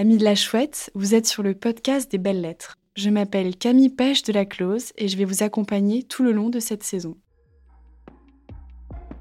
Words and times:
Amis 0.00 0.16
de 0.16 0.22
la 0.22 0.36
chouette, 0.36 0.92
vous 0.94 1.16
êtes 1.16 1.26
sur 1.26 1.42
le 1.42 1.54
podcast 1.54 2.08
des 2.08 2.18
belles 2.18 2.40
lettres. 2.40 2.78
Je 2.94 3.10
m'appelle 3.10 3.56
Camille 3.56 3.88
Pêche 3.88 4.22
de 4.22 4.32
la 4.32 4.44
Close 4.44 4.92
et 4.96 5.08
je 5.08 5.16
vais 5.16 5.24
vous 5.24 5.42
accompagner 5.42 6.04
tout 6.04 6.22
le 6.22 6.30
long 6.30 6.50
de 6.50 6.60
cette 6.60 6.84
saison. 6.84 7.16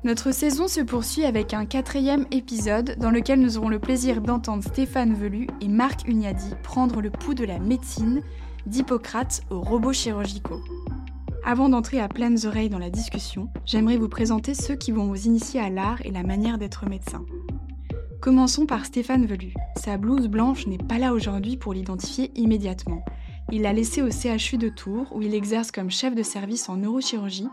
Notre 0.04 0.32
saison 0.32 0.68
se 0.68 0.82
poursuit 0.82 1.26
avec 1.26 1.56
un 1.56 1.66
quatrième 1.66 2.28
épisode 2.30 2.96
dans 3.00 3.10
lequel 3.10 3.40
nous 3.40 3.58
aurons 3.58 3.70
le 3.70 3.80
plaisir 3.80 4.22
d'entendre 4.22 4.64
Stéphane 4.64 5.16
Velu 5.16 5.48
et 5.62 5.68
Marc 5.68 6.08
Ugnadi 6.08 6.54
prendre 6.62 7.02
le 7.02 7.10
pouls 7.10 7.34
de 7.34 7.46
la 7.46 7.58
médecine, 7.58 8.22
d'Hippocrate 8.68 9.42
aux 9.50 9.62
robots 9.62 9.94
chirurgicaux. 9.94 10.62
Avant 11.44 11.70
d'entrer 11.70 12.00
à 12.00 12.08
pleines 12.08 12.46
oreilles 12.46 12.70
dans 12.70 12.78
la 12.78 12.92
discussion, 12.92 13.50
j'aimerais 13.66 13.98
vous 13.98 14.10
présenter 14.10 14.54
ceux 14.54 14.76
qui 14.76 14.92
vont 14.92 15.08
vous 15.08 15.26
initier 15.26 15.60
à 15.60 15.72
l'art 15.72 16.06
et 16.06 16.12
la 16.12 16.22
manière 16.22 16.60
d'être 16.60 16.88
médecin. 16.88 17.26
Commençons 18.22 18.66
par 18.66 18.86
Stéphane 18.86 19.28
Velu. 19.28 19.54
Sa 19.76 19.98
blouse 19.98 20.28
blanche 20.28 20.66
n'est 20.66 20.80
pas 20.80 20.98
là 20.98 21.14
aujourd'hui 21.14 21.56
pour 21.56 21.74
l'identifier 21.74 22.32
immédiatement. 22.36 23.06
Il 23.52 23.62
l'a 23.62 23.74
laissé 23.74 24.02
au 24.02 24.10
CHU 24.10 24.58
de 24.58 24.70
Tours 24.70 25.16
où 25.16 25.22
il 25.22 25.36
exerce 25.36 25.72
comme 25.72 25.92
chef 25.92 26.16
de 26.16 26.24
service 26.24 26.68
en 26.68 26.78
neurochirurgie 26.78 27.48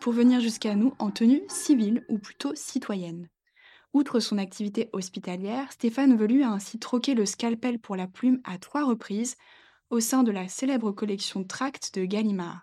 pour 0.00 0.12
venir 0.12 0.40
jusqu'à 0.40 0.76
nous 0.76 0.94
en 1.00 1.10
tenue 1.10 1.42
civile 1.48 2.04
ou 2.08 2.18
plutôt 2.18 2.54
citoyenne. 2.54 3.28
Outre 3.92 4.20
son 4.20 4.38
activité 4.38 4.88
hospitalière, 4.92 5.70
Stéphane 5.72 6.16
Velu 6.16 6.44
a 6.44 6.50
ainsi 6.50 6.78
troqué 6.78 7.14
le 7.14 7.26
scalpel 7.26 7.80
pour 7.80 7.96
la 7.96 8.06
plume 8.06 8.40
à 8.44 8.58
trois 8.58 8.84
reprises 8.84 9.36
au 9.90 9.98
sein 9.98 10.22
de 10.22 10.30
la 10.30 10.46
célèbre 10.46 10.92
collection 10.92 11.42
Tract 11.42 11.92
de 11.94 12.04
Gallimard. 12.04 12.62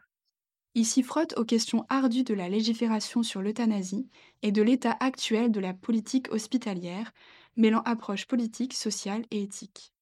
Il 0.73 0.85
s'y 0.85 1.03
frotte 1.03 1.37
aux 1.37 1.43
questions 1.43 1.85
ardues 1.89 2.23
de 2.23 2.33
la 2.33 2.47
légifération 2.47 3.23
sur 3.23 3.41
l'euthanasie 3.41 4.07
et 4.41 4.53
de 4.53 4.61
l'état 4.61 4.95
actuel 5.01 5.51
de 5.51 5.59
la 5.59 5.73
politique 5.73 6.31
hospitalière, 6.31 7.11
mêlant 7.55 7.81
approche 7.83 8.27
politique, 8.27 8.73
sociale 8.73 9.25
et 9.31 9.41
éthique. 9.41 9.93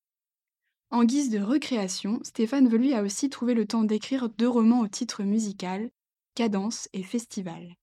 En 0.91 1.03
guise 1.03 1.29
de 1.29 1.39
recréation, 1.39 2.19
Stéphane 2.23 2.67
Velu 2.67 2.93
a 2.93 3.03
aussi 3.03 3.29
trouvé 3.29 3.53
le 3.53 3.67
temps 3.67 3.83
d'écrire 3.83 4.29
deux 4.29 4.49
romans 4.49 4.81
au 4.81 4.87
titre 4.87 5.23
musical, 5.23 5.91
cadence 6.33 6.89
et 6.93 7.03
festival. 7.03 7.75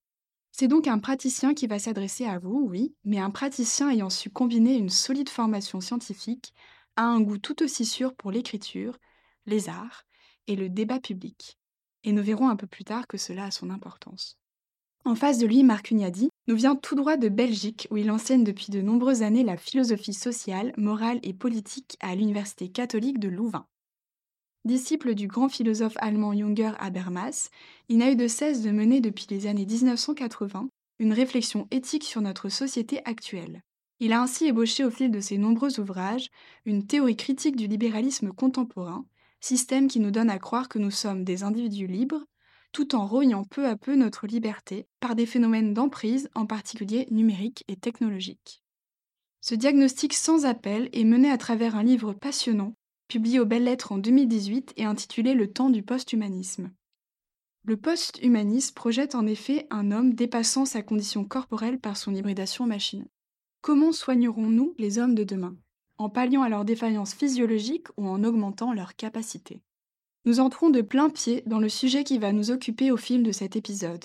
C'est 0.51 0.67
donc 0.67 0.87
un 0.87 0.99
praticien 0.99 1.53
qui 1.53 1.67
va 1.67 1.79
s'adresser 1.79 2.25
à 2.25 2.39
vous, 2.39 2.65
oui, 2.67 2.95
mais 3.05 3.19
un 3.19 3.29
praticien 3.29 3.91
ayant 3.91 4.09
su 4.09 4.29
combiner 4.29 4.75
une 4.75 4.89
solide 4.89 5.29
formation 5.29 5.79
scientifique 5.79 6.53
à 6.95 7.03
un 7.03 7.21
goût 7.21 7.37
tout 7.37 7.61
aussi 7.63 7.85
sûr 7.85 8.15
pour 8.15 8.31
l'écriture, 8.31 8.97
les 9.45 9.69
arts 9.69 10.03
et 10.47 10.55
le 10.55 10.67
débat 10.67 10.99
public. 10.99 11.59
Et 12.03 12.11
nous 12.11 12.23
verrons 12.23 12.49
un 12.49 12.55
peu 12.55 12.67
plus 12.67 12.83
tard 12.83 13.07
que 13.07 13.17
cela 13.17 13.45
a 13.45 13.51
son 13.51 13.69
importance. 13.69 14.37
En 15.07 15.15
face 15.15 15.37
de 15.37 15.47
lui, 15.47 15.63
Marc 15.63 15.91
Ugnadi 15.91 16.27
nous 16.49 16.57
vient 16.57 16.75
tout 16.75 16.93
droit 16.93 17.15
de 17.15 17.29
Belgique, 17.29 17.87
où 17.91 17.95
il 17.95 18.11
enseigne 18.11 18.43
depuis 18.43 18.71
de 18.71 18.81
nombreuses 18.81 19.23
années 19.23 19.45
la 19.45 19.55
philosophie 19.55 20.13
sociale, 20.13 20.73
morale 20.75 21.21
et 21.23 21.33
politique 21.33 21.95
à 22.01 22.13
l'Université 22.13 22.67
catholique 22.67 23.17
de 23.17 23.29
Louvain. 23.29 23.65
Disciple 24.65 25.15
du 25.15 25.27
grand 25.27 25.47
philosophe 25.47 25.95
allemand 25.95 26.33
Junger 26.33 26.73
Habermas, 26.79 27.51
il 27.87 27.99
n'a 27.99 28.11
eu 28.11 28.17
de 28.17 28.27
cesse 28.27 28.61
de 28.61 28.71
mener 28.71 28.99
depuis 28.99 29.27
les 29.29 29.47
années 29.47 29.65
1980 29.65 30.67
une 30.99 31.13
réflexion 31.13 31.69
éthique 31.71 32.03
sur 32.03 32.19
notre 32.19 32.49
société 32.49 32.99
actuelle. 33.05 33.61
Il 34.01 34.11
a 34.11 34.21
ainsi 34.21 34.47
ébauché 34.47 34.83
au 34.83 34.91
fil 34.91 35.09
de 35.09 35.21
ses 35.21 35.37
nombreux 35.37 35.79
ouvrages 35.79 36.27
une 36.65 36.85
théorie 36.85 37.15
critique 37.15 37.55
du 37.55 37.67
libéralisme 37.67 38.33
contemporain, 38.33 39.05
système 39.39 39.87
qui 39.87 40.01
nous 40.01 40.11
donne 40.11 40.29
à 40.29 40.37
croire 40.37 40.67
que 40.67 40.79
nous 40.79 40.91
sommes 40.91 41.23
des 41.23 41.43
individus 41.43 41.87
libres, 41.87 42.25
tout 42.71 42.95
en 42.95 43.05
rognant 43.05 43.43
peu 43.43 43.67
à 43.67 43.75
peu 43.75 43.95
notre 43.95 44.27
liberté 44.27 44.87
par 44.99 45.15
des 45.15 45.25
phénomènes 45.25 45.73
d'emprise, 45.73 46.29
en 46.35 46.45
particulier 46.45 47.07
numériques 47.11 47.63
et 47.67 47.75
technologiques. 47.75 48.61
Ce 49.41 49.55
diagnostic 49.55 50.13
sans 50.13 50.45
appel 50.45 50.89
est 50.93 51.03
mené 51.03 51.31
à 51.31 51.37
travers 51.37 51.75
un 51.75 51.83
livre 51.83 52.13
passionnant 52.13 52.73
publié 53.07 53.39
aux 53.39 53.45
Belles 53.45 53.63
Lettres 53.63 53.91
en 53.91 53.97
2018 53.97 54.73
et 54.75 54.85
intitulé 54.85 55.33
Le 55.33 55.51
temps 55.51 55.69
du 55.69 55.81
post-humanisme. 55.81 56.71
Le 57.63 57.77
post-humanisme 57.77 58.73
projette 58.73 59.15
en 59.15 59.25
effet 59.25 59.67
un 59.69 59.91
homme 59.91 60.13
dépassant 60.13 60.65
sa 60.65 60.81
condition 60.81 61.25
corporelle 61.25 61.79
par 61.79 61.97
son 61.97 62.13
hybridation 62.13 62.65
machine. 62.65 63.07
Comment 63.61 63.91
soignerons-nous 63.91 64.73
les 64.77 64.99
hommes 64.99 65.15
de 65.15 65.23
demain? 65.23 65.57
En 65.97 66.09
palliant 66.09 66.43
à 66.43 66.49
leurs 66.49 66.65
défaillances 66.65 67.13
physiologiques 67.13 67.87
ou 67.97 68.07
en 68.07 68.23
augmentant 68.23 68.73
leurs 68.73 68.95
capacités 68.95 69.61
Nous 70.27 70.41
entrons 70.41 70.69
de 70.69 70.81
plein 70.81 71.09
pied 71.09 71.41
dans 71.45 71.59
le 71.59 71.69
sujet 71.69 72.03
qui 72.03 72.17
va 72.17 72.33
nous 72.33 72.51
occuper 72.51 72.91
au 72.91 72.97
fil 72.97 73.23
de 73.23 73.31
cet 73.31 73.55
épisode, 73.55 74.03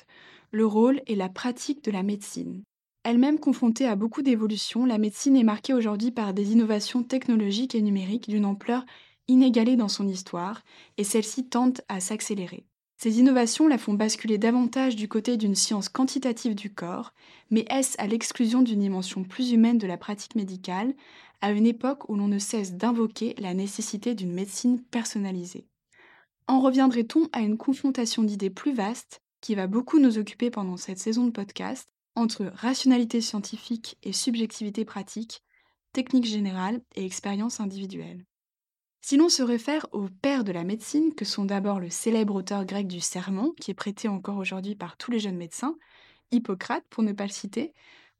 le 0.53 0.65
rôle 0.65 1.03
et 1.09 1.17
la 1.17 1.29
pratique 1.29 1.83
de 1.83 1.91
la 1.91 2.05
médecine. 2.05 2.63
Elle-même 3.03 3.41
confrontée 3.41 3.89
à 3.89 3.97
beaucoup 3.97 4.23
d'évolutions, 4.23 4.87
la 4.87 4.99
médecine 4.99 5.35
est 5.35 5.43
marquée 5.43 5.75
aujourd'hui 5.75 6.13
par 6.13 6.33
des 6.33 6.53
innovations 6.53 7.03
technologiques 7.03 7.75
et 7.75 7.83
numériques 7.83 8.29
d'une 8.29 8.45
ampleur 8.45 8.85
inégalée 9.27 9.75
dans 9.75 9.89
son 9.89 10.07
histoire, 10.07 10.63
et 10.97 11.03
celles-ci 11.03 11.49
tentent 11.49 11.81
à 11.89 11.99
s'accélérer. 11.99 12.67
Ces 12.99 13.19
innovations 13.19 13.67
la 13.67 13.77
font 13.77 13.95
basculer 13.95 14.39
davantage 14.39 14.95
du 14.95 15.09
côté 15.09 15.37
d'une 15.37 15.57
science 15.57 15.89
quantitative 15.89 16.55
du 16.55 16.73
corps, 16.73 17.15
mais 17.51 17.65
est-ce 17.69 18.01
à 18.01 18.07
l'exclusion 18.07 18.63
d'une 18.63 18.79
dimension 18.79 19.25
plus 19.25 19.51
humaine 19.51 19.79
de 19.79 19.89
la 19.89 19.97
pratique 19.97 20.37
médicale, 20.37 20.95
à 21.41 21.51
une 21.51 21.67
époque 21.67 22.09
où 22.09 22.15
l'on 22.15 22.29
ne 22.29 22.39
cesse 22.39 22.75
d'invoquer 22.75 23.35
la 23.39 23.55
nécessité 23.55 24.15
d'une 24.15 24.33
médecine 24.33 24.81
personnalisée? 24.81 25.67
En 26.49 26.61
reviendrait-on 26.61 27.29
à 27.33 27.41
une 27.41 27.57
confrontation 27.57 28.23
d'idées 28.23 28.51
plus 28.51 28.73
vaste, 28.73 29.23
qui 29.41 29.55
va 29.55 29.67
beaucoup 29.67 29.99
nous 29.99 30.19
occuper 30.19 30.51
pendant 30.51 30.77
cette 30.77 30.99
saison 30.99 31.27
de 31.27 31.31
podcast, 31.31 31.89
entre 32.15 32.45
rationalité 32.55 33.21
scientifique 33.21 33.97
et 34.03 34.13
subjectivité 34.13 34.85
pratique, 34.85 35.43
technique 35.93 36.27
générale 36.27 36.83
et 36.95 37.05
expérience 37.05 37.61
individuelle? 37.61 38.25
Si 39.05 39.17
l'on 39.17 39.29
se 39.29 39.43
réfère 39.43 39.87
aux 39.93 40.09
pères 40.09 40.45
de 40.45 40.53
la 40.53 40.63
médecine, 40.63 41.15
que 41.15 41.25
sont 41.25 41.45
d'abord 41.45 41.81
le 41.81 41.91
célèbre 41.91 42.37
auteur 42.37 42.65
grec 42.65 42.87
du 42.87 43.01
Sermon, 43.01 43.53
qui 43.61 43.73
est 43.73 43.75
prêté 43.75 44.07
encore 44.07 44.39
aujourd'hui 44.39 44.77
par 44.77 44.97
tous 44.97 45.11
les 45.11 45.19
jeunes 45.19 45.37
médecins, 45.37 45.77
Hippocrate 46.31 46.85
pour 46.89 47.03
ne 47.03 47.13
pas 47.13 47.27
le 47.27 47.33
citer, 47.33 47.73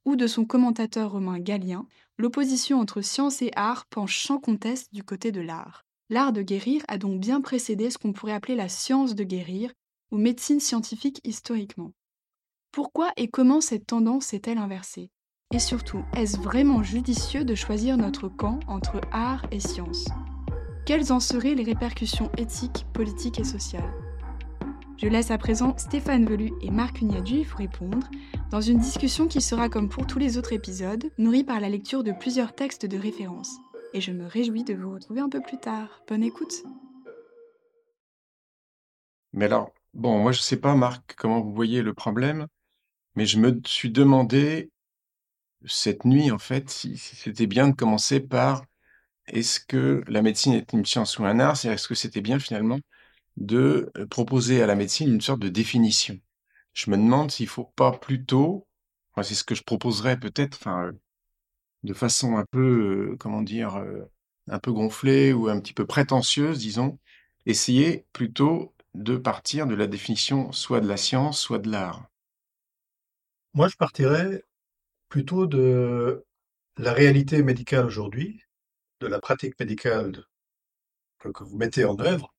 ou 0.05 0.17
de 0.17 0.27
son 0.27 0.45
commentateur 0.45 1.13
romain 1.13 1.39
Galien, 1.39 1.87
l'opposition 2.19 2.81
entre 2.81 3.01
science 3.01 3.43
et 3.43 3.53
art 3.55 3.87
penche 3.87 4.25
sans 4.27 4.39
conteste 4.39 4.93
du 4.93 5.05
côté 5.05 5.31
de 5.31 5.41
l'art. 5.41 5.85
L'art 6.11 6.33
de 6.33 6.43
guérir 6.43 6.83
a 6.89 6.99
donc 6.99 7.21
bien 7.21 7.41
précédé 7.41 7.91
ce 7.91 7.99
qu'on 7.99 8.13
pourrait 8.13 8.33
appeler 8.33 8.55
la 8.55 8.69
science 8.69 9.15
de 9.15 9.25
guérir, 9.25 9.73
ou 10.11 10.19
médecine 10.19 10.61
scientifique 10.61 11.21
historiquement. 11.25 11.93
Pourquoi 12.71 13.11
et 13.17 13.29
comment 13.29 13.61
cette 13.61 13.87
tendance 13.87 14.27
s'est-elle 14.27 14.59
inversée? 14.59 15.11
Et 15.55 15.59
surtout, 15.59 16.03
est-ce 16.17 16.39
vraiment 16.39 16.83
judicieux 16.83 17.45
de 17.45 17.55
choisir 17.55 17.97
notre 17.97 18.29
camp 18.29 18.61
entre 18.67 19.01
art 19.11 19.47
et 19.51 19.61
science? 19.61 20.07
Quelles 20.87 21.13
en 21.13 21.21
seraient 21.21 21.55
les 21.55 21.65
répercussions 21.65 22.31
éthiques, 22.37 22.87
politiques 22.93 23.41
et 23.41 23.45
sociales? 23.45 23.93
Je 24.97 25.09
laisse 25.09 25.31
à 25.31 25.39
présent 25.39 25.77
Stéphane 25.79 26.27
Velu 26.27 26.53
et 26.61 26.71
Marc 26.71 27.01
Ugnadu 27.01 27.43
vous 27.43 27.57
répondre, 27.57 28.09
dans 28.51 28.61
une 28.61 28.79
discussion 28.79 29.27
qui 29.27 29.41
sera, 29.41 29.69
comme 29.69 29.89
pour 29.89 30.07
tous 30.07 30.19
les 30.19 30.39
autres 30.39 30.53
épisodes, 30.53 31.11
nourrie 31.19 31.45
par 31.45 31.61
la 31.61 31.69
lecture 31.69 32.05
de 32.05 32.13
plusieurs 32.13 32.55
textes 32.55 32.87
de 32.87 32.99
référence. 32.99 33.59
Et 33.95 34.01
je 34.01 34.13
me 34.13 34.27
réjouis 34.27 34.65
de 34.65 34.75
vous 34.75 34.93
retrouver 34.93 35.21
un 35.21 35.29
peu 35.29 35.41
plus 35.41 35.59
tard. 35.59 36.03
Bonne 36.09 36.23
écoute. 36.23 36.55
Mais 39.33 39.47
alors, 39.47 39.73
bon, 39.95 40.19
moi 40.19 40.33
je 40.33 40.41
sais 40.41 40.59
pas, 40.59 40.75
Marc, 40.75 41.15
comment 41.17 41.41
vous 41.41 41.55
voyez 41.55 41.83
le 41.83 41.95
problème 41.95 42.47
mais 43.15 43.27
je 43.27 43.39
me 43.39 43.61
suis 43.67 43.91
demandé 43.91 44.71
cette 45.67 46.05
nuit, 46.05 46.31
en 46.31 46.39
fait, 46.39 46.71
si, 46.71 46.99
c'était 46.99 47.47
bien 47.47 47.69
de 47.69 47.77
commencer 47.77 48.21
par 48.21 48.65
est-ce 49.27 49.61
que 49.61 50.05
la 50.09 50.23
médecine 50.23 50.55
est 50.55 50.73
une 50.73 50.87
science 50.87 51.19
ou 51.19 51.25
un 51.27 51.41
art? 51.41 51.57
C'est-à-dire, 51.57 51.77
est-ce 51.77 51.89
que 51.89 51.95
c'était 51.95 52.23
bien 52.23 52.39
finalement 52.41 52.81
de 53.37 53.93
euh, 53.97 54.07
proposer 54.07 54.63
à 54.63 54.67
la 54.67 54.77
médecine 54.77 55.13
une 55.15 55.21
sorte 55.21 55.41
de 55.41 55.49
définition? 55.49 56.19
Je 56.75 56.91
me 56.91 56.97
demande 56.97 57.31
s'il 57.31 57.49
faut 57.49 57.73
pas 57.77 57.93
plutôt, 57.93 58.67
enfin, 59.13 59.23
c'est 59.25 59.35
ce 59.35 59.45
que 59.45 59.55
je 59.55 59.63
proposerais 59.65 60.19
peut-être, 60.19 60.57
enfin, 60.61 60.87
euh, 60.87 60.93
de 61.83 61.95
façon 61.95 62.37
un 62.37 62.45
peu, 62.51 63.13
euh, 63.13 63.17
comment 63.17 63.43
dire, 63.43 63.85
un 64.49 64.59
peu 64.59 64.73
gonflée 64.73 65.33
ou 65.33 65.49
un 65.49 65.61
petit 65.61 65.75
peu 65.75 65.87
prétentieuse, 65.87 66.59
disons, 66.59 66.99
essayer 67.47 68.07
plutôt 68.13 68.75
de 68.95 69.17
partir 69.17 69.67
de 69.67 69.75
la 69.75 69.87
définition 69.87 70.53
soit 70.53 70.81
de 70.81 70.89
la 70.89 70.97
science, 70.97 71.41
soit 71.41 71.59
de 71.59 71.71
l'art? 71.71 72.07
Moi, 73.55 73.69
je 73.69 73.77
partirais 73.77 74.45
plutôt 75.09 75.47
de 75.47 76.25
la 76.79 76.93
réalité 76.93 77.43
médicale 77.43 77.85
aujourd'hui, 77.85 78.43
de 79.01 79.07
la 79.07 79.21
pratique 79.21 79.59
médicale 79.61 80.25
que, 81.19 81.45
vous 81.45 81.57
mettez 81.57 81.85
en 81.85 81.99
œuvre, 82.01 82.35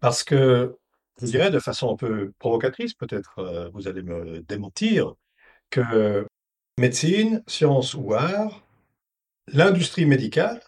parce 0.00 0.22
que 0.22 0.76
je 1.20 1.26
dirais 1.26 1.50
de 1.50 1.58
façon 1.58 1.92
un 1.92 1.96
peu 1.96 2.32
provocatrice, 2.38 2.94
peut-être 2.94 3.38
euh, 3.38 3.70
vous 3.70 3.88
allez 3.88 4.02
me 4.02 4.40
démentir, 4.42 5.14
que 5.70 6.26
médecine, 6.78 7.42
science 7.46 7.94
ou 7.94 8.14
art, 8.14 8.66
l'industrie 9.48 10.06
médicale, 10.06 10.60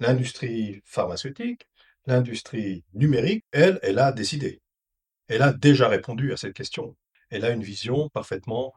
l'industrie 0.00 0.82
pharmaceutique, 0.84 1.68
l'industrie 2.06 2.84
numérique, 2.94 3.44
elle, 3.52 3.78
elle 3.82 3.98
a 3.98 4.12
décidé. 4.12 4.60
Elle 5.28 5.42
a 5.42 5.52
déjà 5.52 5.88
répondu 5.88 6.32
à 6.32 6.36
cette 6.36 6.54
question 6.54 6.96
elle 7.34 7.44
a 7.44 7.50
une 7.50 7.62
vision 7.62 8.08
parfaitement 8.10 8.72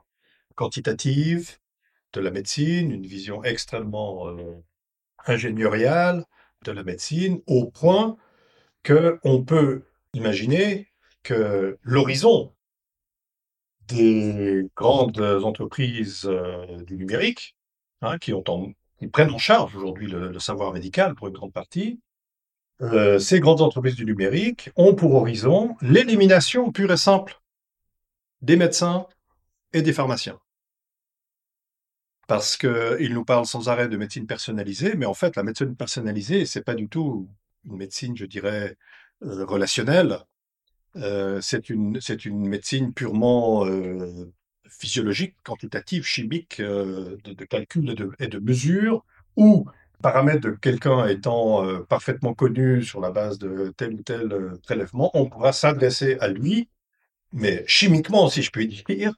quantitative 0.56 1.57
de 2.13 2.22
la 2.22 2.31
médecine, 2.31 2.92
une 2.92 3.06
vision 3.06 3.44
extrêmement 3.44 4.30
euh, 4.30 4.63
de 6.66 6.72
la 6.72 6.83
médecine 6.83 7.42
au 7.45 7.69
point 7.69 8.18
qu'on 8.83 9.44
peut 9.44 9.83
imaginer 10.13 10.88
que 11.22 11.78
l'horizon 11.83 12.54
des 13.88 14.66
grandes 14.75 15.19
entreprises 15.19 16.25
euh, 16.25 16.81
du 16.84 16.98
numérique, 16.98 17.56
hein, 18.01 18.18
qui, 18.18 18.34
prennent 19.12 19.31
en 19.31 19.38
charge 19.38 19.75
aujourd'hui 19.75 20.07
le, 20.07 20.38
savoir 20.39 20.74
médical 20.74 21.16
pour 21.16 21.28
une 21.28 21.34
grande 21.34 21.54
partie, 21.54 22.00
euh, 22.81 23.18
ces 23.18 23.39
grandes 23.39 23.62
entreprises 23.62 23.95
du 23.95 24.06
numérique 24.06 24.69
ont 24.75 24.94
pour 24.94 25.16
horizon 25.16 25.75
l'élimination 25.81 26.72
pure 26.72 26.92
et 26.92 26.98
simple 26.98 27.39
des 28.42 28.56
médecins 28.56 29.07
et 29.74 29.81
des 29.81 29.94
pharmaciens. 29.94 30.40
Parce 32.28 32.57
qu'ils 32.57 33.13
nous 33.13 33.25
parlent 33.25 33.45
sans 33.45 33.69
arrêt 33.69 33.88
de 33.88 33.98
médecine 33.98 34.28
personnalisée, 34.28 34.95
mais 34.95 35.06
en 35.06 35.13
fait, 35.13 35.36
la 35.36 35.44
médecine 35.44 35.75
personnalisée, 35.75 36.45
c'est 36.45 36.63
pas 36.63 36.75
du 36.75 36.90
tout 36.90 37.30
une 37.66 37.78
médecine, 37.78 38.16
je 38.16 38.25
dirais, 38.25 38.75
euh, 39.24 39.45
relationnelle. 39.45 40.19
Euh, 40.95 41.39
c'est 41.42 41.69
une, 41.69 42.00
c'est 42.01 42.25
une 42.25 42.48
médecine 42.48 42.94
purement 42.94 43.66
euh, 43.66 44.31
physiologique, 44.68 45.36
quantitative, 45.44 46.04
chimique, 46.04 46.62
de, 46.62 47.18
de, 47.24 47.45
calcul 47.45 47.89
et 47.92 47.95
de, 47.95 48.12
et 48.19 48.28
de 48.28 48.39
mesure, 48.39 49.06
où 49.36 49.66
paramètres 50.01 50.42
de 50.42 50.51
quelqu'un 50.51 51.07
étant 51.07 51.84
parfaitement 51.86 52.34
connu 52.34 52.84
sur 52.84 53.00
la 53.01 53.12
base 53.12 53.39
de 53.39 53.74
tel 53.78 53.94
ou 53.94 54.04
tel 54.04 54.57
prélèvement, 54.63 55.12
on 55.16 55.28
pourra 55.28 55.54
s'adresser 55.54 56.18
à 56.19 56.28
lui, 56.28 56.69
mais 57.33 57.63
chimiquement, 57.68 58.30
si 58.30 58.42
je 58.44 58.51
puis 58.51 58.68
dire, 58.68 59.13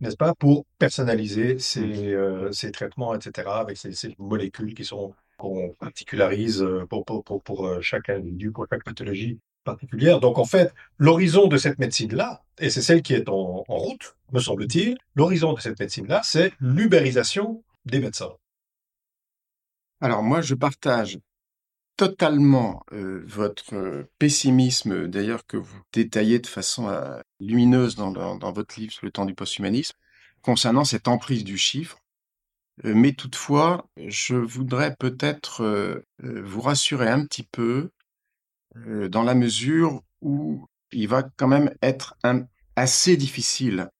n'est-ce 0.00 0.16
pas, 0.16 0.34
pour 0.34 0.66
personnaliser 0.78 1.58
ces, 1.58 2.16
ces 2.52 2.72
traitements, 2.72 3.14
etc., 3.14 3.48
avec 3.48 3.76
ces, 3.76 3.92
ces 3.92 4.14
molécules 4.18 4.74
qui 4.74 4.84
sont 4.84 5.14
qu'on 5.36 5.70
particularise 5.80 6.64
pour, 6.88 7.04
pour, 7.04 7.24
pour, 7.24 7.42
pour, 7.42 7.82
chaque 7.82 8.08
individu, 8.08 8.52
pour 8.52 8.66
chaque 8.70 8.84
pathologie 8.84 9.40
particulière. 9.64 10.20
Donc, 10.20 10.38
en 10.38 10.44
fait, 10.44 10.72
l'horizon 10.98 11.48
de 11.48 11.56
cette 11.56 11.78
médecine-là, 11.78 12.44
et 12.58 12.70
c'est 12.70 12.82
celle 12.82 13.02
qui 13.02 13.14
est 13.14 13.28
en, 13.28 13.64
route, 13.68 14.16
me 14.32 14.40
semble-t-il, 14.40 14.96
l'horizon 15.14 15.52
de 15.52 15.60
cette 15.60 15.78
médecine-là, 15.80 16.20
c'est 16.24 16.52
l'ubérisation 16.60 17.64
des 17.84 17.98
médecins. 17.98 18.32
Alors 20.00 20.22
moi, 20.22 20.40
je 20.40 20.54
partage 20.54 21.18
totalement 21.96 22.84
euh, 22.92 23.22
votre 23.26 23.74
euh, 23.74 24.10
pessimisme, 24.18 25.06
d'ailleurs 25.06 25.46
que 25.46 25.56
vous 25.56 25.80
détaillez 25.92 26.40
de 26.40 26.46
façon 26.46 26.88
euh, 26.88 27.20
lumineuse 27.40 27.94
dans, 27.94 28.52
votre 28.52 28.78
livre 28.78 28.92
sur 28.92 29.06
le 29.06 29.12
temps 29.12 29.24
du 29.24 29.34
posthumanisme, 29.34 29.96
concernant 30.42 30.84
cette 30.84 31.08
emprise 31.08 31.44
du 31.44 31.56
chiffre. 31.56 31.98
mais 32.82 33.12
toutefois, 33.12 33.86
je 33.96 34.34
voudrais 34.34 34.94
peut-être 34.96 36.04
vous 36.18 36.60
rassurer 36.60 37.08
un 37.08 37.24
petit 37.24 37.44
peu 37.44 37.90
dans 38.74 39.22
la 39.22 39.34
mesure 39.34 40.02
où 40.20 40.66
il 40.92 41.08
va 41.08 41.22
quand 41.22 41.48
même 41.48 41.74
être 41.82 42.16
assez 42.76 43.16
difficile, 43.16 43.90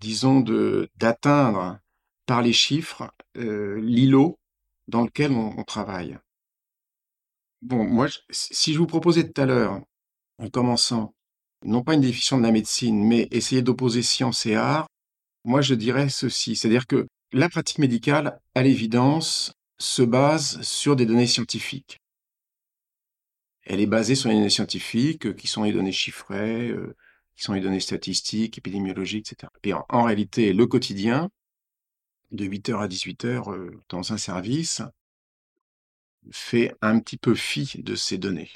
disons, 0.00 0.40
de 0.40 0.88
d'atteindre 0.96 1.78
par 2.26 2.42
les 2.42 2.52
chiffres 2.52 3.10
l'îlot 3.34 4.38
dans 4.88 5.02
lequel 5.02 5.32
on, 5.32 5.62
travaille. 5.62 6.18
Bon, 7.62 7.84
moi, 7.84 8.08
si 8.30 8.72
je 8.72 8.78
vous 8.78 8.86
proposais 8.86 9.30
tout 9.30 9.40
à 9.40 9.46
l'heure, 9.46 9.80
en 10.38 10.48
commençant, 10.48 11.14
non 11.64 11.82
pas 11.82 11.94
une 11.94 12.00
définition 12.00 12.38
de 12.38 12.42
la 12.42 12.52
médecine, 12.52 13.06
mais 13.06 13.28
essayer 13.30 13.62
d'opposer 13.62 14.02
science 14.02 14.46
et 14.46 14.56
art, 14.56 14.86
moi 15.44 15.60
je 15.60 15.74
dirais 15.74 16.08
ceci, 16.08 16.56
c'est-à-dire 16.56 16.86
que 16.86 17.06
la 17.32 17.48
pratique 17.48 17.78
médicale, 17.78 18.40
à 18.54 18.62
l'évidence, 18.62 19.52
se 19.78 20.02
base 20.02 20.60
sur 20.62 20.96
des 20.96 21.06
données 21.06 21.26
scientifiques. 21.26 21.98
Elle 23.70 23.80
est 23.80 23.86
basée 23.86 24.16
sur 24.16 24.28
les 24.28 24.34
données 24.34 24.50
scientifiques, 24.50 25.26
euh, 25.26 25.32
qui 25.32 25.46
sont 25.46 25.62
les 25.62 25.72
données 25.72 25.92
chiffrées, 25.92 26.70
euh, 26.70 26.96
qui 27.36 27.44
sont 27.44 27.52
les 27.52 27.60
données 27.60 27.78
statistiques, 27.78 28.58
épidémiologiques, 28.58 29.30
etc. 29.30 29.48
Et 29.62 29.72
en 29.72 30.02
réalité, 30.02 30.52
le 30.52 30.66
quotidien, 30.66 31.30
de 32.32 32.44
8h 32.44 32.80
à 32.80 32.88
18h 32.88 33.52
euh, 33.52 33.80
dans 33.88 34.12
un 34.12 34.16
service 34.16 34.82
fait 36.32 36.74
un 36.82 36.98
petit 36.98 37.16
peu 37.16 37.36
fi 37.36 37.80
de 37.80 37.94
ces 37.94 38.18
données. 38.18 38.50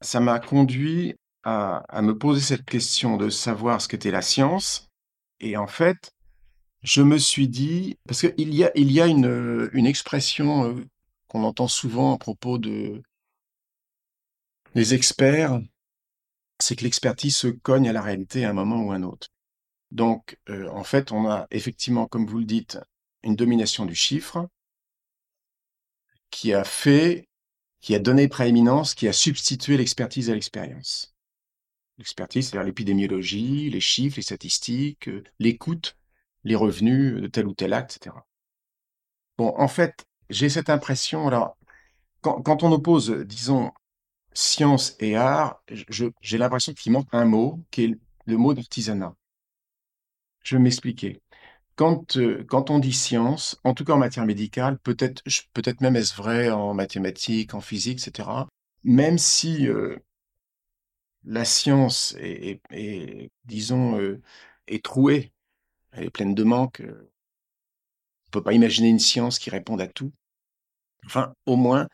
Ça 0.00 0.20
m'a 0.20 0.38
conduit 0.38 1.16
à, 1.42 1.84
me 2.02 2.16
poser 2.16 2.40
cette 2.40 2.64
question 2.64 3.16
de 3.16 3.30
savoir 3.30 3.82
ce 3.82 3.88
qu'était 3.88 4.12
la 4.12 4.22
science. 4.22 4.90
Et 5.40 5.56
en 5.56 5.66
fait, 5.66 6.12
je 6.84 7.02
me 7.02 7.18
suis 7.18 7.48
dit, 7.48 7.98
parce 8.06 8.20
qu'il 8.20 8.54
y 8.54 8.62
a, 8.62 9.06
une, 9.08 9.86
expression 9.86 10.76
qu'on 11.26 11.42
entend 11.42 11.66
souvent 11.66 12.14
à 12.14 12.18
propos 12.18 12.58
de, 12.58 13.02
des 14.74 14.94
experts, 14.94 15.60
c'est 16.58 16.76
que 16.76 16.84
l'expertise 16.84 17.36
se 17.36 17.48
cogne 17.48 17.88
à 17.88 17.92
la 17.92 18.02
réalité 18.02 18.44
à 18.44 18.50
un 18.50 18.54
moment 18.54 18.82
ou 18.82 18.92
à 18.92 18.96
un 18.96 19.02
autre. 19.02 19.28
Donc, 19.90 20.38
euh, 20.48 20.68
en 20.70 20.84
fait, 20.84 21.12
on 21.12 21.28
a 21.28 21.46
effectivement, 21.50 22.06
comme 22.06 22.26
vous 22.26 22.38
le 22.38 22.44
dites, 22.44 22.78
une 23.22 23.36
domination 23.36 23.84
du 23.84 23.94
chiffre 23.94 24.48
qui 26.30 26.54
a 26.54 26.64
fait, 26.64 27.28
qui 27.80 27.94
a 27.94 27.98
donné 27.98 28.28
prééminence, 28.28 28.94
qui 28.94 29.06
a 29.08 29.12
substitué 29.12 29.76
l'expertise 29.76 30.30
à 30.30 30.34
l'expérience. 30.34 31.14
L'expertise, 31.98 32.48
c'est-à-dire 32.48 32.66
l'épidémiologie, 32.66 33.68
les 33.68 33.80
chiffres, 33.80 34.16
les 34.16 34.22
statistiques, 34.22 35.08
euh, 35.08 35.22
l'écoute, 35.38 35.96
les 36.44 36.56
revenus 36.56 37.20
de 37.20 37.26
tel 37.26 37.46
ou 37.46 37.54
tel 37.54 37.72
acte, 37.72 37.96
etc. 37.96 38.16
Bon, 39.36 39.54
en 39.56 39.68
fait, 39.68 40.06
j'ai 40.30 40.48
cette 40.48 40.70
impression, 40.70 41.28
alors, 41.28 41.56
quand, 42.22 42.62
on 42.62 42.72
oppose, 42.72 43.10
disons, 43.10 43.72
science 44.34 44.96
et 45.00 45.16
art, 45.16 45.62
j'ai 45.68 46.38
l'impression 46.38 46.72
qu'il 46.74 46.92
manque 46.92 47.08
un 47.12 47.24
mot, 47.24 47.60
qui 47.70 47.84
est 47.84 47.98
le 48.26 48.36
mot 48.36 48.54
d'artisanat. 48.54 49.14
Je 50.42 50.56
vais 50.56 50.62
m'expliquer. 50.62 51.22
Quand, 51.76 52.16
euh, 52.18 52.44
quand 52.44 52.70
on 52.70 52.78
dit 52.78 52.92
science, 52.92 53.58
en 53.64 53.74
tout 53.74 53.84
cas 53.84 53.94
en 53.94 53.98
matière 53.98 54.26
médicale, 54.26 54.78
peut-être 54.78 55.22
peut-être 55.54 55.80
même 55.80 55.96
est-ce 55.96 56.14
vrai 56.14 56.50
en 56.50 56.74
mathématiques, 56.74 57.54
en 57.54 57.60
physique, 57.60 58.06
etc. 58.06 58.28
Même 58.84 59.18
si 59.18 59.68
euh, 59.68 59.96
la 61.24 61.44
science 61.44 62.14
est, 62.20 62.60
disons, 63.44 63.98
euh, 63.98 64.20
est 64.66 64.84
trouée, 64.84 65.32
elle 65.92 66.04
est 66.04 66.10
pleine 66.10 66.34
de 66.34 66.44
manques, 66.44 66.82
on 66.84 66.90
ne 66.90 68.30
peut 68.32 68.42
pas 68.42 68.52
imaginer 68.52 68.88
une 68.88 68.98
science 68.98 69.38
qui 69.38 69.50
réponde 69.50 69.80
à 69.80 69.86
tout. 69.86 70.12
Enfin, 71.06 71.34
au 71.46 71.56
moins, 71.56 71.88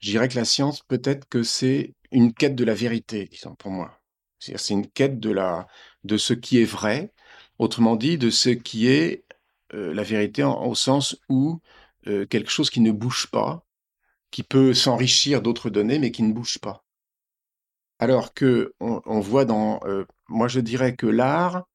je 0.00 0.10
dirais 0.10 0.28
que 0.28 0.36
la 0.36 0.44
science, 0.44 0.82
peut-être 0.82 1.28
que 1.28 1.42
c'est 1.42 1.94
une 2.10 2.32
quête 2.32 2.54
de 2.54 2.64
la 2.64 2.74
vérité, 2.74 3.28
disons, 3.30 3.54
pour 3.54 3.70
moi. 3.70 4.00
C'est 4.38 4.70
une 4.70 4.86
quête 4.86 5.20
de, 5.20 5.30
la, 5.30 5.66
de 6.04 6.16
ce 6.16 6.32
qui 6.32 6.60
est 6.60 6.64
vrai, 6.64 7.12
Autrement 7.60 7.94
dit, 7.94 8.16
de 8.16 8.30
ce 8.30 8.48
qui 8.48 8.88
est 8.88 9.26
euh, 9.74 9.92
la 9.92 10.02
vérité 10.02 10.42
au 10.44 10.74
sens 10.74 11.20
où 11.28 11.60
euh, 12.06 12.24
quelque 12.24 12.50
chose 12.50 12.70
qui 12.70 12.80
ne 12.80 12.90
bouge 12.90 13.26
pas, 13.30 13.66
qui 14.30 14.42
peut 14.42 14.72
s'enrichir 14.72 15.42
d'autres 15.42 15.68
données, 15.68 15.98
mais 15.98 16.10
qui 16.10 16.22
ne 16.22 16.32
bouge 16.32 16.58
pas. 16.58 16.84
Alors 17.98 18.32
que 18.32 18.74
on, 18.80 19.20
voit 19.20 19.44
dans, 19.44 19.80
euh, 19.84 20.06
moi 20.28 20.48
je 20.48 20.60
dirais 20.60 20.96
que 20.96 21.06
l'art, 21.06 21.66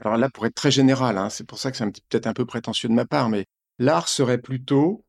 alors 0.00 0.16
là 0.16 0.30
pour 0.30 0.46
être 0.46 0.54
très 0.54 0.70
général, 0.70 1.18
hein, 1.18 1.28
c'est 1.28 1.44
pour 1.44 1.58
ça 1.58 1.72
que 1.72 1.76
c'est 1.76 1.86
peut-être 2.08 2.28
un 2.28 2.34
peu 2.34 2.46
prétentieux 2.46 2.88
de 2.88 2.94
ma 2.94 3.06
part, 3.06 3.28
mais 3.28 3.46
l'art 3.80 4.08
serait 4.08 4.38
plutôt 4.38 5.04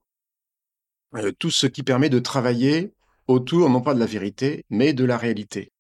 tout 1.40 1.52
ce 1.52 1.68
qui 1.68 1.84
permet 1.84 2.10
de 2.10 2.20
travailler 2.20 2.94
autour 3.28 3.70
non 3.70 3.82
pas 3.82 3.94
de 3.94 4.00
la 4.00 4.06
vérité, 4.06 4.66
mais 4.70 4.94
de 4.94 5.04
la 5.04 5.18
réalité. 5.18 5.72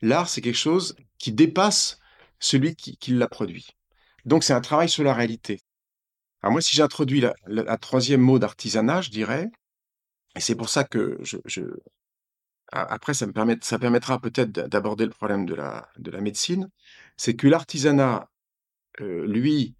L'art, 0.00 0.28
c'est 0.28 0.40
quelque 0.40 0.56
chose 0.56 0.96
qui 1.18 1.32
dépasse 1.32 1.98
celui 2.38 2.76
qui, 2.76 3.12
l'a 3.12 3.28
produit. 3.28 3.68
Donc 4.24 4.44
c'est 4.44 4.52
un 4.52 4.60
travail 4.60 4.88
sur 4.88 5.04
la 5.04 5.14
réalité. 5.14 5.60
Alors 6.42 6.52
moi, 6.52 6.60
si 6.60 6.76
j'introduis 6.76 7.24
la, 7.46 7.78
troisième 7.78 8.20
mot 8.20 8.38
d'artisanat, 8.38 9.00
je 9.00 9.10
dirais, 9.10 9.48
et 10.36 10.40
c'est 10.40 10.54
pour 10.54 10.68
ça 10.68 10.84
que 10.84 11.18
je, 11.22 11.62
après 12.70 13.14
ça 13.14 13.26
me 13.26 13.32
permet, 13.32 13.56
ça 13.62 13.78
permettra 13.78 14.20
peut-être 14.20 14.50
d'aborder 14.50 15.04
le 15.04 15.10
problème 15.10 15.46
de 15.46 15.54
la, 15.54 15.88
de 15.96 16.10
la 16.10 16.20
médecine, 16.20 16.68
c'est 17.16 17.34
que 17.34 17.46
l'artisanat, 17.46 18.28
euh, 19.00 19.26
lui, 19.26 19.74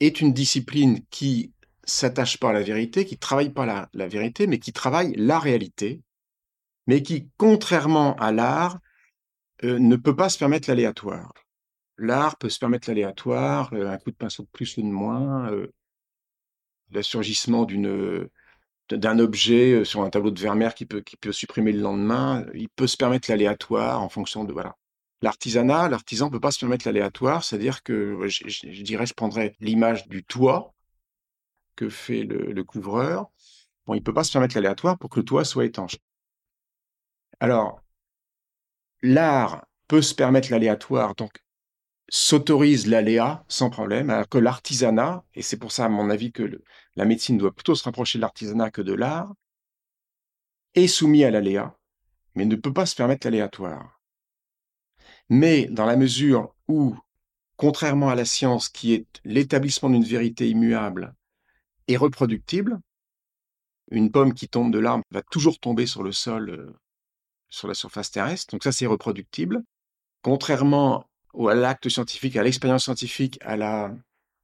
est 0.00 0.20
une 0.20 0.32
discipline 0.32 1.04
qui 1.10 1.52
s'attache 1.84 2.38
pas 2.38 2.50
à 2.50 2.52
la 2.52 2.62
vérité, 2.62 3.04
qui 3.04 3.18
travaille 3.18 3.50
pas 3.50 3.88
la, 3.92 4.08
vérité, 4.08 4.46
mais 4.46 4.58
qui 4.58 4.72
travaille 4.72 5.14
la 5.16 5.38
réalité, 5.38 6.02
mais 6.86 7.02
qui, 7.02 7.28
contrairement 7.36 8.14
à 8.16 8.32
l'art, 8.32 8.78
euh, 9.64 9.78
ne 9.78 9.96
peut 9.96 10.16
pas 10.16 10.28
se 10.28 10.38
permettre 10.38 10.68
l'aléatoire. 10.68 11.32
L'art 11.98 12.36
peut 12.36 12.48
se 12.48 12.58
permettre 12.58 12.88
l'aléatoire, 12.88 13.72
euh, 13.74 13.90
un 13.90 13.98
coup 13.98 14.10
de 14.10 14.16
pinceau 14.16 14.42
de 14.42 14.48
plus 14.52 14.76
ou 14.76 14.82
de 14.82 14.86
moins, 14.86 15.50
euh, 15.52 15.72
le 16.90 17.02
surgissement 17.02 17.64
d'une, 17.64 18.28
d'un 18.90 19.18
objet 19.18 19.84
sur 19.84 20.02
un 20.02 20.10
tableau 20.10 20.30
de 20.30 20.40
Vermeer 20.40 20.74
qui 20.74 20.86
peut, 20.86 21.00
qui 21.00 21.16
peut 21.16 21.32
supprimer 21.32 21.72
le 21.72 21.80
lendemain. 21.80 22.44
Il 22.54 22.68
peut 22.68 22.86
se 22.86 22.96
permettre 22.96 23.30
l'aléatoire 23.30 24.02
en 24.02 24.08
fonction 24.08 24.44
de 24.44 24.52
voilà. 24.52 24.76
L'artisanat, 25.22 25.88
l'artisan 25.88 26.30
peut 26.30 26.40
pas 26.40 26.50
se 26.50 26.58
permettre 26.58 26.86
l'aléatoire, 26.86 27.44
c'est-à-dire 27.44 27.82
que 27.84 28.18
je, 28.26 28.82
dirais, 28.82 29.06
je 29.06 29.14
prendrais 29.14 29.54
l'image 29.60 30.08
du 30.08 30.24
toit 30.24 30.74
que 31.76 31.88
fait 31.88 32.24
le, 32.24 32.64
couvreur. 32.64 33.30
Bon, 33.86 33.94
il 33.94 33.98
ne 33.98 34.02
peut 34.02 34.14
pas 34.14 34.24
se 34.24 34.32
permettre 34.32 34.54
l'aléatoire 34.54 34.98
pour 34.98 35.10
que 35.10 35.20
le 35.20 35.24
toit 35.24 35.44
soit 35.44 35.64
étanche. 35.64 35.96
Alors, 37.40 37.82
l'art 39.02 39.66
peut 39.88 40.02
se 40.02 40.14
permettre 40.14 40.50
l'aléatoire, 40.50 41.14
donc 41.14 41.42
s'autorise 42.08 42.86
l'aléa 42.86 43.44
sans 43.48 43.70
problème, 43.70 44.10
alors 44.10 44.28
que 44.28 44.38
l'artisanat, 44.38 45.24
et 45.34 45.42
c'est 45.42 45.56
pour 45.56 45.72
ça 45.72 45.86
à 45.86 45.88
mon 45.88 46.10
avis 46.10 46.30
que 46.32 46.62
la 46.96 47.04
médecine 47.04 47.38
doit 47.38 47.54
plutôt 47.54 47.74
se 47.74 47.84
rapprocher 47.84 48.18
de 48.18 48.22
l'artisanat 48.22 48.70
que 48.70 48.82
de 48.82 48.92
l'art, 48.92 49.32
est 50.74 50.86
soumis 50.86 51.24
à 51.24 51.30
l'aléa, 51.30 51.76
mais 52.34 52.44
ne 52.44 52.56
peut 52.56 52.72
pas 52.72 52.86
se 52.86 52.94
permettre 52.94 53.26
l'aléatoire. 53.26 54.00
Mais 55.28 55.66
dans 55.66 55.86
la 55.86 55.96
mesure 55.96 56.54
où, 56.68 56.96
contrairement 57.56 58.10
à 58.10 58.14
la 58.14 58.24
science 58.24 58.68
qui 58.68 58.94
est 58.94 59.06
l'établissement 59.24 59.90
d'une 59.90 60.04
vérité 60.04 60.48
immuable 60.48 61.14
et 61.88 61.96
reproductible, 61.96 62.78
une 63.90 64.10
pomme 64.10 64.34
qui 64.34 64.48
tombe 64.48 64.72
de 64.72 64.78
l'arbre 64.78 65.04
va 65.10 65.22
toujours 65.22 65.58
tomber 65.58 65.86
sur 65.86 66.02
le 66.02 66.12
sol, 66.12 66.50
euh, 66.50 66.72
sur 67.48 67.68
la 67.68 67.74
surface 67.74 68.10
terrestre, 68.10 68.52
donc 68.52 68.64
ça 68.64 68.72
c'est 68.72 68.86
reproductible. 68.86 69.62
Contrairement 70.22 71.06
à 71.48 71.54
l'acte 71.54 71.88
scientifique, 71.88 72.36
à 72.36 72.42
l'expérience 72.42 72.84
scientifique, 72.84 73.38
à 73.42 73.56
la 73.56 73.94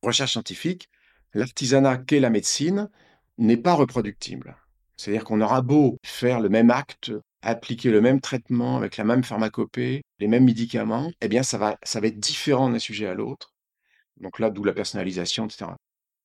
recherche 0.03 0.33
scientifique, 0.33 0.89
l'artisanat 1.35 1.99
qu'est 1.99 2.21
la 2.21 2.31
médecine 2.31 2.91
n'est 3.39 3.57
pas 3.57 3.75
reproductible. 3.75 4.57
C'est-à-dire 4.97 5.25
qu'on 5.25 5.41
aura 5.41 5.63
beau 5.63 5.99
faire 6.05 6.41
le 6.41 6.49
même 6.49 6.71
acte, 6.71 7.13
appliquer 7.43 7.91
le 7.91 8.01
même 8.01 8.21
traitement 8.21 8.77
avec 8.77 8.97
la 8.97 9.05
même 9.05 9.23
pharmacopée, 9.23 10.03
les 10.19 10.29
mêmes 10.29 10.45
médicaments, 10.45 11.11
eh 11.21 11.29
bien 11.29 11.43
ça 11.43 11.57
va, 11.57 11.79
ça 11.83 12.01
va 12.01 12.09
être 12.09 12.19
différent 12.19 12.69
d'un 12.69 12.79
sujet 12.79 13.07
à 13.07 13.15
l'autre. 13.15 13.55
Donc 14.17 14.41
là, 14.41 14.51
d'où 14.51 14.65
la 14.65 14.73
personnalisation, 14.73 15.47
etc. 15.47 15.71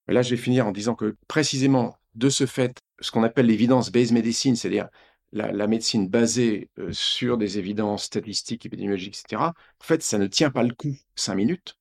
là, 0.08 0.22
je 0.22 0.32
vais 0.32 0.38
finir 0.38 0.68
en 0.68 0.72
disant 0.72 0.96
que 0.96 1.16
précisément 1.28 1.98
de 2.16 2.30
ce 2.30 2.46
fait, 2.46 2.80
ce 3.00 3.12
qu'on 3.12 3.24
appelle 3.24 3.48
l'évidence-based 3.48 4.14
medicine, 4.14 4.56
c'est-à-dire 4.56 4.90
la, 5.32 5.68
médecine 5.68 6.08
basée 6.08 6.70
euh, 6.78 6.92
sur 6.92 7.38
des 7.38 7.58
évidences 7.58 8.04
statistiques, 8.04 8.66
épidémiologiques, 8.66 9.20
etc., 9.20 9.42
en 9.42 9.54
fait, 9.84 10.04
ça 10.04 10.18
ne 10.18 10.28
tient 10.28 10.52
pas 10.52 10.64
le 10.64 10.74
coup 10.74 10.96
cinq 11.16 11.36
minutes. 11.36 11.78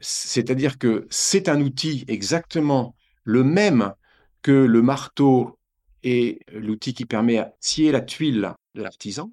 C'est-à-dire 0.00 0.78
que 0.78 1.06
c'est 1.10 1.48
un 1.48 1.60
outil 1.60 2.04
exactement 2.08 2.96
le 3.24 3.44
même 3.44 3.94
que 4.42 4.52
le 4.52 4.82
marteau 4.82 5.58
et 6.02 6.40
l'outil 6.52 6.94
qui 6.94 7.04
permet 7.04 7.38
à 7.38 7.54
scier 7.60 7.92
la 7.92 8.00
tuile 8.00 8.54
de 8.74 8.82
l'artisan, 8.82 9.32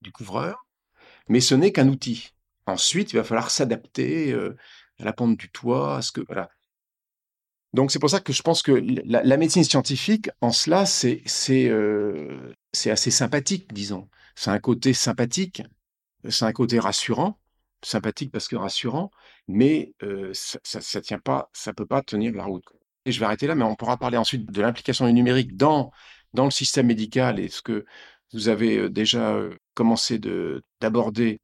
du 0.00 0.12
couvreur, 0.12 0.66
mais 1.28 1.40
ce 1.40 1.54
n'est 1.54 1.72
qu'un 1.72 1.88
outil. 1.88 2.30
Ensuite, 2.66 3.12
il 3.12 3.16
va 3.16 3.24
falloir 3.24 3.50
s'adapter 3.50 4.32
euh, 4.32 4.56
à 4.98 5.04
la 5.04 5.12
pente 5.12 5.36
du 5.36 5.50
toit, 5.50 5.96
à 5.96 6.02
ce 6.02 6.12
que 6.12 6.20
voilà. 6.26 6.50
Donc 7.74 7.90
c'est 7.90 7.98
pour 7.98 8.10
ça 8.10 8.20
que 8.20 8.32
je 8.32 8.42
pense 8.42 8.62
que 8.62 8.72
la, 9.04 9.36
médecine 9.36 9.64
scientifique, 9.64 10.28
en 10.40 10.52
cela, 10.52 10.84
c'est 10.84 11.22
euh, 11.70 12.54
c'est 12.72 12.90
assez 12.90 13.10
sympathique, 13.10 13.72
disons. 13.72 14.08
C'est 14.34 14.50
un 14.50 14.58
côté 14.58 14.92
sympathique, 14.92 15.62
c'est 16.28 16.44
un 16.44 16.52
côté 16.52 16.78
rassurant, 16.78 17.38
sympathique 17.82 18.30
parce 18.30 18.48
que 18.48 18.56
rassurant, 18.56 19.10
mais 19.48 19.94
euh, 20.02 20.30
ça, 20.34 20.58
ça, 20.62 21.00
tient 21.00 21.18
pas, 21.18 21.50
ça 21.54 21.72
peut 21.72 21.86
pas 21.86 22.02
tenir 22.02 22.34
la 22.34 22.44
route. 22.44 22.64
Et 23.06 23.12
je 23.12 23.18
vais 23.20 23.26
arrêter 23.26 23.46
là, 23.46 23.54
mais 23.54 23.64
on 23.64 23.74
pourra 23.74 23.96
parler 23.96 24.18
ensuite 24.18 24.50
de 24.50 24.60
l'implication 24.62 25.06
du 25.06 25.12
numérique 25.12 25.56
dans 25.56 25.90
dans 26.34 26.44
le 26.44 26.50
système 26.50 26.86
médical 26.86 27.40
et 27.40 27.48
ce 27.48 27.62
que 27.62 27.84
vous 28.32 28.48
avez 28.48 28.78
euh, 28.78 28.90
déjà 28.90 29.38
commencé 29.74 30.18
de 30.18 30.62
d'aborder 30.80 31.40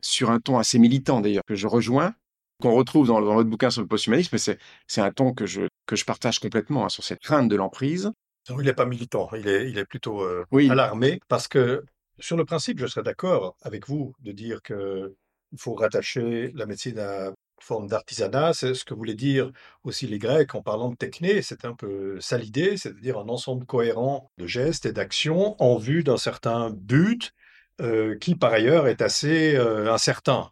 sur 0.00 0.30
un 0.30 0.40
ton 0.40 0.58
assez 0.58 0.78
militant 0.78 1.20
d'ailleurs 1.20 1.44
que 1.46 1.54
je 1.56 1.66
rejoins 1.68 2.14
qu'on 2.60 2.74
retrouve 2.74 3.06
dans, 3.06 3.20
dans, 3.20 3.34
votre 3.34 3.48
bouquin 3.48 3.70
sur 3.70 3.82
le 3.82 3.88
posthumanisme, 3.88 4.30
mais 4.32 4.56
c'est 4.86 5.00
un 5.00 5.12
ton 5.12 5.32
que 5.32 5.46
je, 5.46 5.62
que 5.86 5.96
je 5.96 6.04
partage 6.04 6.40
complètement 6.40 6.84
hein, 6.84 6.88
sur 6.88 7.04
cette 7.04 7.20
crainte 7.20 7.48
de 7.48 7.56
l'emprise. 7.56 8.10
Il 8.50 8.64
n'est 8.64 8.72
pas 8.72 8.86
militant, 8.86 9.28
il 9.36 9.46
est, 9.46 9.70
il 9.70 9.78
est 9.78 9.84
plutôt 9.84 10.22
euh, 10.22 10.44
alarmé, 10.70 11.20
parce 11.28 11.48
que 11.48 11.84
sur 12.18 12.36
le 12.36 12.44
principe, 12.44 12.80
je 12.80 12.86
serais 12.86 13.02
d'accord 13.02 13.56
avec 13.62 13.86
vous 13.86 14.14
de 14.20 14.32
dire 14.32 14.62
qu'il 14.62 15.14
faut 15.56 15.74
rattacher 15.74 16.50
la 16.54 16.66
médecine 16.66 16.98
à 16.98 17.26
une 17.26 17.34
forme 17.60 17.88
d'artisanat. 17.88 18.54
C'est 18.54 18.74
ce 18.74 18.84
que 18.84 18.94
voulaient 18.94 19.14
dire 19.14 19.52
aussi 19.84 20.06
les 20.06 20.18
Grecs 20.18 20.54
en 20.54 20.62
parlant 20.62 20.88
de 20.88 20.96
techné. 20.96 21.42
C'est 21.42 21.64
un 21.64 21.74
peu 21.74 22.18
ça 22.20 22.38
l'idée, 22.38 22.76
c'est-à-dire 22.76 23.18
un 23.18 23.28
ensemble 23.28 23.66
cohérent 23.66 24.30
de 24.38 24.46
gestes 24.46 24.86
et 24.86 24.92
d'actions 24.92 25.54
en 25.62 25.76
vue 25.76 26.02
d'un 26.02 26.16
certain 26.16 26.70
but 26.70 27.32
euh, 27.80 28.16
qui, 28.18 28.34
par 28.34 28.52
ailleurs, 28.52 28.88
est 28.88 29.02
assez 29.02 29.54
euh, 29.54 29.92
incertain. 29.92 30.50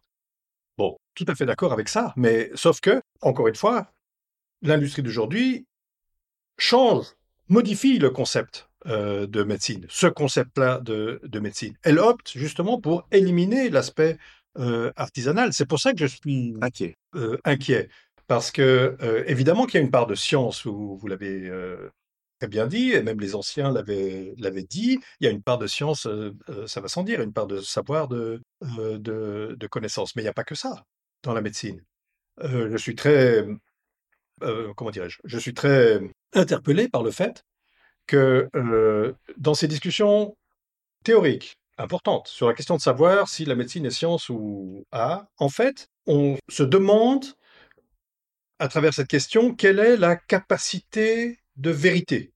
Bon, 0.78 0.98
tout 1.14 1.24
à 1.28 1.34
fait 1.34 1.46
d'accord 1.46 1.72
avec 1.72 1.88
ça, 1.88 2.12
mais 2.16 2.50
sauf 2.54 2.80
que, 2.80 3.00
encore 3.22 3.48
une 3.48 3.54
fois, 3.54 3.92
l'industrie 4.62 5.02
d'aujourd'hui 5.02 5.66
change, 6.58 7.06
modifie 7.48 7.98
le 7.98 8.10
concept 8.10 8.68
euh, 8.86 9.26
de 9.26 9.42
médecine, 9.42 9.86
ce 9.88 10.06
concept-là 10.06 10.80
de, 10.80 11.20
médecine. 11.40 11.74
Elle 11.82 11.98
opte 11.98 12.32
justement 12.36 12.80
pour 12.80 13.06
éliminer 13.10 13.70
l'aspect 13.70 14.18
euh, 14.58 14.92
artisanal. 14.96 15.52
C'est 15.52 15.66
pour 15.66 15.80
ça 15.80 15.92
que 15.92 15.98
je 15.98 16.06
suis 16.06 16.54
inquiet. 16.60 16.96
Euh, 17.14 17.38
inquiet. 17.44 17.88
Parce 18.26 18.50
que, 18.50 18.96
évidemment 19.28 19.66
qu'il 19.66 19.74
y 19.74 19.82
a 19.82 19.84
une 19.84 19.90
part 19.92 20.08
de 20.08 20.16
science, 20.16 20.66
vous, 20.66 20.96
vous 20.96 21.06
l'avez 21.06 21.48
très 22.38 22.48
bien 22.48 22.66
dit, 22.66 22.92
et 22.92 23.02
même 23.02 23.20
les 23.20 23.34
anciens 23.34 23.72
l'avaient, 23.72 24.34
dit, 24.68 24.98
il 25.20 25.24
y 25.24 25.28
a 25.28 25.30
une 25.30 25.42
part 25.42 25.58
de 25.58 25.66
science, 25.66 26.06
ça 26.66 26.80
va 26.80 26.88
sans 26.88 27.02
dire, 27.02 27.20
une 27.22 27.32
part 27.32 27.46
de 27.46 27.60
savoir, 27.60 28.08
de, 28.08 28.42
connaissance. 29.70 30.14
Mais 30.16 30.22
il 30.22 30.26
n'y 30.26 30.30
a 30.30 30.34
pas 30.34 30.44
que 30.44 30.54
ça 30.54 30.84
dans 31.22 31.34
la 31.34 31.40
médecine. 31.40 31.82
je 32.42 32.76
suis 32.76 32.94
très 32.94 33.46
euh, 34.42 34.74
comment 34.74 34.90
dirais-je, 34.90 35.18
je 35.24 35.38
suis 35.38 35.54
très 35.54 36.00
interpellé 36.34 36.88
par 36.88 37.02
le 37.02 37.10
fait 37.10 37.44
que 38.06 38.48
dans 39.36 39.54
ces 39.54 39.66
discussions 39.66 40.36
théoriques 41.04 41.58
importantes 41.78 42.28
sur 42.28 42.46
la 42.46 42.54
question 42.54 42.76
de 42.76 42.80
savoir 42.80 43.28
si 43.28 43.44
la 43.44 43.54
médecine 43.54 43.86
est 43.86 43.90
science 43.90 44.28
ou 44.28 44.84
art, 44.92 45.26
en 45.38 45.48
fait, 45.48 45.88
on 46.06 46.36
se 46.48 46.62
demande 46.62 47.24
à 48.58 48.68
travers 48.68 48.94
cette 48.94 49.08
question 49.08 49.54
quelle 49.54 49.78
est 49.78 49.96
la 49.96 50.16
capacité 50.16 51.38
de 51.56 51.70
vérité 51.70 52.32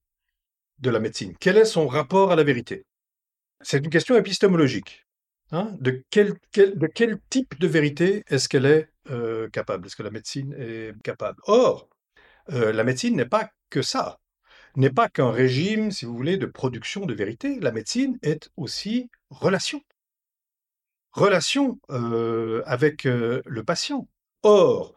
de 0.79 0.91
la 0.91 1.01
médecine, 1.01 1.35
quel 1.39 1.57
est 1.59 1.65
son 1.65 1.87
rapport 1.87 2.33
à 2.33 2.37
la 2.37 2.45
vérité? 2.45 2.87
C'est 3.61 3.79
une 3.79 3.91
question 3.91 4.17
épistémologique. 4.17 5.07
Hein, 5.53 5.77
de, 5.81 6.05
quel, 6.11 6.39
type 7.29 7.59
de 7.59 7.67
vérité 7.67 8.25
est-ce 8.29 8.49
qu'elle 8.49 8.67
est, 8.67 8.89
euh, 9.11 9.49
capable? 9.51 9.87
Est-ce 9.87 9.97
que 9.97 10.03
la 10.03 10.11
médecine 10.11 10.55
est 10.57 10.95
capable? 11.03 11.41
Or, 11.45 11.89
euh, 12.53 12.73
la 12.73 12.85
médecine 12.85 13.17
n'est 13.17 13.27
pas 13.27 13.51
que 13.69 13.83
ça, 13.83 14.21
n'est 14.77 14.91
pas 14.91 15.09
qu'un 15.09 15.31
régime, 15.33 15.91
si 15.91 16.05
vous 16.05 16.17
voulez, 16.17 16.37
de 16.37 16.47
production 16.47 17.05
de 17.05 17.15
vérité. 17.15 17.59
La 17.61 17.73
médecine 17.73 18.19
est 18.23 18.51
aussi 18.57 19.11
relation. 19.31 19.83
Relation 21.13 21.81
euh, 21.91 22.63
avec 22.67 23.05
le 23.05 23.63
patient. 23.65 24.09
Or, 24.43 24.95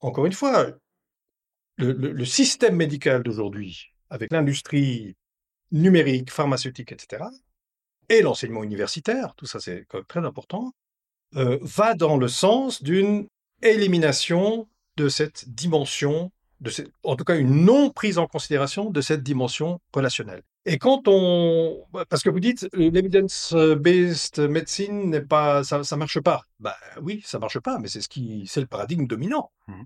encore 0.00 0.26
une 0.26 0.32
fois, 0.32 0.72
le 1.76 2.24
système 2.24 2.76
médical 2.76 3.22
d'aujourd'hui, 3.22 3.92
avec 4.10 4.32
l'industrie 4.32 5.16
numérique, 5.72 6.30
pharmaceutique, 6.30 6.92
etc., 6.92 7.24
et 8.08 8.22
l'enseignement 8.22 8.62
universitaire, 8.62 9.34
tout 9.36 9.46
ça 9.46 9.60
c'est 9.60 9.86
très 10.08 10.20
important, 10.20 10.72
euh, 11.36 11.58
va 11.62 11.94
dans 11.94 12.16
le 12.16 12.28
sens 12.28 12.82
d'une 12.82 13.26
élimination 13.62 14.68
de 14.96 15.08
cette 15.08 15.48
dimension, 15.48 16.30
en 17.02 17.16
tout 17.16 17.24
cas 17.24 17.36
une 17.36 17.64
non 17.64 17.90
prise 17.90 18.18
en 18.18 18.26
considération 18.26 18.90
de 18.90 19.00
cette 19.00 19.22
dimension 19.22 19.80
relationnelle. 19.92 20.42
Et 20.66 20.78
quand 20.78 21.02
on, 21.06 21.84
parce 22.08 22.22
que 22.22 22.30
vous 22.30 22.40
dites 22.40 22.68
l'evidence-based 22.72 24.48
medicine 24.48 25.10
n'est 25.10 25.20
pas, 25.20 25.62
ça, 25.64 25.84
ça 25.84 25.96
marche 25.96 26.20
pas. 26.20 26.44
Bah 26.60 26.76
oui, 27.02 27.20
ça 27.24 27.38
marche 27.38 27.58
pas, 27.58 27.78
mais 27.78 27.88
c'est 27.88 28.00
ce 28.00 28.08
qui, 28.08 28.44
c'est 28.46 28.60
le 28.60 28.66
paradigme 28.66 29.06
dominant. 29.06 29.50
Mmh. 29.66 29.82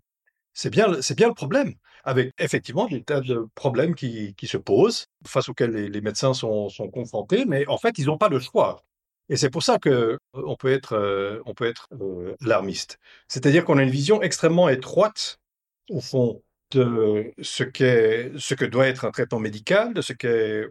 C'est 0.59 0.71
bien, 0.71 0.89
bien 1.17 1.29
le 1.29 1.35
problème, 1.35 1.75
avec 2.03 2.35
effectivement 2.37 2.89
des 2.89 3.05
tas 3.05 3.21
de 3.21 3.47
problèmes 3.55 3.95
qui, 3.95 4.35
se 4.43 4.57
posent, 4.57 5.07
face 5.25 5.49
auxquels 5.49 5.71
les, 5.71 6.01
médecins 6.01 6.35
sont, 6.35 6.69
confrontés, 6.93 7.45
mais 7.45 7.65
en 7.69 7.79
fait, 7.79 7.97
ils 7.99 8.07
n'ont 8.07 8.19
pas 8.19 8.29
le 8.29 8.41
choix. 8.41 8.83
Et 9.29 9.37
c'est 9.37 9.51
pour 9.51 9.63
ça 9.63 9.79
que 9.79 10.19
euh, 10.35 10.57
peut 10.59 10.73
être, 10.73 10.95
euh, 10.95 11.41
on 11.47 11.55
peut 11.55 11.67
être 11.67 11.87
euh, 11.93 12.35
alarmiste. 12.45 12.99
C'est-à-dire 13.29 13.65
qu'on 13.65 13.79
a 13.79 13.85
une 13.85 13.91
vision 13.91 14.21
extrêmement 14.21 14.69
étroite, 14.69 15.39
au 15.91 16.01
fond, 16.01 16.43
de 16.73 17.33
ce, 17.41 17.63
qu'est, 17.63 18.33
ce 18.37 18.55
que 18.55 18.65
doit 18.65 18.89
être 18.89 19.05
un 19.05 19.13
traitement 19.13 19.39
médical, 19.39 19.95
de 19.95 20.01
ce 20.03 20.13
qu'est, 20.13 20.67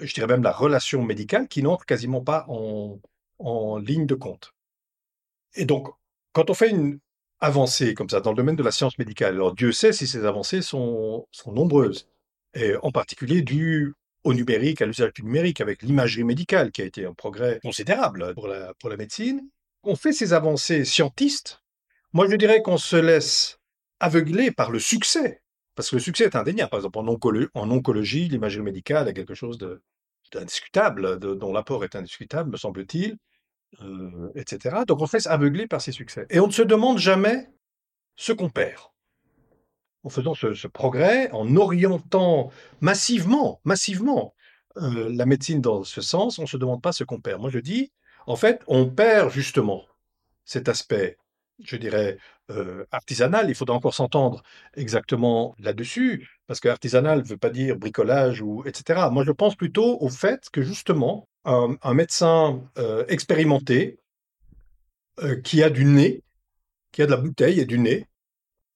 je 0.00 0.14
dirais 0.14 0.26
même 0.26 0.42
la 0.42 0.50
relation 0.50 1.04
médicale, 1.04 1.46
qui 1.46 1.62
n'entre 1.62 1.86
quasiment 1.86 2.22
pas 2.22 2.44
en, 2.48 2.98
en 3.38 3.78
ligne 3.78 4.06
de 4.06 4.16
compte. 4.16 4.52
Et 5.54 5.64
donc, 5.64 5.90
quand 6.32 6.50
on 6.50 6.54
fait 6.54 6.70
une, 6.70 6.98
avancées 7.40 7.94
comme 7.94 8.08
ça 8.08 8.20
dans 8.20 8.30
le 8.30 8.36
domaine 8.36 8.56
de 8.56 8.62
la 8.62 8.70
science 8.70 8.98
médicale. 8.98 9.34
Alors 9.34 9.54
Dieu 9.54 9.72
sait 9.72 9.92
si 9.92 10.06
ces 10.06 10.24
avancées 10.24 10.62
sont, 10.62 11.26
sont 11.30 11.52
nombreuses, 11.52 12.08
et 12.54 12.74
en 12.82 12.90
particulier 12.90 13.42
dues 13.42 13.94
au 14.24 14.34
numérique, 14.34 14.82
à 14.82 14.86
l'usage 14.86 15.12
du 15.12 15.22
numérique, 15.22 15.60
avec 15.60 15.82
l'imagerie 15.82 16.24
médicale 16.24 16.72
qui 16.72 16.82
a 16.82 16.84
été 16.84 17.06
un 17.06 17.14
progrès 17.14 17.60
considérable 17.62 18.34
pour 18.34 18.48
la, 18.48 18.74
pour 18.74 18.90
la 18.90 18.96
médecine. 18.96 19.48
On 19.84 19.94
fait 19.94 20.12
ces 20.12 20.32
avancées 20.32 20.84
scientistes. 20.84 21.62
Moi, 22.12 22.28
je 22.28 22.34
dirais 22.34 22.60
qu'on 22.62 22.78
se 22.78 22.96
laisse 22.96 23.58
aveugler 24.00 24.50
par 24.50 24.70
le 24.70 24.80
succès 24.80 25.42
Parce 25.76 25.90
que 25.90 25.96
le 25.96 26.00
succès 26.00 26.24
est 26.24 26.34
indéniable. 26.34 26.70
Par 26.70 26.80
exemple, 26.80 26.98
en, 26.98 27.06
en 27.06 27.70
oncologie, 27.70 28.28
l'imagerie 28.28 28.64
médicale 28.64 29.08
est 29.08 29.14
quelque 29.14 29.34
chose 29.34 29.58
d'indiscutable, 30.32 31.18
dont 31.18 31.52
l'apport 31.52 31.84
est 31.84 31.94
indiscutable, 31.94 32.50
me 32.50 32.56
semble-t-il, 32.56 33.16
euh, 33.82 34.30
etc. 34.34 34.78
Donc 34.86 35.00
on 35.00 35.06
se 35.06 35.16
laisse 35.16 35.26
aveugler 35.26 35.66
par 35.66 35.80
ces 35.80 35.92
succès. 35.92 36.26
Et 36.30 36.40
on 36.40 36.46
ne 36.46 36.52
se 36.52 36.62
demande 36.62 36.98
jamais 36.98 37.50
ce 38.16 38.32
qu'on 38.32 38.50
perd. 38.50 38.80
En 40.04 40.08
faisant 40.08 40.34
ce, 40.34 40.68
progrès, 40.68 41.30
en 41.32 41.56
orientant 41.56 42.50
massivement, 42.80 43.60
massivement 43.64 44.34
euh, 44.76 45.10
la 45.12 45.26
médecine 45.26 45.60
dans 45.60 45.82
ce 45.82 46.00
sens, 46.00 46.38
on 46.38 46.42
ne 46.42 46.46
se 46.46 46.56
demande 46.56 46.80
pas 46.80 46.92
ce 46.92 47.04
qu'on 47.04 47.20
perd. 47.20 47.40
Moi 47.40 47.50
je 47.50 47.58
dis, 47.58 47.92
en 48.26 48.36
fait, 48.36 48.62
on 48.68 48.88
perd 48.88 49.30
justement 49.30 49.84
cet 50.44 50.68
aspect 50.68 51.18
je 51.64 51.76
dirais, 51.76 52.18
euh, 52.50 52.84
artisanal. 52.90 53.48
Il 53.48 53.54
faudra 53.54 53.76
encore 53.76 53.94
s'entendre 53.94 54.42
exactement 54.74 55.54
là-dessus, 55.58 56.28
parce 56.46 56.60
que 56.60 56.68
artisanal 56.68 57.20
ne 57.20 57.24
veut 57.24 57.36
pas 57.36 57.50
dire 57.50 57.76
bricolage 57.76 58.40
ou 58.42 58.62
etc. 58.66 59.08
Moi, 59.10 59.24
je 59.24 59.32
pense 59.32 59.56
plutôt 59.56 59.98
au 60.00 60.08
fait 60.08 60.48
que 60.50 60.62
justement, 60.62 61.28
un, 61.46 61.94
médecin 61.94 62.60
euh, 62.76 63.04
expérimenté 63.08 63.98
euh, 65.22 65.40
qui 65.40 65.62
a 65.62 65.70
du 65.70 65.84
nez, 65.84 66.22
qui 66.92 67.02
a 67.02 67.06
de 67.06 67.10
la 67.10 67.16
bouteille 67.16 67.60
et 67.60 67.64
du 67.64 67.78
nez, 67.78 68.06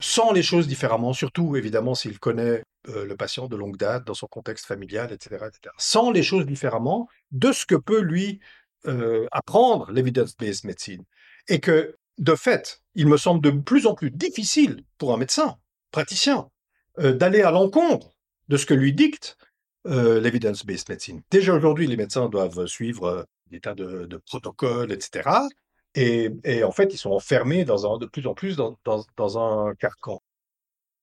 sent 0.00 0.32
les 0.34 0.42
choses 0.42 0.66
différemment, 0.66 1.12
surtout 1.12 1.56
évidemment 1.56 1.94
s'il 1.94 2.18
connaît 2.18 2.62
le 2.86 3.14
patient 3.14 3.46
de 3.46 3.56
longue 3.56 3.76
date 3.76 4.06
dans 4.06 4.14
son 4.14 4.26
contexte 4.26 4.64
familial, 4.64 5.12
etc., 5.12 5.44
etc. 5.48 5.74
Sent 5.76 6.12
les 6.14 6.22
choses 6.22 6.46
différemment 6.46 7.08
de 7.30 7.52
ce 7.52 7.66
que 7.66 7.74
peut 7.74 8.00
lui 8.00 8.40
apprendre 9.30 9.90
l'evidence-based 9.92 10.64
medicine. 10.64 11.04
Et 11.48 11.60
que 11.60 11.98
de 12.16 12.34
fait, 12.34 12.82
il 12.94 13.06
me 13.06 13.16
semble 13.16 13.42
de 13.42 13.50
plus 13.50 13.86
en 13.86 13.94
plus 13.94 14.10
difficile 14.10 14.84
pour 14.96 15.12
un 15.12 15.16
médecin, 15.16 15.58
praticien, 15.90 16.48
euh, 16.98 17.12
d'aller 17.12 17.42
à 17.42 17.50
l'encontre 17.50 18.16
de 18.48 18.56
ce 18.56 18.66
que 18.66 18.74
lui 18.74 18.92
dicte 18.92 19.36
euh, 19.87 20.20
l'evidence-based 20.20 20.88
medicine. 20.88 21.22
Déjà 21.30 21.54
aujourd'hui, 21.54 21.87
les 21.87 21.96
médecins 21.96 22.28
doivent 22.28 22.66
suivre 22.66 23.04
euh, 23.04 23.22
des 23.50 23.60
tas 23.60 23.75
de, 23.75 24.20
protocoles, 24.26 24.92
etc. 24.92 25.28
Et, 25.94 26.30
en 26.62 26.70
fait, 26.70 26.92
ils 26.92 26.99
sont 26.99 27.10
enfermés 27.10 27.64
dans 27.64 27.99
de 27.99 28.06
plus 28.06 28.26
en 28.26 28.34
plus 28.34 28.56
dans, 28.56 29.38
un 29.38 29.75
carcan. 29.75 30.22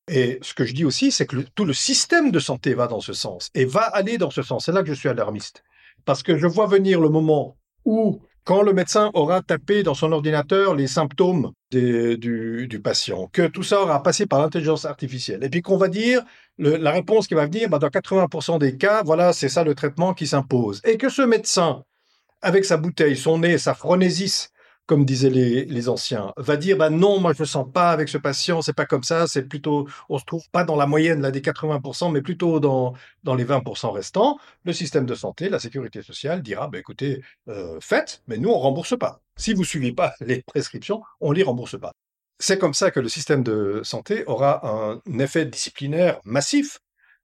Et 0.07 0.39
ce 0.41 0.53
que 0.53 0.63
je 0.63 0.74
dis 0.74 0.86
aussi, 0.86 1.12
c'est 1.12 1.25
que 1.25 1.38
tout 1.55 1.65
le 1.65 1.74
système 1.74 2.31
de 2.31 2.39
santé 2.39 2.74
va 2.74 2.88
dans 2.88 3.01
ce 3.01 3.12
sens 3.12 3.50
et 3.53 3.65
va 3.65 3.81
aller 3.81 4.17
dans 4.17 4.29
ce 4.29 4.41
sens. 4.41 4.65
C'est 4.65 4.72
là 4.72 4.84
que 4.84 4.88
je 4.88 4.93
suis 4.93 5.10
alarmiste. 5.10 5.63
Parce 6.05 6.24
que 6.24 6.38
je 6.38 6.48
vois 6.48 6.67
venir 6.67 7.01
le 7.01 7.10
moment 7.10 7.57
où 7.84 8.22
quand 8.48 8.62
le 8.62 8.72
médecin 8.72 9.12
aura 9.13 9.42
tapé 9.42 9.84
dans 9.84 9.94
son 9.94 10.13
ordinateur 10.13 10.74
les 10.74 10.88
symptômes 10.88 11.51
du, 11.70 12.82
patient, 12.82 13.27
que 13.34 13.46
tout 13.46 13.62
ça 13.62 13.82
aura 13.82 14.01
passé 14.01 14.25
par 14.25 14.39
l'intelligence 14.39 14.86
artificielle, 14.86 15.44
et 15.44 15.50
puis 15.50 15.62
qu'on 15.62 15.75
va 15.75 15.89
dire, 15.89 16.24
la 16.58 16.92
réponse 16.92 17.27
qui 17.27 17.34
va 17.34 17.46
venir, 17.46 17.68
bah, 17.68 17.77
dans 17.77 17.89
80% 17.89 18.58
des 18.58 18.77
cas, 18.77 19.04
voilà, 19.04 19.34
c'est 19.34 19.50
ça 19.50 19.66
le 19.66 19.75
traitement 19.75 20.13
qui 20.13 20.27
s'impose. 20.27 20.82
Et 20.86 20.96
que 20.96 21.10
ce 21.10 21.24
médecin, 21.24 21.84
avec 22.42 22.63
sa 22.63 22.77
bouteille, 22.77 23.18
son 23.18 23.39
nez, 23.39 23.58
sa 23.58 23.74
phronésis, 23.74 24.50
comme 24.88 25.06
disaient 25.06 25.29
les, 25.29 25.89
anciens, 25.89 26.34
va 26.38 26.58
dire 26.58 26.77
bah 26.77 26.89
non, 26.89 27.20
moi 27.20 27.34
je 27.34 27.44
ne 27.44 27.46
sens 27.46 27.67
pas 27.72 27.91
avec 27.91 28.10
ce 28.10 28.17
patient, 28.17 28.62
c'est 28.62 28.74
pas 28.74 28.86
comme 28.86 29.03
ça, 29.03 29.27
c'est 29.27 29.44
plutôt, 29.44 29.88
on 30.10 30.17
se 30.17 30.25
trouve 30.25 30.50
pas 30.51 30.63
dans 30.63 30.75
la 30.75 30.88
moyenne 30.88 31.22
là 31.22 31.29
des 31.29 31.41
80%, 31.41 32.12
mais 32.12 32.22
plutôt 32.22 32.60
dans, 32.60 32.94
dans 33.24 33.36
les 33.36 33.46
20% 33.46 33.91
restants. 33.91 34.39
Le 34.63 34.74
système 34.74 35.06
de 35.06 35.13
santé, 35.13 35.50
la 35.50 35.60
sécurité 35.60 36.01
sociale 36.01 36.41
dira 36.41 36.67
bah 36.67 36.79
écoutez, 36.79 37.22
euh, 37.50 37.77
faites, 37.82 38.24
mais 38.27 38.38
nous 38.38 38.50
on 38.50 38.58
rembourse 38.58 38.98
pas. 38.98 39.22
Si 39.36 39.53
vous 39.53 39.63
suivez 39.65 39.91
pas 39.91 40.13
les 40.21 40.41
prescriptions, 40.43 41.04
on 41.21 41.32
les 41.32 41.43
rembourse 41.43 41.80
pas. 41.80 41.91
C'est 42.39 42.58
comme 42.58 42.73
ça 42.73 42.91
que 42.91 43.00
le 43.00 43.10
système 43.10 43.43
de 43.43 43.82
santé 43.84 44.23
aura 44.26 44.65
un 44.65 45.02
effet 45.19 45.45
disciplinaire 45.45 46.19
massif 46.23 46.80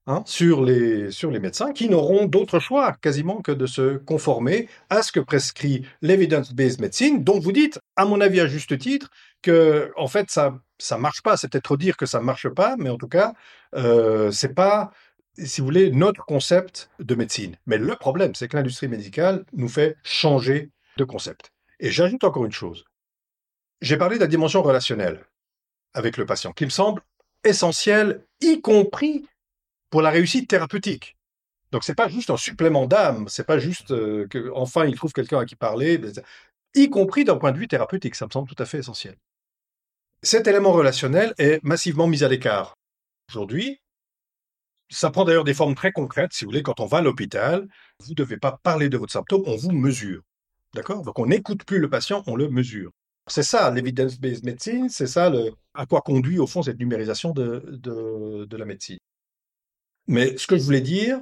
Hein, 0.06 0.22
sur, 0.26 0.62
les, 0.62 1.10
sur 1.10 1.30
les 1.30 1.40
médecins 1.40 1.72
qui 1.72 1.88
n'auront 1.88 2.26
d'autre 2.26 2.58
choix 2.58 2.92
quasiment 2.92 3.40
que 3.40 3.52
de 3.52 3.64
se 3.64 3.96
conformer 3.96 4.68
à 4.90 5.02
ce 5.02 5.10
que 5.10 5.20
prescrit 5.20 5.86
l'evidence-based 6.02 6.78
medicine, 6.78 7.24
dont 7.24 7.40
vous 7.40 7.52
dites, 7.52 7.78
à 7.96 8.04
mon 8.04 8.20
avis 8.20 8.40
à 8.40 8.46
juste 8.46 8.78
titre, 8.78 9.08
que 9.40 9.92
en 9.96 10.06
fait 10.06 10.30
ça 10.30 10.60
ça 10.78 10.98
marche 10.98 11.22
pas. 11.22 11.38
C'est 11.38 11.48
peut-être 11.48 11.78
dire 11.78 11.96
que 11.96 12.04
ça 12.04 12.20
marche 12.20 12.50
pas, 12.50 12.76
mais 12.76 12.90
en 12.90 12.98
tout 12.98 13.08
cas, 13.08 13.32
euh, 13.74 14.30
c'est 14.30 14.52
pas 14.52 14.92
si 15.38 15.60
vous 15.60 15.66
voulez, 15.66 15.90
notre 15.90 16.24
concept 16.24 16.90
de 17.00 17.14
médecine. 17.14 17.56
Mais 17.66 17.78
le 17.78 17.96
problème, 17.96 18.34
c'est 18.34 18.48
que 18.48 18.56
l'industrie 18.56 18.88
médicale 18.88 19.44
nous 19.52 19.68
fait 19.68 19.96
changer 20.02 20.70
de 20.96 21.04
concept. 21.04 21.50
Et 21.80 21.90
j'ajoute 21.90 22.24
encore 22.24 22.44
une 22.44 22.52
chose. 22.52 22.84
J'ai 23.80 23.96
parlé 23.96 24.16
de 24.16 24.20
la 24.20 24.26
dimension 24.26 24.62
relationnelle 24.62 25.24
avec 25.92 26.16
le 26.16 26.26
patient, 26.26 26.52
qui 26.52 26.64
me 26.64 26.70
semble 26.70 27.02
essentielle, 27.44 28.24
y 28.40 28.60
compris 28.60 29.26
pour 29.90 30.02
la 30.02 30.10
réussite 30.10 30.48
thérapeutique. 30.48 31.16
Donc 31.72 31.82
c'est 31.82 31.94
pas 31.94 32.08
juste 32.08 32.30
un 32.30 32.36
supplément 32.36 32.86
d'âme, 32.86 33.26
c'est 33.28 33.46
pas 33.46 33.58
juste 33.58 33.90
euh, 33.90 34.28
qu'enfin 34.28 34.86
il 34.86 34.94
trouve 34.94 35.12
quelqu'un 35.12 35.40
à 35.40 35.44
qui 35.44 35.56
parler, 35.56 36.00
y 36.74 36.88
compris 36.88 37.24
d'un 37.24 37.36
point 37.36 37.50
de 37.52 37.58
vue 37.58 37.68
thérapeutique, 37.68 38.14
ça 38.14 38.26
me 38.26 38.30
semble 38.30 38.48
tout 38.48 38.62
à 38.62 38.64
fait 38.64 38.78
essentiel. 38.78 39.16
Cet 40.22 40.46
élément 40.46 40.72
relationnel 40.72 41.34
est 41.36 41.62
massivement 41.64 42.06
mis 42.06 42.22
à 42.22 42.28
l'écart. 42.28 42.74
Aujourd'hui, 43.28 43.80
ça 44.88 45.10
prend 45.10 45.24
d'ailleurs 45.24 45.44
des 45.44 45.54
formes 45.54 45.74
très 45.74 45.92
concrètes. 45.92 46.32
Si 46.32 46.44
vous 46.44 46.50
voulez, 46.50 46.62
quand 46.62 46.78
on 46.80 46.86
va 46.86 46.98
à 46.98 47.02
l'hôpital, 47.02 47.66
vous 48.00 48.10
ne 48.10 48.14
devez 48.14 48.36
pas 48.36 48.58
parler 48.62 48.88
de 48.88 48.96
votre 48.96 49.12
symptôme, 49.12 49.42
on 49.46 49.56
vous 49.56 49.72
mesure. 49.72 50.22
D'accord? 50.74 51.02
Donc 51.02 51.18
on 51.18 51.26
n'écoute 51.26 51.64
plus 51.64 51.78
le 51.78 51.90
patient, 51.90 52.22
on 52.26 52.36
le 52.36 52.48
mesure. 52.48 52.90
C'est 53.26 53.42
ça 53.42 53.70
l'evidence-based 53.70 54.44
medicine, 54.44 54.88
c'est 54.88 55.06
ça 55.06 55.32
à 55.74 55.86
quoi 55.86 56.02
conduit 56.02 56.38
au 56.38 56.46
fond 56.46 56.62
cette 56.62 56.78
numérisation 56.78 57.32
de 57.32 58.56
la 58.56 58.64
médecine. 58.64 58.98
Mais 60.06 60.36
ce 60.36 60.46
que 60.46 60.56
je 60.56 60.62
voulais 60.62 60.80
dire, 60.80 61.20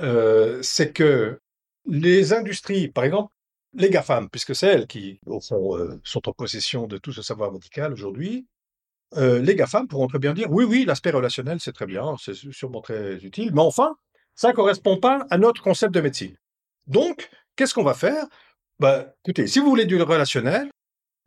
euh, 0.00 0.60
c'est 0.62 0.92
que 0.92 1.40
les 1.86 2.32
industries, 2.32 2.88
par 2.88 3.04
exemple, 3.04 3.32
les 3.74 3.90
GAFAM, 3.90 4.28
puisque 4.28 4.54
c'est 4.54 4.66
elles 4.66 4.86
qui, 4.86 5.20
au 5.26 5.40
fond, 5.40 5.76
euh, 5.76 6.00
sont 6.04 6.28
en 6.28 6.32
possession 6.32 6.86
de 6.86 6.98
tout 6.98 7.12
ce 7.12 7.22
savoir 7.22 7.52
médical 7.52 7.92
aujourd'hui, 7.92 8.46
euh, 9.16 9.40
les 9.40 9.54
GAFAM 9.54 9.88
pourront 9.88 10.06
très 10.06 10.18
bien 10.18 10.34
dire 10.34 10.50
oui, 10.50 10.64
oui, 10.64 10.84
l'aspect 10.84 11.10
relationnel, 11.10 11.60
c'est 11.60 11.72
très 11.72 11.86
bien, 11.86 12.16
c'est 12.20 12.34
sûrement 12.34 12.82
très 12.82 13.16
utile, 13.16 13.52
mais 13.54 13.62
enfin, 13.62 13.96
ça 14.34 14.48
ne 14.48 14.52
correspond 14.52 14.98
pas 14.98 15.26
à 15.30 15.38
notre 15.38 15.62
concept 15.62 15.94
de 15.94 16.00
médecine. 16.00 16.36
Donc, 16.86 17.30
qu'est-ce 17.56 17.74
qu'on 17.74 17.84
va 17.84 17.94
faire? 17.94 18.24
Bah, 18.78 19.14
Écoutez, 19.24 19.46
si 19.46 19.58
vous 19.58 19.68
voulez 19.68 19.86
du 19.86 20.00
relationnel, 20.00 20.70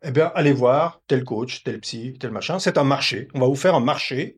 eh 0.04 0.10
bien, 0.10 0.32
allez 0.34 0.52
voir 0.52 1.00
tel 1.06 1.24
coach, 1.24 1.62
tel 1.62 1.80
psy, 1.80 2.16
tel 2.18 2.30
machin. 2.30 2.58
C'est 2.58 2.78
un 2.78 2.84
marché. 2.84 3.28
On 3.34 3.40
va 3.40 3.46
vous 3.46 3.54
faire 3.54 3.74
un 3.74 3.80
marché 3.80 4.36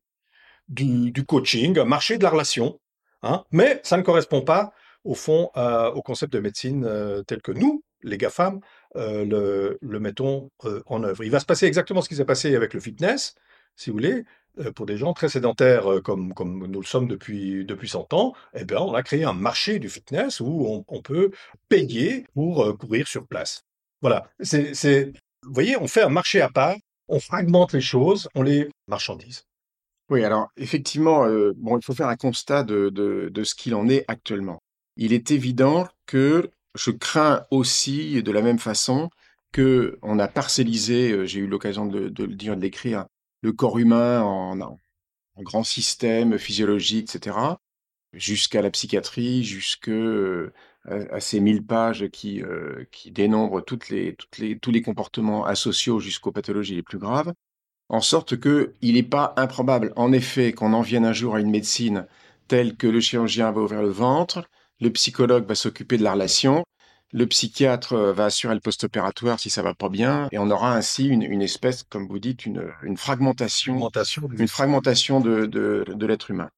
du, 0.68 1.12
coaching, 1.26 1.78
marché 1.82 2.18
de 2.18 2.22
la 2.22 2.30
relation, 2.30 2.80
hein, 3.22 3.44
mais 3.50 3.80
ça 3.82 3.96
ne 3.96 4.02
correspond 4.02 4.42
pas 4.42 4.72
au 5.04 5.14
fond 5.14 5.50
au 5.54 6.02
concept 6.02 6.32
de 6.32 6.40
médecine 6.40 6.84
euh, 6.86 7.22
tel 7.22 7.42
que 7.42 7.52
nous, 7.52 7.84
les 8.02 8.18
GAFAM, 8.18 8.60
euh, 8.96 9.78
le, 9.80 10.00
mettons 10.00 10.50
euh, 10.64 10.82
en 10.86 11.02
œuvre. 11.04 11.24
Il 11.24 11.30
va 11.30 11.40
se 11.40 11.46
passer 11.46 11.66
exactement 11.66 12.02
ce 12.02 12.08
qui 12.08 12.16
s'est 12.16 12.24
passé 12.24 12.54
avec 12.56 12.74
le 12.74 12.80
fitness, 12.80 13.34
si 13.76 13.90
vous 13.90 13.96
voulez, 13.96 14.24
pour 14.76 14.86
des 14.86 14.96
gens 14.96 15.14
très 15.14 15.28
sédentaires 15.28 16.00
comme, 16.04 16.32
comme 16.32 16.66
nous 16.68 16.80
le 16.80 16.86
sommes 16.86 17.08
depuis, 17.08 17.64
depuis 17.64 17.88
100 17.88 18.12
ans, 18.12 18.34
eh 18.54 18.64
bien, 18.64 18.78
on 18.78 18.94
a 18.94 19.02
créé 19.02 19.24
un 19.24 19.32
marché 19.32 19.80
du 19.80 19.88
fitness 19.88 20.38
où 20.38 20.84
on, 20.86 21.02
peut 21.02 21.32
payer 21.68 22.24
pour 22.34 22.78
courir 22.78 23.08
sur 23.08 23.26
place. 23.26 23.64
Voilà, 24.00 24.30
vous 24.38 25.52
voyez, 25.52 25.76
on 25.76 25.88
fait 25.88 26.02
un 26.02 26.08
marché 26.08 26.40
à 26.40 26.48
part, 26.48 26.76
on 27.08 27.18
fragmente 27.18 27.72
les 27.72 27.80
choses, 27.80 28.28
on 28.36 28.42
les 28.42 28.68
marchandise. 28.86 29.44
Oui, 30.10 30.22
alors 30.22 30.50
effectivement, 30.56 31.24
euh, 31.24 31.52
bon, 31.56 31.78
il 31.78 31.84
faut 31.84 31.94
faire 31.94 32.08
un 32.08 32.16
constat 32.16 32.62
de, 32.62 32.90
de, 32.90 33.44
ce 33.44 33.54
qu'il 33.54 33.74
en 33.74 33.88
est 33.88 34.04
actuellement. 34.08 34.62
Il 34.96 35.12
est 35.12 35.30
évident 35.30 35.88
que 36.06 36.50
je 36.74 36.90
crains 36.90 37.44
aussi, 37.50 38.22
de 38.22 38.32
la 38.32 38.42
même 38.42 38.58
façon, 38.58 39.08
que 39.52 39.98
on 40.02 40.18
a 40.18 40.28
parcellisé, 40.28 41.12
euh, 41.12 41.24
j'ai 41.24 41.40
eu 41.40 41.46
l'occasion 41.46 41.86
de, 41.86 41.98
le 42.00 42.34
dire, 42.34 42.56
de 42.56 42.60
l'écrire, 42.60 43.06
le 43.42 43.52
corps 43.52 43.78
humain 43.78 44.22
en, 44.22 44.60
en, 44.60 44.78
grand 45.38 45.64
système 45.64 46.38
physiologique, 46.38 47.14
etc., 47.14 47.36
jusqu'à 48.12 48.62
la 48.62 48.70
psychiatrie, 48.70 49.42
jusque 49.44 49.88
euh, 49.88 50.52
à, 50.84 51.20
ces 51.20 51.40
mille 51.40 51.64
pages 51.64 52.08
qui, 52.10 52.42
qui 52.92 53.10
dénombrent 53.10 53.64
les, 53.90 54.16
les, 54.38 54.58
tous 54.58 54.70
les 54.70 54.82
comportements 54.82 55.44
asociaux 55.46 55.98
jusqu'aux 55.98 56.32
pathologies 56.32 56.76
les 56.76 56.82
plus 56.82 56.98
graves 56.98 57.32
en 57.88 58.00
sorte 58.00 58.40
qu'il 58.40 58.94
n'est 58.94 59.02
pas 59.02 59.34
improbable, 59.36 59.92
en 59.96 60.12
effet, 60.12 60.52
qu'on 60.52 60.72
en 60.72 60.80
vienne 60.80 61.04
un 61.04 61.12
jour 61.12 61.34
à 61.34 61.40
une 61.40 61.50
médecine 61.50 62.06
telle 62.48 62.76
que 62.76 62.86
le 62.86 63.00
chirurgien 63.00 63.52
va 63.52 63.60
ouvrir 63.60 63.82
le 63.82 63.88
ventre, 63.88 64.44
le 64.80 64.90
psychologue 64.90 65.46
va 65.46 65.54
s'occuper 65.54 65.96
de 65.96 66.02
la 66.02 66.12
relation, 66.12 66.64
le 67.12 67.26
psychiatre 67.26 67.96
va 67.96 68.26
assurer 68.26 68.54
le 68.54 68.60
post-opératoire 68.60 69.38
si 69.38 69.48
ça 69.48 69.62
va 69.62 69.74
pas 69.74 69.88
bien, 69.88 70.28
et 70.32 70.38
on 70.38 70.50
aura 70.50 70.74
ainsi 70.74 71.06
une, 71.06 71.42
espèce, 71.42 71.84
comme 71.84 72.08
vous 72.08 72.18
dites, 72.18 72.44
une, 72.44 72.60
fragmentation, 72.96 73.88
une 74.36 74.48
fragmentation 74.48 75.20
de, 75.20 76.06
l'être 76.06 76.30
humain. 76.30 76.50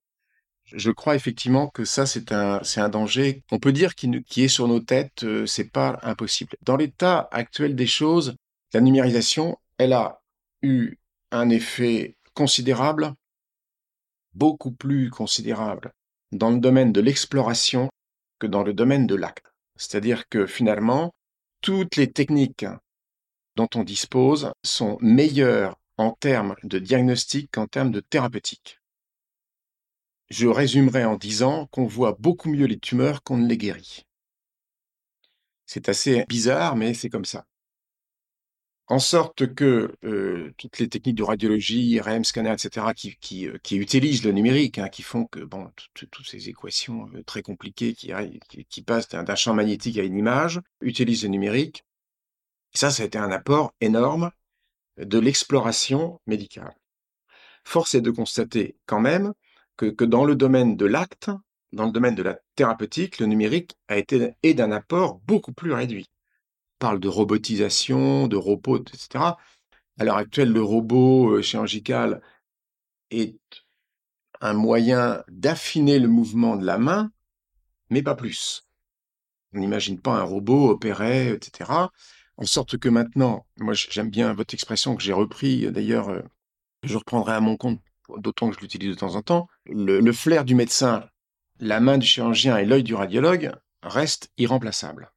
Je 0.64 0.90
crois 0.90 1.14
effectivement 1.14 1.68
que 1.68 1.84
ça, 1.84 2.06
c'est 2.06 2.32
un, 2.32 2.60
un 2.76 2.88
danger. 2.88 3.44
On 3.52 3.60
peut 3.60 3.70
dire 3.70 3.94
qui, 3.94 4.10
qui 4.22 4.44
est 4.44 4.48
sur 4.48 4.66
nos 4.66 4.80
têtes, 4.80 5.22
euh, 5.22 5.46
c'est 5.46 5.70
pas 5.70 6.00
impossible. 6.02 6.56
Dans 6.62 6.76
l'état 6.76 7.28
actuel 7.30 7.76
des 7.76 7.86
choses, 7.86 8.34
la 8.72 8.80
numérisation, 8.80 9.58
elle 9.78 9.92
a 9.92 10.22
eu 10.62 10.96
un 11.38 11.50
effet 11.50 12.16
considérable 12.34 13.14
beaucoup 14.34 14.70
plus 14.70 15.10
considérable 15.10 15.92
dans 16.32 16.50
le 16.50 16.58
domaine 16.58 16.92
de 16.92 17.00
l'exploration 17.00 17.88
que 18.38 18.46
dans 18.46 18.62
le 18.62 18.74
domaine 18.74 19.06
de 19.06 19.14
l'acte. 19.14 19.46
C'est-à-dire 19.76 20.28
que 20.28 20.46
finalement, 20.46 21.14
toutes 21.62 21.96
les 21.96 22.12
techniques 22.12 22.66
dont 23.56 23.68
on 23.74 23.84
dispose 23.84 24.52
sont 24.62 24.98
meilleures 25.00 25.76
en 25.96 26.12
termes 26.12 26.54
de 26.62 26.78
diagnostic 26.78 27.50
qu'en 27.50 27.66
termes 27.66 27.90
de 27.90 28.00
thérapeutique. 28.00 28.80
Je 30.28 30.46
résumerai 30.46 31.04
en 31.04 31.16
disant 31.16 31.66
qu'on 31.66 31.86
voit 31.86 32.16
beaucoup 32.18 32.50
mieux 32.50 32.66
les 32.66 32.78
tumeurs 32.78 33.22
qu'on 33.22 33.38
ne 33.38 33.46
les 33.46 33.56
guérit. 33.56 34.04
C'est 35.64 35.88
assez 35.88 36.24
bizarre, 36.28 36.76
mais 36.76 36.94
c'est 36.94 37.08
comme 37.08 37.24
ça. 37.24 37.46
En 38.88 39.00
sorte 39.00 39.52
que 39.52 39.96
euh, 40.04 40.54
toutes 40.58 40.78
les 40.78 40.88
techniques 40.88 41.16
de 41.16 41.24
radiologie, 41.24 41.88
IRM, 41.88 42.22
scanner, 42.22 42.52
etc., 42.52 42.86
euh, 42.86 43.58
qui 43.62 43.76
utilisent 43.76 44.24
le 44.24 44.30
numérique, 44.30 44.78
hein, 44.78 44.88
qui 44.88 45.02
font 45.02 45.24
que 45.26 45.40
bon, 45.40 45.68
toutes 45.94 46.26
ces 46.26 46.48
équations 46.48 47.08
euh, 47.14 47.24
très 47.24 47.42
compliquées 47.42 47.94
qui, 47.94 48.82
passent 48.82 49.08
d'un 49.08 49.34
champ 49.34 49.54
magnétique 49.54 49.98
à 49.98 50.04
une 50.04 50.16
image, 50.16 50.60
utilisent 50.80 51.24
le 51.24 51.30
numérique. 51.30 51.84
ça, 52.74 52.90
ça 52.92 53.02
a 53.02 53.06
été 53.06 53.18
un 53.18 53.32
apport 53.32 53.74
énorme 53.80 54.30
de 54.98 55.18
l'exploration 55.18 56.20
médicale. 56.26 56.76
Force 57.64 57.96
est 57.96 58.00
de 58.00 58.12
constater 58.12 58.76
quand 58.86 59.00
même 59.00 59.32
que, 59.76 59.86
que 59.86 60.04
dans 60.04 60.24
le 60.24 60.36
domaine 60.36 60.76
de 60.76 60.86
l'acte, 60.86 61.30
dans 61.72 61.86
le 61.86 61.92
domaine 61.92 62.14
de 62.14 62.22
la 62.22 62.38
thérapeutique, 62.54 63.18
le 63.18 63.26
numérique 63.26 63.76
a 63.88 63.98
été 63.98 64.34
est 64.44 64.54
d'un 64.54 64.70
apport 64.70 65.18
beaucoup 65.26 65.52
plus 65.52 65.72
réduit. 65.72 66.08
Parle 66.78 67.00
de 67.00 67.08
robotisation, 67.08 68.28
de 68.28 68.36
robots, 68.36 68.78
etc. 68.78 69.24
À 69.98 70.04
l'heure 70.04 70.16
actuelle, 70.16 70.52
le 70.52 70.62
robot 70.62 71.36
euh, 71.36 71.42
chirurgical 71.42 72.20
est 73.10 73.38
un 74.40 74.52
moyen 74.52 75.22
d'affiner 75.28 75.98
le 75.98 76.08
mouvement 76.08 76.56
de 76.56 76.66
la 76.66 76.78
main, 76.78 77.10
mais 77.90 78.02
pas 78.02 78.14
plus. 78.14 78.66
On 79.54 79.58
n'imagine 79.58 79.98
pas 79.98 80.12
un 80.12 80.22
robot 80.22 80.68
opérer, 80.68 81.30
etc. 81.30 81.70
En 82.36 82.44
sorte 82.44 82.76
que 82.76 82.90
maintenant, 82.90 83.46
moi 83.56 83.72
j'aime 83.74 84.10
bien 84.10 84.34
votre 84.34 84.52
expression 84.52 84.94
que 84.94 85.02
j'ai 85.02 85.14
repris, 85.14 85.70
d'ailleurs, 85.72 86.10
euh, 86.10 86.22
je 86.82 86.96
reprendrai 86.96 87.32
à 87.32 87.40
mon 87.40 87.56
compte, 87.56 87.80
d'autant 88.18 88.50
que 88.50 88.56
je 88.56 88.60
l'utilise 88.60 88.90
de 88.90 88.98
temps 88.98 89.14
en 89.14 89.22
temps, 89.22 89.48
le, 89.64 90.12
flair 90.12 90.44
du 90.44 90.54
médecin, 90.54 91.08
la 91.58 91.80
main 91.80 91.96
du 91.98 92.06
chirurgien 92.06 92.58
et 92.58 92.66
l'œil 92.66 92.82
du 92.82 92.94
radiologue 92.94 93.52
restent 93.82 94.30
irremplaçables. 94.36 95.10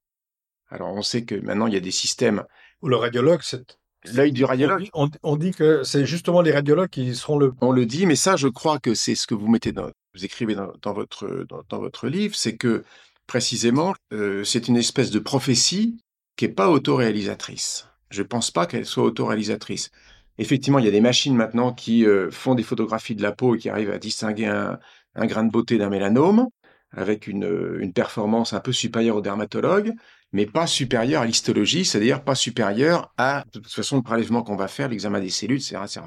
Alors 0.69 0.93
on 0.93 1.01
sait 1.01 1.23
que 1.23 1.36
maintenant 1.36 1.67
il 1.67 1.73
y 1.73 1.77
a 1.77 1.82
des 1.82 1.91
systèmes... 1.91 2.43
Où 2.82 2.88
le 2.88 2.95
radiologue, 2.95 3.41
c'est... 3.43 3.77
L'œil 4.13 4.32
du 4.32 4.45
radiologue. 4.45 4.89
On, 4.93 5.36
dit 5.36 5.51
que 5.51 5.84
c'est 5.84 6.05
justement 6.05 6.41
les 6.41 6.53
radiologues 6.53 6.89
qui 6.89 7.13
seront 7.15 7.38
le... 7.38 7.53
On 7.60 7.71
le 7.71 7.86
dit, 7.86 8.05
mais 8.05 8.15
ça 8.15 8.38
je 8.38 8.47
crois 8.47 8.79
que 8.79 8.93
c'est 8.93 9.15
ce 9.15 9.27
que 9.27 9.36
vous 9.36 9.49
mettez 9.49 9.73
dans, 9.73 9.91
vous 10.13 10.25
écrivez 10.25 10.55
dans, 10.55 10.93
votre, 10.93 11.45
dans, 11.69 11.79
votre 11.79 12.08
livre, 12.08 12.36
c'est 12.36 12.55
que 12.55 12.84
précisément, 13.27 13.93
euh, 14.13 14.43
c'est 14.43 14.67
une 14.67 14.77
espèce 14.77 15.12
de 15.12 15.19
prophétie 15.19 15.97
qui 16.36 16.45
n'est 16.45 16.53
pas 16.53 16.69
autoréalisatrice. 16.69 17.88
Je 18.10 18.21
ne 18.21 18.27
pense 18.27 18.51
pas 18.51 18.65
qu'elle 18.65 18.86
soit 18.86 19.03
autoréalisatrice. 19.03 19.91
Effectivement, 20.38 20.79
il 20.79 20.86
y 20.86 20.88
a 20.88 20.91
des 20.91 21.01
machines 21.01 21.36
maintenant 21.36 21.73
qui 21.73 22.05
euh, 22.05 22.32
font 22.32 22.55
des 22.55 22.63
photographies 22.63 23.15
de 23.15 23.21
la 23.21 23.34
peau 23.34 23.55
et 23.55 23.60
qui 23.60 23.69
arrivent 23.69 23.91
à 23.91 23.99
distinguer 23.99 24.45
un, 24.45 24.79
grain 25.15 25.43
de 25.43 25.51
beauté 25.51 25.77
d'un 25.77 25.89
mélanome, 25.89 26.47
avec 26.91 27.27
une, 27.27 27.77
une, 27.79 27.93
performance 27.93 28.53
un 28.53 28.62
peu 28.62 28.71
supérieure 28.71 29.17
au 29.17 29.21
dermatologue, 29.21 29.93
mais 30.31 30.45
pas 30.45 30.67
supérieure 30.67 31.23
à 31.23 31.25
l'histologie, 31.25 31.85
c'est-à-dire 31.85 32.23
pas 32.23 32.35
supérieure 32.35 33.13
à, 33.17 33.43
de 33.51 33.59
toute 33.59 33.71
façon, 33.71 33.97
le 33.97 34.03
prélèvement 34.03 34.43
qu'on 34.43 34.55
va 34.55 34.67
faire, 34.67 34.89
l'examen 34.89 35.19
des 35.19 35.29
cellules, 35.29 35.57
etc., 35.57 36.01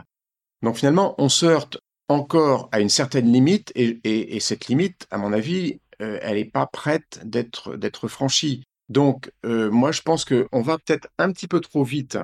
Donc 0.63 0.77
finalement, 0.77 1.15
on 1.19 1.29
se 1.29 1.47
heurte 1.47 1.79
encore 2.09 2.69
à 2.73 2.81
une 2.81 2.89
certaine 2.89 3.33
limite, 3.33 3.73
et, 3.75 4.37
et, 4.37 4.41
cette 4.41 4.69
limite, 4.69 5.07
à 5.11 5.19
mon 5.19 5.33
avis, 5.33 5.81
euh, 6.01 6.19
elle 6.23 6.37
n'est 6.37 6.45
pas 6.45 6.67
prête 6.67 7.21
d'être 7.25 8.09
franchie. 8.09 8.65
Donc, 8.89 9.33
euh, 9.45 9.71
moi, 9.71 9.93
je 9.93 10.03
pense 10.03 10.25
qu'on 10.25 10.63
va 10.63 10.79
peut-être 10.79 11.09
un 11.19 11.33
petit 11.33 11.49
peu 11.49 11.61
trop 11.61 11.85
vite 11.85 12.19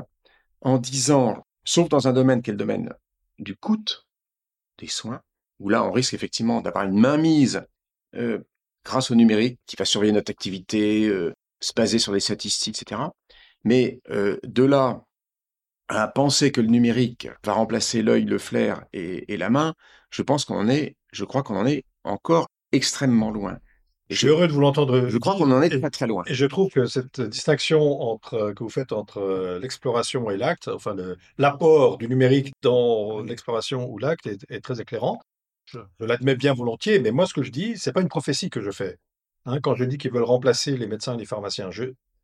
en 0.60 0.78
disant, 0.78 1.46
sauf 1.64 1.88
dans 1.88 2.08
un 2.08 2.12
domaine 2.12 2.42
qui 2.42 2.50
est 2.50 2.52
le 2.52 2.58
domaine 2.58 2.92
du 3.38 3.56
coût 3.56 3.82
des 4.78 4.88
soins, 4.88 5.20
où 5.60 5.68
là, 5.68 5.84
on 5.84 5.90
risque 5.90 6.14
effectivement 6.14 6.60
d'avoir 6.60 6.84
une 6.84 6.98
mainmise 6.98 7.62
euh, 8.14 8.40
grâce 8.84 9.10
au 9.10 9.14
numérique 9.14 9.58
qui 9.66 9.76
va 9.76 9.84
surveiller 9.84 10.12
notre 10.12 10.30
activité, 10.30 11.08
se 11.60 11.72
baser 11.74 11.98
sur 11.98 12.12
les 12.12 12.20
statistiques, 12.20 12.82
etc. 12.82 13.02
Mais 13.64 14.00
de 14.08 14.62
là 14.62 15.02
à 15.88 16.06
penser 16.06 16.52
que 16.52 16.60
le 16.60 16.68
numérique 16.68 17.28
va 17.44 17.54
remplacer 17.54 18.02
l'œil, 18.02 18.24
le 18.24 18.38
flair 18.38 18.84
et, 18.92 19.32
et, 19.32 19.36
la 19.36 19.48
main, 19.50 19.74
je 20.10 20.22
pense 20.22 20.44
qu'on 20.44 20.58
en 20.58 20.68
est, 20.68 20.96
je 21.12 21.24
crois 21.24 21.42
qu'on 21.42 21.56
en 21.56 21.66
est 21.66 21.84
encore 22.04 22.48
extrêmement 22.72 23.30
loin. 23.30 23.58
Je 24.10 24.16
suis 24.16 24.28
heureux 24.28 24.48
de 24.48 24.52
vous 24.52 24.60
l'entendre. 24.60 25.08
Je 25.08 25.18
crois 25.18 25.36
qu'on 25.36 25.50
en 25.50 25.60
est 25.60 25.68
très 25.68 25.90
très 25.90 26.06
loin. 26.06 26.22
Et 26.26 26.34
je 26.34 26.46
trouve 26.46 26.70
que 26.70 26.86
cette 26.86 27.20
distinction 27.20 28.00
entre, 28.00 28.34
euh, 28.34 28.54
que 28.54 28.62
vous 28.64 28.70
faites 28.70 28.92
entre 28.92 29.18
euh, 29.18 29.58
l'exploration 29.58 30.30
et 30.30 30.38
l'acte, 30.38 30.68
enfin 30.68 30.96
l'apport 31.36 31.98
du 31.98 32.08
numérique 32.08 32.52
dans 32.62 33.20
l'exploration 33.20 33.86
ou 33.90 33.98
l'acte 33.98 34.26
est, 34.26 34.60
très 34.60 34.80
éclairant. 34.80 35.20
Je, 35.66 35.78
l'admets 36.00 36.36
bien 36.36 36.54
volontiers, 36.54 37.00
mais 37.00 37.10
moi 37.10 37.26
ce 37.26 37.34
que 37.34 37.42
je 37.42 37.50
dis, 37.50 37.76
c'est 37.76 37.92
pas 37.92 38.00
une 38.00 38.08
prophétie 38.08 38.48
que 38.48 38.62
je 38.62 38.70
fais. 38.70 38.96
Hein, 39.46 39.60
quand 39.60 39.74
je 39.74 39.84
dis 39.84 39.98
qu'ils 39.98 40.12
veulent 40.12 40.22
remplacer 40.22 40.76
les 40.76 40.86
médecins 40.86 41.14
et 41.14 41.18
les 41.18 41.24
pharmaciens, 41.24 41.70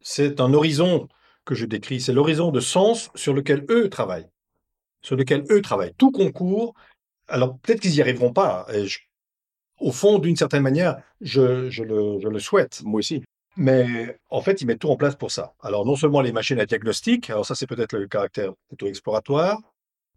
c'est 0.01 0.41
un 0.41 0.53
horizon 0.53 1.09
que 1.45 1.55
je 1.55 1.67
décris, 1.67 2.01
c'est 2.01 2.13
l'horizon 2.13 2.51
de 2.51 2.61
sens 2.61 3.11
sur 3.15 3.35
lequel 3.35 3.65
eux 3.71 3.89
travaillent, 3.89 4.29
sur 5.03 5.17
lequel 5.17 5.45
eux 5.51 5.63
travaillent. 5.63 5.95
Tout 5.99 6.11
concours, 6.11 6.75
alors 7.29 7.59
peut-être 7.59 7.81
qu'ils 7.81 7.93
n'y 7.93 8.01
arriveront 8.01 8.33
pas, 8.33 8.67
et 8.73 8.87
je 8.87 8.99
au 9.81 9.93
fond, 9.93 10.19
d'une 10.19 10.37
certaine 10.37 10.63
manière, 10.63 11.03
je, 11.21 11.83
le, 11.83 12.39
souhaite. 12.39 12.83
Moi 12.85 12.99
aussi. 12.99 13.23
Mais 13.57 14.19
en 14.31 14.41
fait, 14.41 14.61
ils 14.61 14.67
mettent 14.67 14.81
tout 14.81 14.91
en 14.91 14.97
place 14.97 15.15
pour 15.15 15.31
ça. 15.31 15.55
Alors, 15.61 15.85
non 15.87 15.97
seulement 15.97 16.21
les 16.21 16.33
machines 16.33 16.59
à 16.59 16.67
diagnostic, 16.67 17.31
alors 17.31 17.47
ça, 17.47 17.55
c'est 17.55 17.67
peut-être 17.67 17.97
le 17.97 18.09
caractère 18.09 18.53
plutôt 18.69 18.87
exploratoire, 18.87 19.61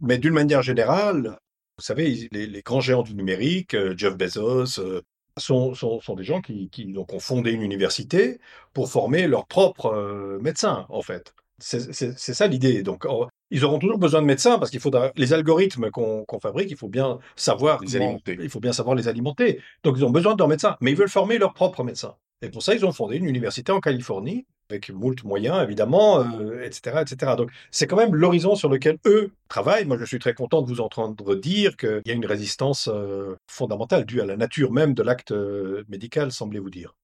mais 0.01 0.17
d'une 0.17 0.33
manière 0.33 0.63
générale, 0.63 1.37
vous 1.77 1.83
savez, 1.83 2.29
les, 2.31 2.61
grands 2.63 2.81
géants 2.81 3.03
du 3.03 3.13
numérique, 3.13 3.75
euh, 3.75 3.93
Jeff 3.95 4.17
Bezos, 4.17 4.79
euh, 4.79 5.01
sont, 5.37 5.73
des 6.15 6.23
gens 6.23 6.41
qui, 6.41 6.69
donc, 6.93 7.13
ont 7.13 7.19
fondé 7.19 7.51
une 7.51 7.61
université 7.61 8.39
pour 8.73 8.89
former 8.89 9.27
leurs 9.27 9.47
propres 9.47 9.93
euh, 9.93 10.39
médecins, 10.41 10.85
en 10.89 11.01
fait. 11.01 11.33
C'est 11.59 12.13
ça 12.17 12.47
l'idée. 12.47 12.83
Donc, 12.83 13.05
ils 13.49 13.63
auront 13.65 13.79
toujours 13.79 13.97
besoin 13.97 14.21
de 14.21 14.27
médecins 14.27 14.59
parce 14.59 14.69
qu'il 14.71 14.79
faut 14.79 14.91
les 15.15 15.33
algorithmes 15.33 15.89
qu'on 15.89 16.39
fabrique, 16.41 16.69
il 16.69 16.77
faut 16.77 16.89
bien 16.89 17.19
savoir 17.35 17.81
les 17.81 17.95
alimenter. 17.95 18.37
Il 18.41 18.49
faut 18.49 18.59
bien 18.59 18.73
savoir 18.73 18.95
les 18.95 19.07
alimenter. 19.07 19.61
Donc 19.83 19.95
ils 19.97 20.05
ont 20.05 20.09
besoin 20.09 20.33
de 20.33 20.39
leurs 20.39 20.47
médecins, 20.47 20.77
mais 20.81 20.91
ils 20.91 20.97
veulent 20.97 21.09
former 21.09 21.37
leurs 21.37 21.53
propres 21.53 21.83
médecins. 21.83 22.15
Et 22.41 22.49
pour 22.49 22.61
ça, 22.61 22.75
ils 22.75 22.85
ont 22.85 22.91
fondé 22.91 23.17
une 23.17 23.25
université 23.25 23.71
en 23.71 23.79
Californie 23.79 24.45
avec 24.69 24.89
moult 24.89 25.23
moyens 25.23 25.61
évidemment, 25.63 26.23
etc., 26.61 26.95
euh, 26.95 27.01
etc. 27.01 27.33
Donc 27.37 27.51
c'est 27.71 27.87
quand 27.87 27.95
même 27.95 28.15
l'horizon 28.15 28.55
sur 28.55 28.69
lequel 28.69 28.97
eux 29.05 29.31
travaillent. 29.47 29.85
Moi, 29.85 29.97
je 29.99 30.05
suis 30.05 30.19
très 30.19 30.33
content 30.33 30.61
de 30.61 30.67
vous 30.67 30.81
entendre 30.81 31.35
dire 31.35 31.77
qu'il 31.77 32.01
y 32.05 32.11
a 32.11 32.13
une 32.13 32.25
résistance 32.25 32.89
euh, 32.91 33.35
fondamentale 33.47 34.05
due 34.05 34.21
à 34.21 34.25
la 34.25 34.37
nature 34.37 34.71
même 34.71 34.93
de 34.93 35.03
l'acte 35.03 35.31
euh, 35.31 35.83
médical, 35.89 36.31
semblez-vous 36.31 36.69
dire. 36.69 36.95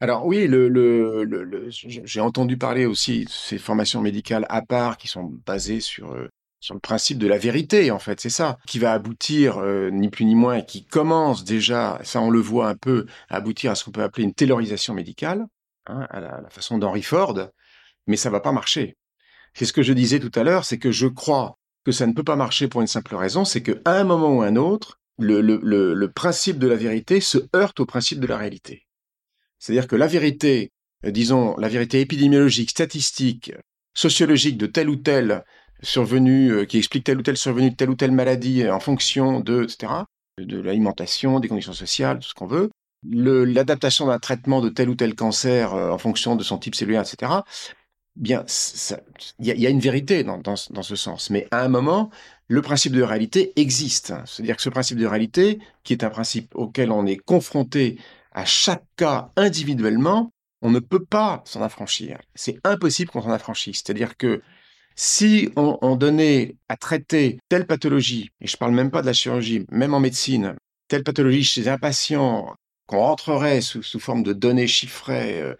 Alors 0.00 0.26
oui, 0.26 0.50
j'ai 1.70 2.20
entendu 2.20 2.56
parler 2.56 2.86
aussi 2.86 3.24
de 3.24 3.30
ces 3.30 3.58
formations 3.58 4.00
médicales 4.00 4.46
à 4.48 4.60
part 4.60 4.96
qui 4.96 5.06
sont 5.06 5.32
basées 5.46 5.78
sur, 5.78 6.16
sur 6.58 6.74
le 6.74 6.80
principe 6.80 7.18
de 7.18 7.28
la 7.28 7.38
vérité, 7.38 7.92
en 7.92 8.00
fait, 8.00 8.18
c'est 8.20 8.28
ça, 8.28 8.58
qui 8.66 8.80
va 8.80 8.94
aboutir, 8.94 9.62
ni 9.92 10.08
plus 10.08 10.24
ni 10.24 10.34
moins, 10.34 10.60
qui 10.60 10.84
commence 10.84 11.44
déjà, 11.44 12.00
ça 12.02 12.20
on 12.20 12.30
le 12.30 12.40
voit 12.40 12.68
un 12.68 12.74
peu, 12.74 13.06
à 13.28 13.36
aboutir 13.36 13.70
à 13.70 13.76
ce 13.76 13.84
qu'on 13.84 13.92
peut 13.92 14.02
appeler 14.02 14.24
une 14.24 14.34
taylorisation 14.34 14.92
médicale, 14.92 15.46
hein, 15.86 16.06
à 16.10 16.20
la, 16.20 16.50
façon 16.50 16.78
d'Henry 16.78 17.02
Ford, 17.02 17.38
mais 18.06 18.16
ça 18.16 18.30
va 18.30 18.40
pas 18.40 18.52
marcher. 18.52 18.96
C'est 19.54 19.64
ce 19.64 19.72
que 19.72 19.82
je 19.82 19.92
disais 19.92 20.20
tout 20.20 20.32
à 20.34 20.42
l'heure, 20.42 20.64
c'est 20.64 20.78
que 20.78 20.90
je 20.90 21.06
crois 21.06 21.58
que 21.84 21.92
ça 21.92 22.06
ne 22.06 22.12
peut 22.12 22.24
pas 22.24 22.36
marcher 22.36 22.68
pour 22.68 22.80
une 22.80 22.86
simple 22.86 23.14
raison, 23.14 23.44
c'est 23.44 23.62
qu'à 23.62 23.80
un 23.86 24.04
moment 24.04 24.36
ou 24.36 24.42
un 24.42 24.56
autre, 24.56 25.00
le, 25.18 26.06
principe 26.06 26.58
de 26.58 26.68
la 26.68 26.76
vérité 26.76 27.20
se 27.20 27.38
heurte 27.54 27.80
au 27.80 27.86
principe 27.86 28.20
de 28.20 28.26
la 28.26 28.36
réalité. 28.36 28.86
C'est-à-dire 29.58 29.86
que 29.86 29.96
la 29.96 30.06
vérité, 30.06 30.72
euh, 31.04 31.10
disons, 31.10 31.56
la 31.56 31.68
vérité 31.68 32.00
épidémiologique, 32.00 32.70
statistique, 32.70 33.52
sociologique 33.94 34.58
de 34.58 34.66
tel 34.66 34.88
ou 34.88 34.96
tel 34.96 35.44
survenu, 35.82 36.50
euh, 36.50 36.64
qui 36.64 36.78
explique 36.78 37.04
telle 37.04 37.18
ou 37.18 37.22
telle 37.22 37.36
survenue 37.36 37.70
de 37.70 37.76
telle 37.76 37.90
ou 37.90 37.94
telle 37.94 38.12
maladie 38.12 38.68
en 38.68 38.80
fonction 38.80 39.40
de, 39.40 39.64
etc., 39.64 39.92
de 40.38 40.60
l'alimentation, 40.60 41.40
des 41.40 41.48
conditions 41.48 41.72
sociales, 41.72 42.18
tout 42.18 42.28
ce 42.28 42.34
qu'on 42.34 42.46
veut, 42.46 42.70
l'adaptation 43.04 44.06
d'un 44.06 44.18
traitement 44.18 44.60
de 44.60 44.68
tel 44.68 44.88
ou 44.88 44.94
tel 44.94 45.14
cancer 45.14 45.74
euh, 45.74 45.90
en 45.90 45.98
fonction 45.98 46.36
de 46.36 46.42
son 46.42 46.58
type 46.58 46.74
cellulaire, 46.74 47.02
etc., 47.02 47.32
bien, 48.16 48.44
il 49.38 49.46
y, 49.46 49.66
a 49.66 49.70
une 49.70 49.80
vérité 49.80 50.22
dans, 50.22 50.56
ce 50.56 50.96
sens. 50.96 51.30
Mais 51.30 51.48
à 51.50 51.62
un 51.62 51.68
moment, 51.68 52.10
le 52.48 52.60
principe 52.62 52.92
de 52.92 53.02
réalité 53.02 53.52
existe. 53.56 54.12
C'est-à-dire 54.26 54.56
que 54.56 54.62
ce 54.62 54.68
principe 54.68 54.98
de 54.98 55.06
réalité, 55.06 55.60
qui 55.82 55.94
est 55.94 56.04
un 56.04 56.10
principe 56.10 56.54
auquel 56.54 56.90
on 56.90 57.06
est 57.06 57.16
confronté 57.16 57.98
à 58.32 58.44
chaque 58.44 58.84
cas 58.96 59.30
individuellement, 59.36 60.30
on 60.60 60.70
ne 60.70 60.78
peut 60.78 61.04
pas 61.04 61.42
s'en 61.44 61.62
affranchir. 61.62 62.20
C'est 62.34 62.58
impossible 62.64 63.10
qu'on 63.10 63.22
s'en 63.22 63.30
affranchisse. 63.30 63.82
C'est-à-dire 63.84 64.16
que 64.16 64.42
si 64.94 65.50
on, 65.56 65.96
donnait 65.96 66.56
à 66.68 66.76
traiter 66.76 67.38
telle 67.48 67.66
pathologie, 67.66 68.30
et 68.40 68.46
je 68.46 68.56
parle 68.56 68.72
même 68.72 68.90
pas 68.90 69.00
de 69.00 69.06
la 69.06 69.14
chirurgie, 69.14 69.64
même 69.70 69.94
en 69.94 70.00
médecine, 70.00 70.54
telle 70.88 71.02
pathologie 71.02 71.44
chez 71.44 71.68
un 71.68 71.78
patient, 71.78 72.54
qu'on 72.92 73.00
rentrerait 73.00 73.62
sous, 73.62 73.82
forme 73.98 74.22
de 74.22 74.34
données 74.34 74.66
chiffrées, 74.66 75.40
euh, 75.40 75.54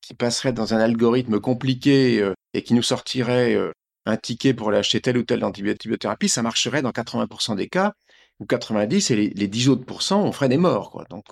qui 0.00 0.14
passerait 0.14 0.54
dans 0.54 0.72
un 0.72 0.78
algorithme 0.78 1.38
compliqué 1.38 2.18
euh, 2.22 2.32
et 2.54 2.62
qui 2.62 2.72
nous 2.72 2.82
sortirait 2.82 3.54
euh, 3.54 3.72
un 4.06 4.16
ticket 4.16 4.54
pour 4.54 4.70
aller 4.70 4.78
acheter 4.78 5.02
telle 5.02 5.18
ou 5.18 5.22
telle 5.22 5.44
antibiothérapie, 5.44 6.30
ça 6.30 6.40
marcherait 6.40 6.80
dans 6.80 6.90
80% 6.90 7.56
des 7.56 7.68
cas, 7.68 7.92
ou 8.40 8.46
90, 8.46 9.10
et 9.10 9.16
les, 9.16 9.28
les 9.28 9.48
10 9.48 9.68
autres 9.68 9.84
pourcents, 9.84 10.22
on 10.22 10.32
ferait 10.32 10.48
des 10.48 10.56
morts. 10.56 10.90
Quoi. 10.90 11.04
Donc, 11.10 11.26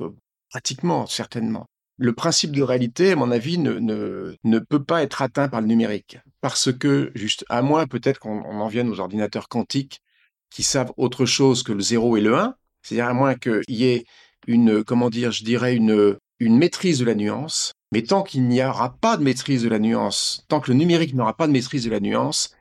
pratiquement, 0.51 1.07
certainement. 1.07 1.65
Le 1.97 2.13
principe 2.13 2.55
de 2.55 2.61
réalité, 2.61 3.13
à 3.13 3.17
mon 3.17 3.31
avis, 3.31 3.57
ne, 3.57 3.79
ne, 3.79 4.37
ne 4.45 4.59
peut 4.59 4.85
pas 4.85 5.03
être 5.03 5.23
atteint 5.23 5.49
par 5.49 5.63
le 5.63 5.69
numérique. 5.69 6.19
Parce 6.43 6.71
que, 6.71 7.13
juste, 7.15 7.47
à 7.49 7.63
moins 7.63 7.87
peut-être 7.87 8.21
qu'on 8.21 8.43
en 8.43 8.69
vienne 8.69 8.91
aux 8.91 9.01
ordinateurs 9.01 9.49
quantiques 9.49 10.03
qui 10.51 10.63
savent 10.63 10.93
autre 10.99 11.25
chose 11.25 11.63
que 11.63 11.73
le 11.73 11.81
0 11.81 12.19
et 12.19 12.21
le 12.21 12.37
1, 12.37 12.55
c'est-à-dire 12.83 13.07
à 13.07 13.15
moins 13.15 13.37
qu'il 13.37 13.63
y 13.69 13.85
ait 13.85 14.05
une, 14.47 14.85
comment 14.85 15.11
dire, 15.11 15.33
je 15.33 15.45
dirais, 15.45 15.75
une, 15.75 16.17
une 16.39 16.57
maîtrise 16.57 16.99
de 16.99 17.05
la 17.05 17.15
nuance. 17.15 17.73
Mais 17.93 18.03
tant 18.03 18.23
qu'il 18.23 18.47
n'y 18.49 18.63
aura 18.63 18.97
pas 18.97 19.17
de 19.17 19.23
maîtrise 19.23 19.63
de 19.63 19.69
la 19.69 19.79
nuance, 19.79 20.45
tant 20.49 20.61
que 20.61 20.71
le 20.71 20.77
numérique 20.77 21.15
n'aura 21.15 21.37
pas 21.37 21.47
de 21.47 21.53
maîtrise 21.53 21.85
de 21.85 21.91
la 21.91 22.01
nuance, 22.01 22.55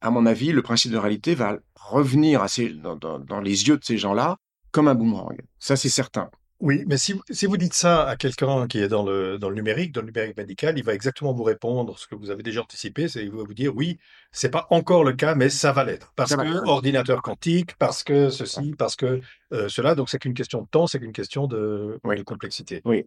à 0.00 0.10
mon 0.10 0.26
avis, 0.26 0.52
le 0.52 0.62
principe 0.62 0.92
de 0.92 0.96
réalité 0.96 1.34
va 1.34 1.58
revenir 1.74 2.44
dans, 2.82 2.96
dans, 2.96 3.18
dans 3.18 3.40
les 3.40 3.68
yeux 3.68 3.76
de 3.76 3.84
ces 3.84 3.98
gens-là 3.98 4.36
comme 4.70 4.88
un 4.88 4.94
boomerang. 4.94 5.40
Ça, 5.58 5.76
c'est 5.76 5.88
certain. 5.88 6.30
Oui, 6.60 6.84
mais 6.86 6.98
si, 6.98 7.14
si 7.30 7.46
vous 7.46 7.56
dites 7.56 7.72
ça 7.72 8.06
à 8.06 8.16
quelqu'un 8.16 8.66
qui 8.66 8.80
est 8.80 8.88
dans 8.88 9.02
le, 9.02 9.38
dans 9.38 9.48
le 9.48 9.54
numérique, 9.54 9.92
dans 9.92 10.02
le 10.02 10.08
numérique 10.08 10.36
médical, 10.36 10.76
il 10.78 10.84
va 10.84 10.92
exactement 10.92 11.32
vous 11.32 11.42
répondre 11.42 11.98
ce 11.98 12.06
que 12.06 12.14
vous 12.14 12.30
avez 12.30 12.42
déjà 12.42 12.60
anticipé, 12.60 13.08
c'est 13.08 13.22
il 13.22 13.30
va 13.30 13.42
vous 13.42 13.54
dire 13.54 13.74
oui, 13.74 13.98
c'est 14.30 14.50
pas 14.50 14.66
encore 14.68 15.02
le 15.02 15.14
cas, 15.14 15.34
mais 15.34 15.48
ça 15.48 15.72
va 15.72 15.84
l'être. 15.84 16.12
Parce 16.16 16.30
Ça 16.30 16.36
que 16.36 16.68
ordinateur 16.68 17.22
quantique, 17.22 17.74
parce 17.76 18.04
que 18.04 18.28
ceci, 18.28 18.74
parce 18.76 18.94
que 18.94 19.20
euh, 19.52 19.68
cela, 19.70 19.94
donc 19.94 20.10
c'est 20.10 20.18
qu'une 20.18 20.34
question 20.34 20.60
de 20.60 20.66
temps, 20.68 20.86
c'est 20.86 20.98
qu'une 20.98 21.12
question 21.12 21.46
de, 21.46 21.98
Oui. 22.04 22.16
de 22.16 22.22
complexité. 22.22 22.82
Oui. 22.84 23.06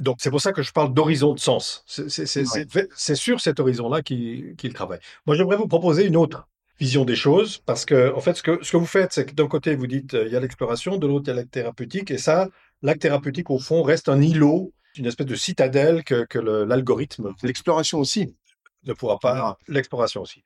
Donc 0.00 0.16
c'est 0.20 0.30
pour 0.30 0.40
ça 0.42 0.52
que 0.52 0.62
je 0.62 0.72
parle 0.72 0.92
d'horizon 0.92 1.32
de 1.32 1.40
sens. 1.40 1.84
C'est 1.86 3.14
sur 3.14 3.40
cet 3.40 3.60
horizon-là 3.60 4.02
qu'il 4.02 4.72
travaille. 4.74 4.98
Moi, 5.26 5.36
j'aimerais 5.36 5.56
vous 5.56 5.68
proposer 5.68 6.04
une 6.04 6.16
autre 6.16 6.48
vision 6.80 7.04
des 7.04 7.14
choses, 7.16 7.58
parce 7.58 7.84
que 7.84 8.12
en 8.14 8.20
fait, 8.20 8.34
ce 8.34 8.42
que, 8.42 8.58
ce 8.62 8.72
que 8.72 8.76
vous 8.76 8.86
faites, 8.86 9.12
c'est 9.12 9.26
que 9.26 9.32
d'un 9.32 9.46
côté, 9.46 9.76
vous 9.76 9.86
dites 9.86 10.14
euh, 10.14 10.26
il 10.26 10.32
y 10.32 10.36
a 10.36 10.40
l'exploration, 10.40 10.96
de 10.96 11.06
l'autre, 11.06 11.26
il 11.26 11.28
y 11.28 11.30
a 11.30 11.34
l'acte 11.36 11.52
thérapeutique, 11.52 12.10
et 12.10 12.18
ça, 12.18 12.48
l'acte 12.84 13.02
thérapeutique, 13.02 13.50
au 13.50 13.58
fond, 13.58 13.82
reste 13.82 14.08
un 14.08 14.20
îlot, 14.22 14.72
une 14.96 15.06
espèce 15.06 15.26
de 15.26 15.34
citadelle 15.34 16.04
que, 16.04 16.24
que 16.26 16.38
le- 16.38 16.64
l'algorithme 16.64 17.34
L'exploration 17.42 17.98
aussi. 17.98 18.36
ne 18.84 18.92
pourra 18.92 19.18
pas, 19.18 19.58
l'exploration 19.66 20.22
aussi. 20.22 20.44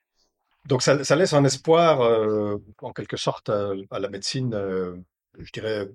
Donc 0.67 0.83
ça, 0.83 1.05
ça 1.05 1.17
laisse 1.17 1.35
un 1.35 1.45
espoir, 1.45 2.01
euh, 2.03 2.59
en 2.83 2.93
quelque 2.93 3.17
sorte, 3.17 3.51
à, 3.51 3.73
à 3.91 3.99
la 3.99 4.09
médecine, 4.09 4.55
euh, 4.55 4.97
je 5.39 5.53
dirais, 5.53 5.89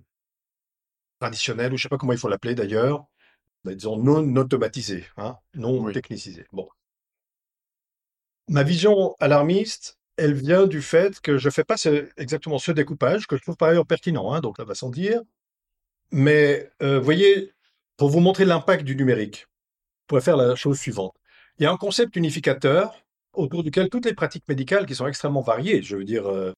traditionnelle, 1.19 1.73
ou 1.73 1.77
je 1.77 1.81
ne 1.81 1.83
sais 1.83 1.89
pas 1.89 1.97
comment 1.97 2.13
il 2.13 2.19
faut 2.19 2.29
l'appeler 2.29 2.53
d'ailleurs, 2.55 3.05
mais 3.65 3.75
disons 3.75 3.97
non 3.97 4.35
automatisée, 4.37 5.05
hein, 5.17 5.37
non 5.55 5.79
Oui. 5.83 5.93
technicisée. 5.93 6.45
Bon. 6.53 6.69
Ma 8.49 8.63
vision 8.63 9.15
alarmiste, 9.19 9.97
elle 10.17 10.33
vient 10.33 10.67
du 10.67 10.81
fait 10.81 11.19
que 11.21 11.37
je 11.37 11.47
ne 11.47 11.51
fais 11.51 11.63
pas 11.63 11.77
ce- 11.77 12.09
exactement 12.17 12.59
ce 12.59 12.71
découpage, 12.71 13.27
que 13.27 13.37
je 13.37 13.41
trouve 13.41 13.57
par 13.57 13.69
ailleurs 13.69 13.87
pertinent, 13.87 14.33
hein, 14.33 14.41
donc 14.41 14.57
ça 14.57 14.65
va 14.65 14.75
sans 14.75 14.89
dire. 14.89 15.21
Mais 16.13 16.69
euh, 16.83 16.99
voyez, 16.99 17.53
pour 17.97 18.09
vous 18.09 18.19
montrer 18.19 18.45
l'impact 18.45 18.83
du 18.83 18.95
numérique, 18.95 19.47
on 19.47 20.05
pourrait 20.09 20.21
faire 20.21 20.37
la 20.37 20.55
chose 20.55 20.77
suivante. 20.79 21.15
Il 21.57 21.63
y 21.63 21.65
a 21.65 21.71
un 21.71 21.77
concept 21.77 22.15
unificateur 22.15 23.03
autour 23.33 23.63
duquel 23.63 23.89
toutes 23.89 24.05
les 24.05 24.13
pratiques 24.13 24.47
médicales 24.47 24.85
qui 24.85 24.93
sont 24.93 25.07
extrêmement 25.07 25.41
variées, 25.41 25.81
je 25.81 25.95
veux 25.97 26.03
dire 26.03 26.29
euh, 26.29 26.53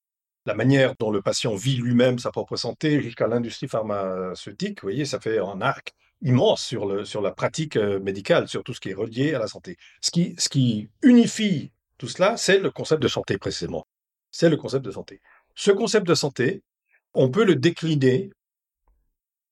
la 0.45 0.55
manière 0.55 0.93
dont 0.99 1.09
le 1.09 1.21
patient 1.21 1.55
vit 1.55 1.77
lui-même 1.77 2.19
sa 2.19 2.31
propre 2.31 2.57
santé 2.57 3.01
jusqu'à 3.01 3.27
l'industrie 3.27 3.69
pharmaceutique, 3.69 4.81
vous 4.81 4.87
voyez, 4.87 5.05
ça 5.05 5.21
fait 5.21 5.39
un 5.39 5.61
arc 5.61 5.93
immense 6.21 6.65
sur 7.05 7.21
la 7.21 7.31
pratique 7.31 7.77
euh, 7.77 8.01
médicale, 8.01 8.49
sur 8.49 8.61
tout 8.61 8.73
ce 8.73 8.81
qui 8.81 8.89
est 8.89 8.93
relié 8.93 9.35
à 9.35 9.39
la 9.39 9.47
santé. 9.47 9.77
Ce 10.01 10.11
qui, 10.11 10.35
ce 10.37 10.49
qui 10.49 10.89
unifie 11.01 11.71
tout 11.97 12.09
cela, 12.09 12.35
c'est 12.35 12.59
le 12.59 12.71
concept 12.71 13.01
de 13.01 13.07
santé 13.07 13.37
précisément. 13.37 13.87
C'est 14.31 14.49
le 14.49 14.57
concept 14.57 14.83
de 14.83 14.91
santé. 14.91 15.21
Ce 15.55 15.71
concept 15.71 16.05
de 16.05 16.13
santé, 16.13 16.61
on 17.13 17.29
peut 17.29 17.45
le 17.45 17.55
décliner 17.55 18.31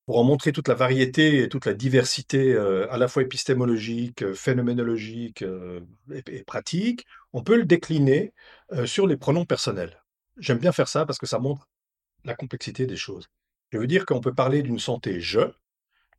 pour 0.06 0.20
en 0.20 0.24
montrer 0.24 0.52
toute 0.52 0.68
la 0.68 0.76
variété 0.76 1.40
et 1.44 1.50
toute 1.50 1.66
la 1.66 1.74
diversité 1.74 2.54
euh, 2.54 2.92
à 2.92 2.98
la 2.98 3.08
fois 3.08 3.24
épistémologique, 3.24 4.24
euh, 4.24 4.34
phénoménologique 4.34 5.44
euh, 5.44 5.82
et, 6.28 6.44
pratique, 6.44 7.06
on 7.34 7.44
peut 7.44 7.58
le 7.58 7.66
décliner 7.66 8.34
sur 8.86 9.08
les 9.08 9.18
pronoms 9.18 9.46
personnels. 9.46 10.04
J'aime 10.38 10.58
bien 10.60 10.72
faire 10.72 10.88
ça 10.88 11.06
parce 11.06 11.20
que 11.20 11.26
ça 11.26 11.40
montre 11.40 11.68
la 12.26 12.36
complexité 12.36 12.86
des 12.88 12.98
choses. 12.98 13.28
Je 13.72 13.80
veux 13.80 13.88
dire 13.88 14.06
qu'on 14.06 14.22
peut 14.22 14.34
parler 14.36 14.64
d'une 14.64 14.80
santé 14.80 15.22
je, 15.22 15.42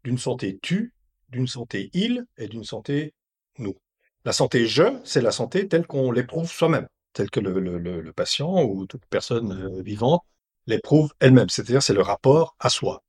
d'une 0.04 0.18
santé 0.18 0.58
tu, 0.62 0.94
d'une 1.30 1.46
santé 1.48 1.90
il 1.94 2.26
et 2.38 2.48
d'une 2.48 2.64
santé 2.64 3.14
nous. 3.58 3.76
La 4.24 4.32
santé 4.32 4.66
je, 4.66 4.84
c'est 5.04 5.22
la 5.22 5.32
santé 5.32 5.68
telle 5.68 5.86
qu'on 5.86 6.12
l'éprouve 6.12 6.50
soi-même, 6.50 6.88
telle 7.12 7.30
que 7.30 7.40
le, 7.40 7.60
le- 7.78 8.12
patient 8.12 8.62
ou 8.64 8.86
toute 8.86 9.06
personne 9.06 9.82
vivante 9.82 10.22
l'éprouve 10.66 11.12
elle-même, 11.20 11.50
c'est-à-dire 11.50 11.82
c'est 11.82 11.94
le 11.94 12.02
rapport 12.02 12.56
à 12.58 12.70
soi. 12.70 13.03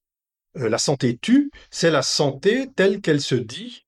Euh, 0.58 0.70
la 0.70 0.78
santé 0.78 1.18
tu, 1.18 1.52
c'est 1.70 1.92
la 1.92 2.02
santé 2.02 2.70
telle 2.76 3.02
qu'elle 3.02 3.22
se 3.22 3.36
dit 3.36 3.86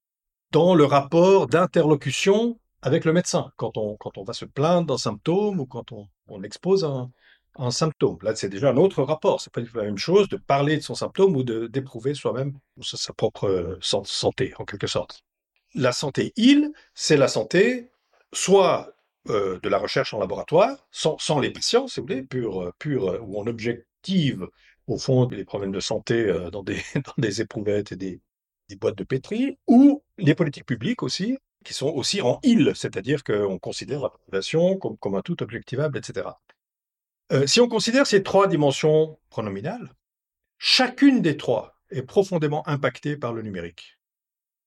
dans 0.52 0.76
le 0.76 0.86
rapport 0.86 1.48
d'interlocution 1.48 2.60
avec 2.82 3.06
le 3.06 3.14
médecin, 3.14 3.52
quand 3.58 3.78
on, 3.78 3.98
quand 3.98 4.18
on 4.18 4.24
va 4.24 4.34
se 4.34 4.46
plaindre 4.46 4.88
d'un 4.88 4.98
symptôme 4.98 5.60
ou 5.60 5.66
quand 5.66 5.92
on, 5.92 6.08
on 6.28 6.44
expose 6.44 6.84
un, 6.84 7.12
symptôme. 7.72 8.20
Là, 8.22 8.36
c'est 8.36 8.50
déjà 8.50 8.70
un 8.70 8.78
autre 8.78 9.02
rapport. 9.02 9.42
C'est 9.42 9.52
pas 9.52 9.62
la 9.74 9.84
même 9.84 9.98
chose 9.98 10.30
de 10.30 10.38
parler 10.38 10.78
de 10.78 10.84
son 10.84 10.94
symptôme 10.94 11.36
ou 11.36 11.44
d'éprouver 11.44 12.14
soi-même 12.14 12.54
sa, 12.84 13.14
propre 13.14 13.46
euh, 13.46 13.78
san- 13.82 14.06
santé, 14.06 14.54
en 14.60 14.66
quelque 14.66 14.86
sorte. 14.86 15.24
La 15.74 15.92
santé 15.92 16.34
il, 16.36 16.72
c'est 16.94 17.18
la 17.18 17.28
santé 17.28 17.90
soit 18.32 18.94
euh, 19.30 19.60
de 19.62 19.70
la 19.70 19.80
recherche 19.80 20.14
en 20.14 20.20
laboratoire, 20.20 20.78
sans, 20.92 21.18
sans 21.18 21.40
les 21.40 21.50
patients, 21.50 21.88
si 21.88 22.00
vous 22.00 22.06
voulez, 22.06 22.22
pure, 22.22 22.72
pure, 22.78 23.20
où 23.24 23.42
on 23.42 23.48
objective 23.48 24.48
au 24.88 24.98
fond 24.98 25.28
les 25.28 25.46
problèmes 25.46 25.72
de 25.72 25.80
santé 25.80 26.26
euh, 26.26 26.50
dans, 26.50 26.64
des, 26.64 26.82
éprouvettes 27.42 27.92
et 27.92 27.96
des, 27.96 28.22
boîtes 28.80 28.98
de 28.98 29.04
pétri, 29.04 29.58
ou 29.68 30.04
les 30.18 30.36
politiques 30.36 30.66
publiques 30.66 31.04
aussi, 31.04 31.38
qui 31.64 31.74
sont 31.74 31.88
aussi 31.88 32.22
en 32.22 32.40
il, 32.44 32.74
c'est-à-dire 32.76 33.24
qu'on 33.24 33.60
considère 33.60 34.02
la 34.02 34.10
population 34.10 34.78
comme, 34.78 34.98
comme 34.98 35.16
un 35.16 35.22
tout 35.22 35.42
objectivable, 35.44 35.98
etc. 35.98 36.30
Euh, 37.32 37.46
si 37.46 37.60
on 37.60 37.68
considère 37.68 38.08
ces 38.08 38.24
trois 38.24 38.48
dimensions 38.48 39.20
pronominales, 39.30 39.94
chacune 40.58 41.22
des 41.22 41.38
trois 41.38 41.78
est 41.90 42.04
profondément 42.04 42.68
impactée 42.68 43.18
par 43.18 43.34
le 43.34 43.42
numérique. 43.42 43.97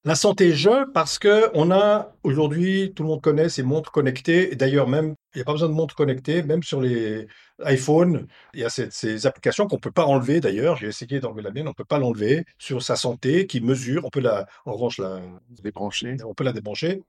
La 0.04 0.14
santé 0.14 0.52
je, 0.54 0.90
parce 0.92 1.18
que 1.18 1.50
on 1.54 1.70
a 1.70 2.14
aujourd'hui, 2.22 2.92
tout 2.94 3.02
le 3.02 3.10
monde 3.10 3.20
connaît 3.20 3.50
ces 3.50 3.62
montres 3.62 3.92
connectées, 3.92 4.50
et 4.50 4.56
d'ailleurs 4.56 4.88
même, 4.88 5.14
il 5.34 5.38
n'y 5.38 5.42
a 5.42 5.44
pas 5.44 5.52
besoin 5.52 5.68
de 5.68 5.74
montres 5.74 5.94
connectées, 5.94 6.42
même 6.42 6.62
sur 6.62 6.80
les 6.80 7.26
iPhones, 7.66 8.26
il 8.54 8.60
y 8.60 8.64
a 8.64 8.70
ces, 8.70 8.90
ces 8.90 9.26
applications 9.26 9.66
qu'on 9.66 9.76
ne 9.76 9.80
peut 9.80 9.90
pas 9.90 10.06
enlever 10.06 10.40
d'ailleurs, 10.40 10.76
j'ai 10.76 10.86
essayé 10.86 11.20
d'enlever 11.20 11.42
la 11.42 11.50
mienne, 11.50 11.66
on 11.66 11.70
ne 11.70 11.74
peut 11.74 11.84
pas 11.84 11.98
l'enlever, 11.98 12.46
sur 12.58 12.82
sa 12.82 12.96
santé, 12.96 13.46
qui 13.46 13.60
mesure, 13.60 14.06
on 14.06 14.10
peut 14.10 14.20
la, 14.20 14.46
en 14.64 14.72
revanche, 14.72 14.96
la, 14.98 15.20
Débranché. 15.50 16.16
on 16.24 16.32
peut 16.34 16.44
la 16.44 16.52
débrancher, 16.54 17.02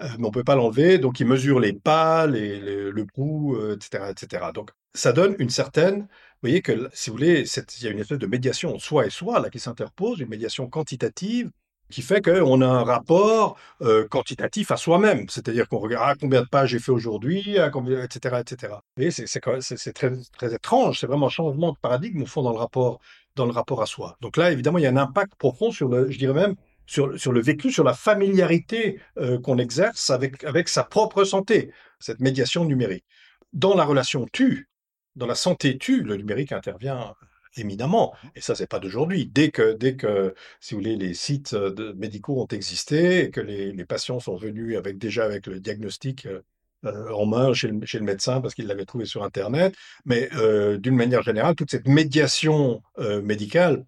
euh, 0.00 0.08
mais 0.18 0.26
on 0.26 0.30
peut 0.30 0.44
pas 0.44 0.54
l'enlever. 0.54 0.98
Donc, 0.98 1.18
il 1.20 1.26
mesure 1.26 1.58
les 1.60 1.72
pas, 1.72 2.26
les- 2.28 2.60
les- 2.60 2.90
le 2.92 3.06
pouls, 3.06 3.56
euh, 3.56 3.76
etc., 3.76 4.10
etc. 4.10 4.52
Donc, 4.54 4.70
ça 4.94 5.12
donne 5.12 5.34
une 5.40 5.50
certaine, 5.50 6.02
vous 6.02 6.08
voyez 6.42 6.62
que, 6.62 6.88
si 6.92 7.10
vous 7.10 7.16
voulez, 7.16 7.44
il 7.78 7.84
y 7.84 7.88
a 7.88 7.90
une 7.90 7.98
espèce 7.98 8.18
de 8.18 8.26
médiation 8.26 8.78
soi 8.78 9.06
et 9.06 9.10
soi 9.10 9.40
là 9.40 9.50
qui 9.50 9.58
s'interpose, 9.58 10.20
une 10.20 10.28
médiation 10.28 10.68
quantitative 10.68 11.50
qui 11.90 12.02
fait 12.02 12.20
qu'on 12.20 12.60
a 12.60 12.66
un 12.66 12.84
rapport 12.84 13.56
euh, 13.82 14.06
quantitatif 14.08 14.70
à 14.70 14.76
soi-même. 14.76 15.28
C'est-à-dire 15.28 15.68
qu'on 15.68 15.78
regarde 15.78 16.04
ah, 16.06 16.14
combien 16.20 16.42
de 16.42 16.48
pages 16.48 16.70
j'ai 16.70 16.78
fait 16.78 16.92
aujourd'hui, 16.92 17.58
ah, 17.58 17.70
etc., 18.02 18.36
etc. 18.40 18.74
Voyez, 18.96 19.10
c'est 19.10 19.92
très, 19.92 20.12
très 20.36 20.54
étrange. 20.54 21.00
C'est 21.00 21.06
vraiment 21.06 21.26
un 21.26 21.30
changement 21.30 21.72
de 21.72 21.78
paradigme 21.78 22.22
au 22.22 22.26
fond 22.26 22.42
dans 22.42 22.52
le 22.52 22.58
rapport, 22.58 23.00
dans 23.36 23.46
le 23.46 23.52
rapport 23.52 23.82
à 23.82 23.86
soi. 23.86 24.16
Donc 24.20 24.36
là, 24.36 24.50
évidemment, 24.50 24.78
il 24.78 24.82
y 24.82 24.86
a 24.86 24.90
un 24.90 24.96
impact 24.96 25.34
profond 25.36 25.70
sur 25.70 25.88
le, 25.88 26.10
je 26.10 26.18
dirais 26.18 26.34
même, 26.34 26.56
sur 26.86 27.08
le 27.08 27.40
vécu, 27.40 27.70
sur 27.70 27.84
la 27.84 27.94
familiarité 27.94 29.00
euh, 29.18 29.40
qu'on 29.40 29.58
exerce 29.58 30.10
avec, 30.10 30.44
avec 30.44 30.68
sa 30.68 30.84
propre 30.84 31.24
santé, 31.24 31.72
cette 31.98 32.20
médiation 32.20 32.64
numérique. 32.64 33.04
Dans 33.52 33.74
la 33.74 33.84
relation 33.84 34.26
tu, 34.32 34.68
dans 35.16 35.26
la 35.26 35.34
santé 35.34 35.78
tu, 35.78 36.02
le 36.02 36.16
numérique 36.16 36.52
intervient 36.52 37.14
éminemment. 37.56 38.14
Et 38.34 38.40
ça, 38.40 38.54
c'est 38.54 38.66
pas 38.66 38.78
d'aujourd'hui. 38.78 39.26
Dès 39.26 39.50
que, 39.50 39.72
dès 39.74 39.96
que, 39.96 40.34
si 40.60 40.74
vous 40.74 40.80
voulez, 40.80 40.96
les 40.96 41.14
sites 41.14 41.54
euh, 41.54 41.70
de- 41.72 41.92
médicaux 41.92 42.40
ont 42.42 42.46
existé 42.46 43.24
et 43.24 43.30
que 43.30 43.40
les, 43.40 43.72
les 43.72 43.84
patients 43.84 44.20
sont 44.20 44.36
venus 44.36 44.76
avec 44.76 44.98
déjà 44.98 45.24
avec 45.24 45.46
le 45.46 45.60
diagnostic 45.60 46.26
euh, 46.26 46.42
euh, 46.84 47.10
en 47.12 47.26
main 47.26 47.52
chez 47.54 47.68
le, 47.68 47.84
chez 47.86 47.98
le 47.98 48.04
médecin 48.04 48.40
parce 48.40 48.54
qu'ils 48.54 48.66
l'avaient 48.66 48.84
trouvé 48.84 49.04
sur 49.06 49.24
Internet. 49.24 49.74
Mais 50.04 50.28
euh, 50.34 50.78
d'une 50.78 50.96
manière 50.96 51.22
générale, 51.22 51.54
toute 51.54 51.70
cette 51.70 51.88
médiation 51.88 52.82
euh, 52.98 53.22
médicale 53.22 53.84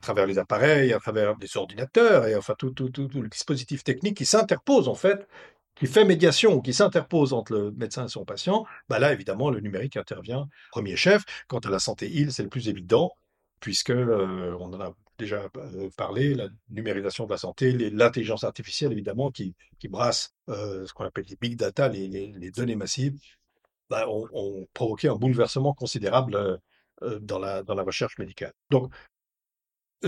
à 0.00 0.02
travers 0.02 0.26
les 0.26 0.38
appareils, 0.38 0.92
à 0.92 0.98
travers 0.98 1.36
les 1.40 1.56
ordinateurs 1.56 2.26
et 2.26 2.34
enfin 2.36 2.54
tout, 2.58 2.70
tout, 2.70 2.90
tout, 2.90 3.08
tout 3.08 3.22
le 3.22 3.28
dispositif 3.28 3.84
technique 3.84 4.16
qui 4.16 4.26
s'interpose 4.26 4.88
en 4.88 4.94
fait, 4.94 5.26
qui 5.74 5.86
fait 5.86 6.04
médiation, 6.04 6.60
qui 6.60 6.74
s'interpose 6.74 7.32
entre 7.32 7.52
le 7.52 7.70
médecin 7.72 8.06
et 8.06 8.08
son 8.08 8.24
patient, 8.24 8.66
bah 8.88 8.98
là 8.98 9.12
évidemment 9.12 9.50
le 9.50 9.60
numérique 9.60 9.96
intervient 9.96 10.48
premier 10.70 10.96
chef. 10.96 11.24
Quant 11.48 11.58
à 11.60 11.70
la 11.70 11.78
santé 11.78 12.10
il, 12.12 12.32
c'est 12.32 12.42
le 12.42 12.48
plus 12.48 12.68
évident. 12.68 13.12
puisque 13.60 13.90
on 13.90 14.72
en 14.72 14.80
a 14.80 14.94
déjà 15.18 15.48
parlé, 15.96 16.34
la 16.34 16.48
numérisation 16.70 17.26
de 17.26 17.30
la 17.30 17.38
santé, 17.38 17.72
l'intelligence 17.90 18.44
artificielle 18.44 18.92
évidemment 18.92 19.30
qui, 19.30 19.54
qui 19.78 19.88
brasse 19.88 20.34
ce 20.48 20.92
qu'on 20.92 21.04
appelle 21.04 21.26
les 21.28 21.36
big 21.36 21.56
data, 21.56 21.88
les, 21.88 22.08
les, 22.08 22.50
données 22.50 22.76
massives, 22.76 23.18
bah, 23.88 24.06
ont, 24.08 24.66
provoqué 24.74 25.08
un 25.08 25.16
bouleversement 25.16 25.74
considérable 25.74 26.60
dans, 27.20 27.38
la, 27.38 27.62
dans 27.62 27.74
la 27.74 27.82
recherche 27.82 28.18
médicale. 28.18 28.52
Donc, 28.70 28.92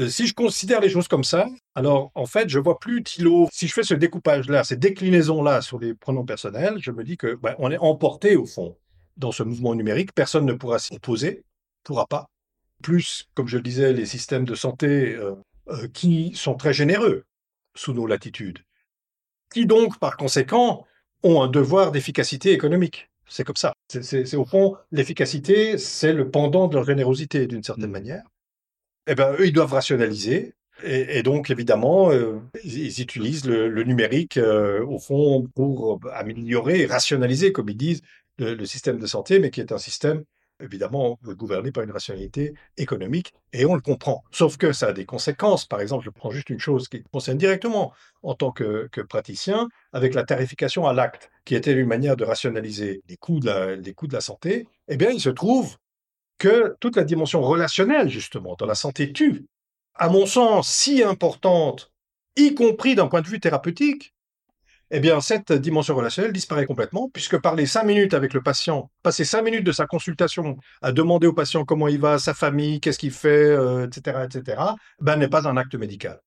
si 0.08 0.26
je 0.26 0.34
considère 0.34 0.80
les 0.80 0.88
choses 0.88 1.08
comme 1.08 1.24
ça, 1.24 1.48
alors 1.74 2.10
en 2.14 2.26
fait, 2.26 2.48
je 2.48 2.58
vois 2.58 2.78
plus 2.78 3.02
Thilo. 3.02 3.48
Si 3.52 3.68
je 3.68 3.72
fais 3.72 3.82
ce 3.82 3.94
découpage-là, 3.94 4.64
ces 4.64 4.76
déclinaisons-là 4.76 5.62
sur 5.62 5.78
les 5.78 5.94
pronoms 5.94 6.24
personnels, 6.24 6.76
je 6.80 6.90
me 6.90 7.04
dis 7.04 7.16
que 7.16 7.34
bah, 7.34 7.54
on 7.58 7.70
est 7.70 7.78
emporté 7.78 8.36
au 8.36 8.46
fond 8.46 8.76
dans 9.16 9.32
ce 9.32 9.42
mouvement 9.42 9.74
numérique. 9.74 10.12
Personne 10.14 10.46
ne 10.46 10.52
pourra 10.52 10.78
s'y 10.78 10.96
opposer, 10.96 11.44
pourra 11.84 12.06
pas. 12.06 12.26
Plus, 12.82 13.28
comme 13.34 13.48
je 13.48 13.56
le 13.56 13.62
disais, 13.62 13.92
les 13.92 14.06
systèmes 14.06 14.44
de 14.44 14.54
santé 14.54 15.14
euh, 15.14 15.34
euh, 15.68 15.88
qui 15.88 16.32
sont 16.34 16.54
très 16.54 16.72
généreux 16.72 17.24
sous 17.74 17.92
nos 17.92 18.06
latitudes, 18.06 18.58
qui 19.52 19.66
donc, 19.66 19.98
par 19.98 20.16
conséquent, 20.16 20.84
ont 21.22 21.42
un 21.42 21.48
devoir 21.48 21.92
d'efficacité 21.92 22.52
économique. 22.52 23.10
C'est 23.26 23.44
comme 23.44 23.56
ça. 23.56 23.72
C'est 23.88 24.36
au 24.36 24.44
fond, 24.44 24.76
l'efficacité, 24.92 25.78
c'est 25.78 26.12
le 26.12 26.30
pendant 26.30 26.68
de 26.68 26.74
leur 26.74 26.84
générosité 26.84 27.46
d'une 27.46 27.62
certaine 27.62 27.86
mmh. 27.86 27.90
manière. 27.92 28.22
Eh 29.06 29.14
ben, 29.14 29.34
eux, 29.38 29.46
ils 29.46 29.52
doivent 29.52 29.72
rationaliser. 29.72 30.54
Et, 30.82 31.22
donc, 31.22 31.50
évidemment, 31.50 32.10
euh, 32.10 32.40
ils, 32.64 33.00
utilisent 33.00 33.46
le, 33.46 33.84
numérique, 33.84 34.38
au 34.38 34.98
fond, 34.98 35.46
pour 35.54 36.00
améliorer 36.12 36.86
rationaliser, 36.86 37.52
comme 37.52 37.68
ils 37.68 37.76
disent, 37.76 38.02
le, 38.38 38.64
système 38.64 38.98
de 38.98 39.06
santé, 39.06 39.38
mais 39.38 39.50
qui 39.50 39.60
est 39.60 39.72
un 39.72 39.78
système 39.78 40.24
évidemment 40.60 41.18
gouverné 41.22 41.72
par 41.72 41.82
une 41.82 41.90
rationalité 41.90 42.54
économique, 42.76 43.34
et 43.52 43.64
on 43.66 43.74
le 43.74 43.80
comprend. 43.80 44.22
Sauf 44.30 44.56
que 44.56 44.72
ça 44.72 44.88
a 44.88 44.92
des 44.92 45.04
conséquences. 45.04 45.66
Par 45.66 45.80
exemple, 45.80 46.04
je 46.04 46.10
prends 46.10 46.30
juste 46.30 46.50
une 46.50 46.60
chose 46.60 46.88
qui 46.88 47.02
concerne 47.02 47.38
directement 47.38 47.92
en 48.22 48.34
tant 48.34 48.52
que, 48.52 48.88
praticien, 49.08 49.68
avec 49.92 50.14
la 50.14 50.22
tarification 50.22 50.86
à 50.86 50.92
l'acte, 50.92 51.30
qui 51.44 51.54
était 51.54 51.72
une 51.72 51.86
manière 51.86 52.16
de 52.16 52.24
rationaliser 52.24 53.02
les 53.08 53.16
coûts 53.16 53.40
de 53.40 53.46
la, 53.46 53.76
les 53.76 53.94
coûts 53.94 54.06
de 54.06 54.14
la 54.14 54.20
santé, 54.20 54.66
eh 54.88 54.96
bien, 54.96 55.10
il 55.10 55.20
se 55.20 55.30
trouve 55.30 55.76
toute 56.80 56.96
la 56.96 57.04
dimension 57.04 57.42
relationnelle, 57.42 58.08
justement, 58.08 58.56
dans 58.58 58.66
la 58.66 58.74
santé 58.74 59.12
tue, 59.12 59.46
à 59.94 60.08
mon 60.08 60.26
sens, 60.26 60.68
si 60.68 61.02
importante, 61.02 61.92
y 62.36 62.54
compris 62.54 62.94
d'un 62.94 63.06
point 63.06 63.22
de 63.22 63.28
vue 63.28 63.40
thérapeutique, 63.40 64.14
eh 64.90 65.00
bien, 65.00 65.20
cette 65.20 65.52
dimension 65.52 65.96
relationnelle 65.96 66.32
disparaît 66.32 66.66
complètement, 66.66 67.10
puisque 67.12 67.38
parler 67.38 67.66
cinq 67.66 67.84
minutes 67.84 68.14
avec 68.14 68.34
le 68.34 68.42
patient, 68.42 68.90
passer 69.02 69.24
cinq 69.24 69.42
minutes 69.42 69.64
de 69.64 69.72
sa 69.72 69.86
consultation 69.86 70.56
à 70.82 70.92
demander 70.92 71.26
au 71.26 71.32
patient 71.32 71.64
comment 71.64 71.88
il 71.88 72.00
va, 72.00 72.18
sa 72.18 72.34
famille, 72.34 72.80
qu'est-ce 72.80 72.98
qu'il 72.98 73.10
fait, 73.10 73.54
etc., 73.84 74.16
euh, 74.16 74.26
etc., 74.26 74.62
ben, 75.00 75.16
n'est 75.16 75.28
pas 75.28 75.48
un 75.48 75.56
acte 75.56 75.74
médical. 75.74 76.20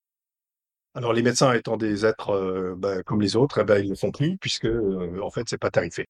Alors, 0.95 1.13
les 1.13 1.21
médecins 1.21 1.53
étant 1.53 1.77
des 1.77 2.05
êtres 2.05 2.31
euh, 2.31 2.75
ben, 2.75 3.03
comme 3.03 3.21
les 3.21 3.35
autres, 3.35 3.59
eh 3.61 3.63
ben, 3.63 3.77
ils 3.77 3.85
ne 3.85 3.89
le 3.91 3.95
font 3.95 4.11
plus, 4.11 4.37
puisque, 4.37 4.65
euh, 4.65 5.21
en 5.21 5.29
fait, 5.29 5.43
c'est 5.47 5.59
pas 5.59 5.69
tarifé. 5.69 6.07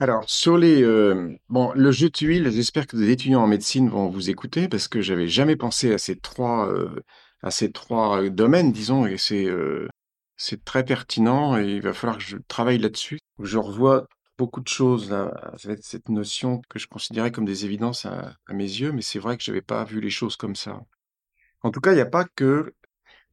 Alors, 0.00 0.28
sur 0.28 0.56
les, 0.56 0.82
bon, 1.48 1.72
le 1.74 1.92
jeu 1.92 2.08
de 2.08 2.12
tuiles, 2.12 2.50
j'espère 2.50 2.86
que 2.86 2.96
des 2.96 3.10
étudiants 3.10 3.42
en 3.42 3.46
médecine 3.46 3.88
vont 3.88 4.08
vous 4.08 4.30
écouter 4.30 4.68
parce 4.68 4.88
que 4.88 5.00
j'avais 5.00 5.28
jamais 5.28 5.56
pensé 5.56 5.92
à 5.92 5.98
ces 5.98 6.16
trois, 6.16 6.72
à 7.42 7.50
ces 7.50 7.70
trois 7.72 8.28
domaines, 8.28 8.72
disons, 8.72 9.06
et 9.06 9.18
c'est 9.18 9.48
c'est 10.36 10.64
très 10.64 10.84
pertinent 10.84 11.58
et 11.58 11.64
il 11.64 11.82
va 11.82 11.92
falloir 11.92 12.18
que 12.18 12.24
je 12.24 12.36
travaille 12.48 12.78
là-dessus. 12.78 13.18
Je 13.40 13.58
revois 13.58 14.06
beaucoup 14.36 14.60
de 14.60 14.68
choses 14.68 15.14
cette 15.80 16.08
notion 16.08 16.60
que 16.68 16.78
je 16.78 16.88
considérais 16.88 17.30
comme 17.30 17.44
des 17.44 17.64
évidences 17.64 18.06
à, 18.06 18.36
mes 18.50 18.64
yeux, 18.64 18.92
mais 18.92 19.02
c'est 19.02 19.18
vrai 19.18 19.36
que 19.36 19.44
je 19.44 19.50
n'avais 19.50 19.62
pas 19.62 19.84
vu 19.84 20.00
les 20.00 20.10
choses 20.10 20.36
comme 20.36 20.56
ça. 20.56 20.80
En 21.62 21.70
tout 21.70 21.80
cas, 21.80 21.92
il 21.92 21.96
n'y 21.96 22.00
a 22.00 22.06
pas 22.06 22.24
que, 22.24 22.74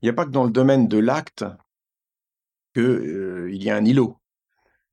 il 0.02 0.10
a 0.10 0.14
pas 0.14 0.26
que 0.26 0.32
dans 0.32 0.46
le 0.46 0.52
domaine 0.52 0.88
de 0.88 0.98
l'acte 0.98 1.44
qu'il 2.74 2.84
euh, 2.84 3.50
y 3.52 3.70
a 3.70 3.76
un 3.76 3.86
îlot. 3.86 4.18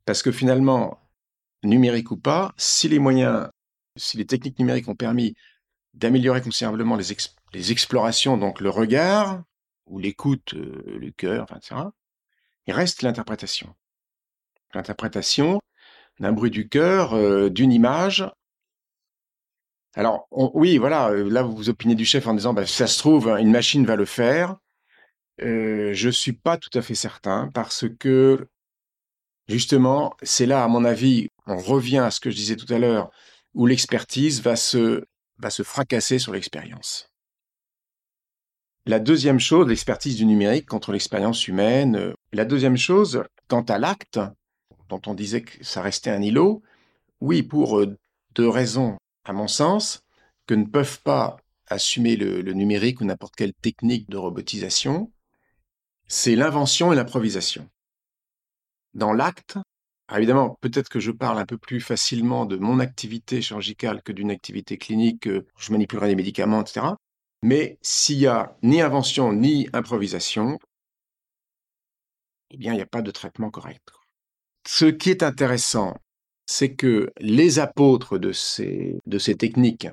Parce 0.04 0.22
que 0.22 0.32
finalement, 0.32 0.98
numérique 1.62 2.10
ou 2.10 2.16
pas, 2.16 2.52
si 2.56 2.88
les 2.88 2.98
moyens, 2.98 3.48
si 3.96 4.16
les 4.16 4.26
techniques 4.26 4.58
numériques 4.58 4.88
ont 4.88 4.94
permis 4.94 5.34
d'améliorer 5.94 6.42
considérablement 6.42 6.96
les, 6.96 7.72
explorations, 7.72 8.36
donc 8.36 8.60
le 8.60 8.70
regard, 8.70 9.42
ou 9.86 9.98
l'écoute, 9.98 10.54
euh, 10.54 10.98
le 10.98 11.10
cœur, 11.10 11.46
etc., 11.56 11.82
il 12.66 12.74
reste 12.74 13.02
l'interprétation. 13.02 13.74
L'interprétation 14.74 15.60
d'un 16.20 16.32
bruit 16.32 16.50
du 16.50 16.68
cœur, 16.68 17.14
euh, 17.14 17.48
d'une 17.48 17.72
image. 17.72 18.30
Alors, 19.94 20.28
oui, 20.30 20.78
voilà, 20.78 21.10
euh, 21.10 21.28
là, 21.30 21.42
vous 21.42 21.56
vous 21.56 21.70
opinez 21.70 21.94
du 21.94 22.04
chef 22.04 22.26
en 22.26 22.34
disant, 22.34 22.52
bah, 22.54 22.66
ça 22.66 22.86
se 22.86 22.98
trouve, 22.98 23.28
une 23.28 23.50
machine 23.50 23.84
va 23.86 23.96
le 23.96 24.04
faire. 24.04 24.56
Euh, 25.40 25.92
je 25.94 26.06
ne 26.08 26.12
suis 26.12 26.32
pas 26.32 26.56
tout 26.56 26.70
à 26.74 26.82
fait 26.82 26.94
certain 26.94 27.50
parce 27.54 27.86
que, 27.98 28.48
justement, 29.56 30.14
c'est 30.22 30.46
là, 30.46 30.64
à 30.64 30.68
mon 30.68 30.84
avis, 30.84 31.28
on 31.46 31.58
revient 31.58 31.98
à 31.98 32.10
ce 32.10 32.20
que 32.20 32.30
je 32.30 32.36
disais 32.36 32.56
tout 32.56 32.72
à 32.72 32.78
l'heure, 32.78 33.10
où 33.54 33.66
l'expertise 33.66 34.42
va 34.42 34.56
se, 34.56 35.02
fracasser 35.62 36.18
sur 36.18 36.32
l'expérience. 36.32 37.10
La 38.86 38.98
deuxième 38.98 39.40
chose, 39.40 39.68
l'expertise 39.68 40.16
du 40.16 40.24
numérique 40.24 40.66
contre 40.66 40.92
l'expérience 40.92 41.46
humaine. 41.46 41.96
Euh, 41.96 42.14
la 42.32 42.46
deuxième 42.46 42.78
chose, 42.78 43.22
quant 43.46 43.62
à 43.62 43.78
l'acte, 43.78 44.18
dont 44.88 45.00
on 45.06 45.12
disait 45.12 45.42
que 45.42 45.62
ça 45.62 45.82
restait 45.82 46.10
un 46.10 46.22
îlot, 46.22 46.62
oui, 47.20 47.42
pour 47.42 47.78
euh, 47.78 47.98
deux 48.34 48.48
raisons, 48.48 48.96
à 49.24 49.34
mon 49.34 49.48
sens, 49.48 50.04
que 50.46 50.54
ne 50.54 50.64
peuvent 50.64 51.02
pas 51.02 51.36
assumer 51.66 52.16
le, 52.16 52.52
numérique 52.52 53.00
ou 53.00 53.04
n'importe 53.04 53.36
quelle 53.36 53.52
technique 53.52 54.08
de 54.08 54.16
robotisation, 54.16 55.12
c'est 56.06 56.34
l'invention 56.34 56.92
et 56.92 56.96
l'improvisation. 56.96 57.68
Dans 58.98 59.12
l'acte, 59.12 59.58
évidemment, 60.12 60.58
peut-être 60.60 60.88
que 60.88 60.98
je 60.98 61.12
parle 61.12 61.38
un 61.38 61.46
peu 61.46 61.56
plus 61.56 61.80
facilement 61.80 62.46
de 62.46 62.56
mon 62.56 62.80
activité 62.80 63.40
chirurgicale 63.40 64.02
que 64.02 64.10
d'une 64.10 64.32
activité 64.32 64.76
clinique, 64.76 65.28
je 65.28 65.70
manipulerai 65.70 66.08
des 66.08 66.16
médicaments, 66.16 66.62
etc. 66.62 66.86
Mais 67.44 67.78
s'il 67.80 68.18
y 68.18 68.26
a 68.26 68.56
ni 68.64 68.80
invention 68.80 69.32
ni 69.32 69.68
improvisation, 69.72 70.58
eh 72.50 72.56
bien, 72.56 72.72
il 72.72 72.76
n'y 72.76 72.82
a 72.82 72.86
pas 72.86 73.02
de 73.02 73.12
traitement 73.12 73.50
correct. 73.50 73.88
Ce 74.66 74.86
qui 74.86 75.10
est 75.10 75.22
intéressant, 75.22 75.96
c'est 76.46 76.74
que 76.74 77.12
les 77.20 77.60
apôtres 77.60 78.18
de 78.18 78.32
ces, 78.32 78.98
de 79.06 79.18
ces 79.20 79.36
techniques 79.36 79.86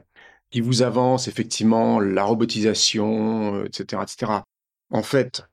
qui 0.50 0.62
vous 0.62 0.82
avancent 0.82 1.28
effectivement 1.28 2.00
la 2.00 2.24
robotisation, 2.24 3.65
etc., 3.65 4.02
etc., 4.02 4.32
en 4.89 5.04
fait, 5.04 5.44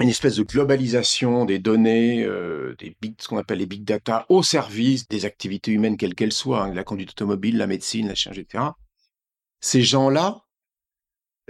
une 0.00 0.08
espèce 0.08 0.36
de 0.36 0.42
globalisation 0.42 1.44
des 1.44 1.58
données, 1.58 2.24
euh, 2.24 2.74
des 2.78 2.96
big, 3.00 3.14
ce 3.18 3.28
qu'on 3.28 3.38
appelle 3.38 3.58
les 3.58 3.66
big 3.66 3.84
data, 3.84 4.26
au 4.28 4.42
service 4.42 5.08
des 5.08 5.24
activités 5.24 5.72
humaines 5.72 5.96
quelles 5.96 6.14
qu'elles 6.14 6.32
soient, 6.32 6.64
hein, 6.64 6.74
la 6.74 6.84
conduite 6.84 7.10
automobile, 7.10 7.56
la 7.56 7.66
médecine, 7.66 8.08
la 8.08 8.14
chirurgie, 8.14 8.42
etc. 8.42 8.64
Ces 9.60 9.82
gens-là 9.82 10.46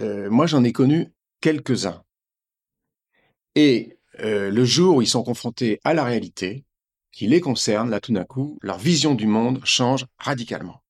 euh, 0.01 0.29
moi, 0.29 0.45
j'en 0.45 0.63
ai 0.63 0.71
connu 0.71 1.13
quelques-uns. 1.41 2.03
Et 3.55 3.97
euh, 4.19 4.49
le 4.51 4.65
jour 4.65 4.97
où 4.97 5.01
ils 5.01 5.07
sont 5.07 5.23
confrontés 5.23 5.79
à 5.83 5.93
la 5.93 6.03
réalité, 6.03 6.65
qui 7.11 7.27
les 7.27 7.41
concerne, 7.41 7.89
là 7.89 7.99
tout 7.99 8.13
d'un 8.13 8.23
coup, 8.23 8.59
leur 8.61 8.77
vision 8.77 9.15
du 9.15 9.25
monde 9.25 9.59
change 9.63 10.05
radicalement. 10.19 10.83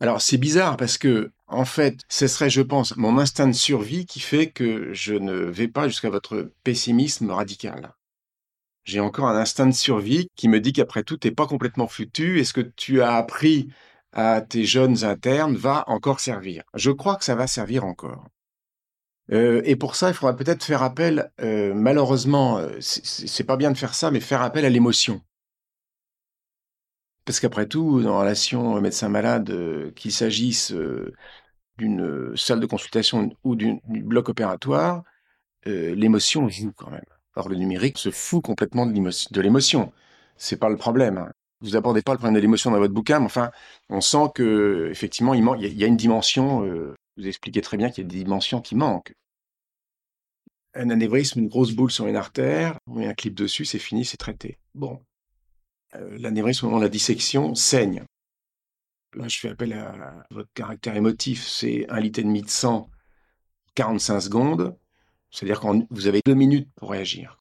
Alors 0.00 0.20
c'est 0.20 0.38
bizarre 0.38 0.76
parce 0.76 0.96
que, 0.96 1.32
en 1.48 1.64
fait, 1.64 2.00
ce 2.08 2.26
serait, 2.26 2.50
je 2.50 2.62
pense, 2.62 2.96
mon 2.96 3.18
instinct 3.18 3.48
de 3.48 3.52
survie 3.52 4.06
qui 4.06 4.20
fait 4.20 4.50
que 4.50 4.92
je 4.92 5.14
ne 5.14 5.34
vais 5.34 5.68
pas 5.68 5.88
jusqu'à 5.88 6.10
votre 6.10 6.52
pessimisme 6.64 7.30
radical. 7.30 7.94
J'ai 8.84 9.00
encore 9.00 9.28
un 9.28 9.36
instinct 9.36 9.66
de 9.66 9.72
survie 9.72 10.28
qui 10.34 10.48
me 10.48 10.60
dit 10.60 10.72
qu'après 10.72 11.02
tout, 11.02 11.16
t'es 11.16 11.30
pas 11.30 11.46
complètement 11.46 11.88
foutu. 11.88 12.40
Est-ce 12.40 12.52
que 12.54 12.60
tu 12.60 13.02
as 13.02 13.14
appris 13.14 13.68
à 14.12 14.40
tes 14.40 14.64
jeunes 14.64 15.04
internes 15.04 15.56
va 15.56 15.84
encore 15.86 16.20
servir. 16.20 16.62
Je 16.74 16.90
crois 16.90 17.16
que 17.16 17.24
ça 17.24 17.34
va 17.34 17.46
servir 17.46 17.84
encore. 17.84 18.26
Euh, 19.30 19.60
et 19.64 19.76
pour 19.76 19.94
ça, 19.94 20.08
il 20.08 20.14
faudra 20.14 20.34
peut-être 20.34 20.64
faire 20.64 20.82
appel, 20.82 21.30
euh, 21.40 21.74
malheureusement, 21.74 22.58
euh, 22.58 22.78
c'est 22.80 23.44
pas 23.44 23.56
bien 23.56 23.70
de 23.70 23.76
faire 23.76 23.94
ça, 23.94 24.10
mais 24.10 24.20
faire 24.20 24.42
appel 24.42 24.64
à 24.64 24.70
l'émotion. 24.70 25.20
Parce 27.28 27.40
qu'après 27.40 27.66
tout, 27.66 28.00
dans 28.02 28.18
relation 28.18 28.80
médecin-malade, 28.80 29.92
qu'il 29.94 30.12
s'agisse 30.12 30.72
d'une 31.76 32.34
salle 32.36 32.58
de 32.58 32.64
consultation 32.64 33.30
ou 33.44 33.54
du 33.54 33.78
bloc 33.86 34.30
opératoire, 34.30 35.02
l'émotion 35.66 36.48
joue 36.48 36.72
quand 36.74 36.90
même. 36.90 37.04
Or, 37.36 37.50
le 37.50 37.56
numérique 37.56 37.98
se 37.98 38.10
fout 38.10 38.42
complètement 38.42 38.86
de 38.86 39.40
l'émotion. 39.42 39.92
C'est 40.38 40.56
pas 40.56 40.70
le 40.70 40.76
problème. 40.76 41.18
Hein 41.18 41.30
vous 41.60 41.76
abordez 41.76 42.02
pas 42.02 42.12
le 42.12 42.18
problème 42.18 42.34
de 42.34 42.40
l'émotion 42.40 42.70
dans 42.70 42.78
votre 42.78 42.94
bouquin, 42.94 43.18
mais 43.20 43.26
enfin, 43.26 43.50
on 43.88 44.00
sent 44.00 44.30
que 44.34 44.88
effectivement, 44.90 45.34
il, 45.34 45.44
y, 45.76 45.84
a 45.84 45.86
une 45.86 45.96
dimension. 45.96 46.64
Euh, 46.64 46.94
vous 47.16 47.26
expliquez 47.26 47.60
très 47.60 47.76
bien 47.76 47.90
qu'il 47.90 48.04
y 48.04 48.06
a 48.06 48.10
des 48.10 48.24
dimensions 48.24 48.60
qui 48.60 48.76
manquent. 48.76 49.12
Un 50.74 50.90
anévrisme, 50.90 51.40
une 51.40 51.48
grosse 51.48 51.72
boule 51.72 51.90
sur 51.90 52.06
une 52.06 52.16
artère, 52.16 52.78
on 52.86 52.94
met 52.94 53.06
un 53.06 53.14
clip 53.14 53.34
dessus, 53.34 53.64
c'est 53.64 53.80
fini, 53.80 54.04
c'est 54.04 54.16
traité. 54.16 54.58
Bon, 54.74 54.94
euh, 54.94 55.07
l'anévrisme 55.92 56.66
au 56.66 56.68
moment 56.68 56.80
de 56.80 56.86
la 56.86 56.90
dissection 56.90 57.54
saigne. 57.54 58.04
là, 59.14 59.28
je 59.28 59.38
fais 59.38 59.48
appel 59.48 59.72
à 59.72 60.26
votre 60.30 60.52
caractère 60.52 60.96
émotif. 60.96 61.46
C'est 61.46 61.88
un 61.90 62.00
litre 62.00 62.20
et 62.20 62.24
demi 62.24 62.42
de 62.42 62.50
sang, 62.50 62.90
45 63.74 64.20
secondes. 64.20 64.76
C'est-à-dire 65.30 65.60
que 65.60 65.66
vous 65.90 66.06
avez 66.06 66.20
deux 66.24 66.34
minutes 66.34 66.70
pour 66.74 66.90
réagir. 66.90 67.40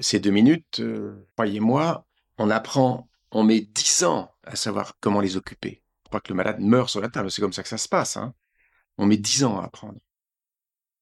Ces 0.00 0.20
deux 0.20 0.30
minutes, 0.30 0.80
euh, 0.80 1.26
croyez-moi, 1.36 2.06
on 2.38 2.48
apprend, 2.48 3.08
on 3.30 3.42
met 3.44 3.60
dix 3.60 4.04
ans 4.04 4.34
à 4.44 4.56
savoir 4.56 4.94
comment 5.00 5.20
les 5.20 5.36
occuper. 5.36 5.82
Je 6.04 6.08
crois 6.08 6.20
que 6.20 6.30
le 6.30 6.36
malade 6.36 6.60
meurt 6.60 6.88
sur 6.88 7.00
la 7.00 7.10
table, 7.10 7.30
c'est 7.30 7.42
comme 7.42 7.52
ça 7.52 7.62
que 7.62 7.68
ça 7.68 7.78
se 7.78 7.88
passe. 7.88 8.16
Hein. 8.16 8.34
On 8.96 9.06
met 9.06 9.18
dix 9.18 9.44
ans 9.44 9.60
à 9.60 9.64
apprendre. 9.64 10.00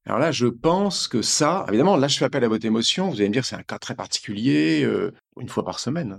Alors 0.07 0.19
là, 0.19 0.33
je 0.33 0.47
pense 0.47 1.09
que 1.09 1.23
ça, 1.23 1.65
évidemment, 1.69 1.97
là, 1.97 2.09
je 2.09 2.17
fais 2.17 2.25
appel 2.25 2.43
à 2.45 2.49
votre 2.49 2.65
émotion. 2.65 3.11
Vous 3.11 3.17
allez 3.17 3.29
me 3.29 3.35
dire, 3.35 3.45
c'est 3.45 3.57
un 3.57 3.63
cas 3.63 3.79
très 3.79 3.95
particulier, 3.95 4.83
euh, 4.83 5.13
une 5.39 5.49
fois 5.49 5.65
par 5.65 5.79
semaine. 5.79 6.19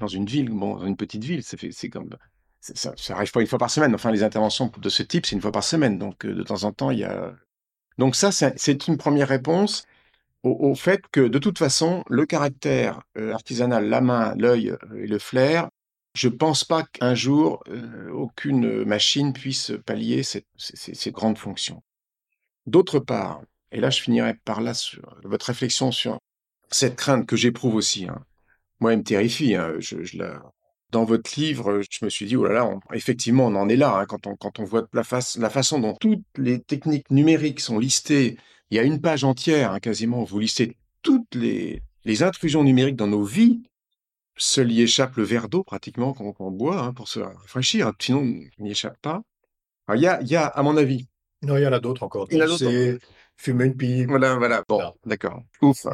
Dans 0.00 0.06
une 0.06 0.26
ville, 0.26 0.48
bon, 0.48 0.76
dans 0.76 0.86
une 0.86 0.96
petite 0.96 1.24
ville. 1.24 1.42
Ça, 1.42 2.92
ça 2.96 3.14
arrive 3.14 3.30
pas 3.30 3.40
une 3.40 3.46
fois 3.46 3.58
par 3.58 3.70
semaine. 3.70 3.94
Enfin, 3.94 4.10
les 4.10 4.22
interventions 4.22 4.72
de 4.78 4.88
ce 4.88 5.02
type, 5.02 5.26
c'est 5.26 5.36
une 5.36 5.42
fois 5.42 5.52
par 5.52 5.64
semaine. 5.64 5.98
Donc, 5.98 6.24
euh, 6.24 6.34
de 6.34 6.42
temps 6.42 6.64
en 6.64 6.72
temps, 6.72 6.90
il 6.90 7.00
y 7.00 7.04
a. 7.04 7.34
Donc, 7.98 8.16
ça, 8.16 8.30
c'est 8.32 8.86
une 8.88 8.96
première 8.96 9.28
réponse 9.28 9.84
au, 10.44 10.74
fait 10.74 11.02
que, 11.10 11.20
de 11.20 11.38
toute 11.38 11.58
façon, 11.58 12.04
le 12.08 12.24
caractère 12.24 13.02
euh, 13.18 13.32
artisanal, 13.32 13.88
la 13.88 14.00
main, 14.00 14.34
l'œil 14.36 14.72
et 14.96 15.06
le 15.06 15.18
flair, 15.18 15.68
je 16.14 16.28
pense 16.28 16.64
pas 16.64 16.84
qu'un 16.84 17.14
jour, 17.14 17.62
aucune 18.12 18.84
machine 18.84 19.32
puisse 19.32 19.72
pallier 19.84 20.22
cette, 20.22 20.46
ces 20.56 21.10
grandes 21.10 21.38
fonctions. 21.38 21.82
D'autre 22.68 22.98
part, 22.98 23.40
et 23.72 23.80
là 23.80 23.88
je 23.88 24.02
finirai 24.02 24.34
par 24.44 24.60
là 24.60 24.74
sur 24.74 25.16
votre 25.24 25.46
réflexion 25.46 25.90
sur 25.90 26.18
cette 26.70 26.96
crainte 26.96 27.26
que 27.26 27.34
j'éprouve 27.34 27.74
aussi. 27.76 28.06
Hein. 28.06 28.22
Moi, 28.80 28.92
elle 28.92 28.98
me 28.98 29.04
terrifie. 29.04 29.54
Hein. 29.54 29.78
Dans 30.90 31.04
votre 31.04 31.38
livre, 31.40 31.80
je 31.90 32.04
me 32.04 32.10
suis 32.10 32.26
dit, 32.26 32.36
oh 32.36 32.44
là 32.44 32.52
là, 32.52 32.70
effectivement, 32.92 33.46
on 33.46 33.54
en 33.54 33.70
est 33.70 33.76
là. 33.76 33.98
Hein, 33.98 34.06
quand, 34.06 34.26
on, 34.26 34.36
quand 34.36 34.58
on 34.58 34.64
voit 34.64 34.86
la, 34.92 35.02
façon 35.02 35.78
dont 35.78 35.94
toutes 35.94 36.24
les 36.36 36.60
techniques 36.60 37.10
numériques 37.10 37.60
sont 37.60 37.78
listées, 37.78 38.36
il 38.70 38.76
y 38.76 38.78
a 38.78 38.82
une 38.82 39.00
page 39.00 39.24
entière, 39.24 39.80
quasiment, 39.80 40.24
vous 40.24 40.38
listez 40.38 40.76
toutes 41.02 41.34
les, 41.34 41.82
les 42.04 42.22
intrusions 42.22 42.64
numériques 42.64 42.96
dans 42.96 43.06
nos 43.06 43.24
vies. 43.24 43.62
Seul 44.36 44.70
y 44.70 44.82
échappe 44.82 45.16
le 45.16 45.24
verre 45.24 45.48
d'eau, 45.48 45.64
pratiquement, 45.64 46.12
qu'on 46.12 46.50
boit 46.50 46.92
pour 46.92 47.08
se 47.08 47.20
rafraîchir. 47.20 47.92
Sinon, 47.98 48.20
on 48.20 48.62
n'y 48.62 48.70
échappe 48.70 48.98
pas. 49.00 49.22
il 49.94 50.00
y 50.02 50.06
a, 50.06 50.20
il 50.20 50.28
y 50.28 50.36
a, 50.36 50.46
à 50.46 50.62
mon 50.62 50.76
avis, 50.76 51.08
non, 51.42 51.56
il 51.56 51.62
y 51.62 51.66
en 51.66 51.72
a 51.72 51.80
d'autres 51.80 52.02
encore. 52.02 52.26
Il 52.30 52.38
y 52.38 52.42
en 52.42 52.44
a 52.44 52.48
d'autres. 52.48 52.98
fumer 53.36 53.66
une 53.66 53.76
pipe. 53.76 54.08
Voilà, 54.08 54.36
voilà. 54.36 54.64
Bon, 54.68 54.80
d'accord. 55.04 55.42
Ouf. 55.62 55.86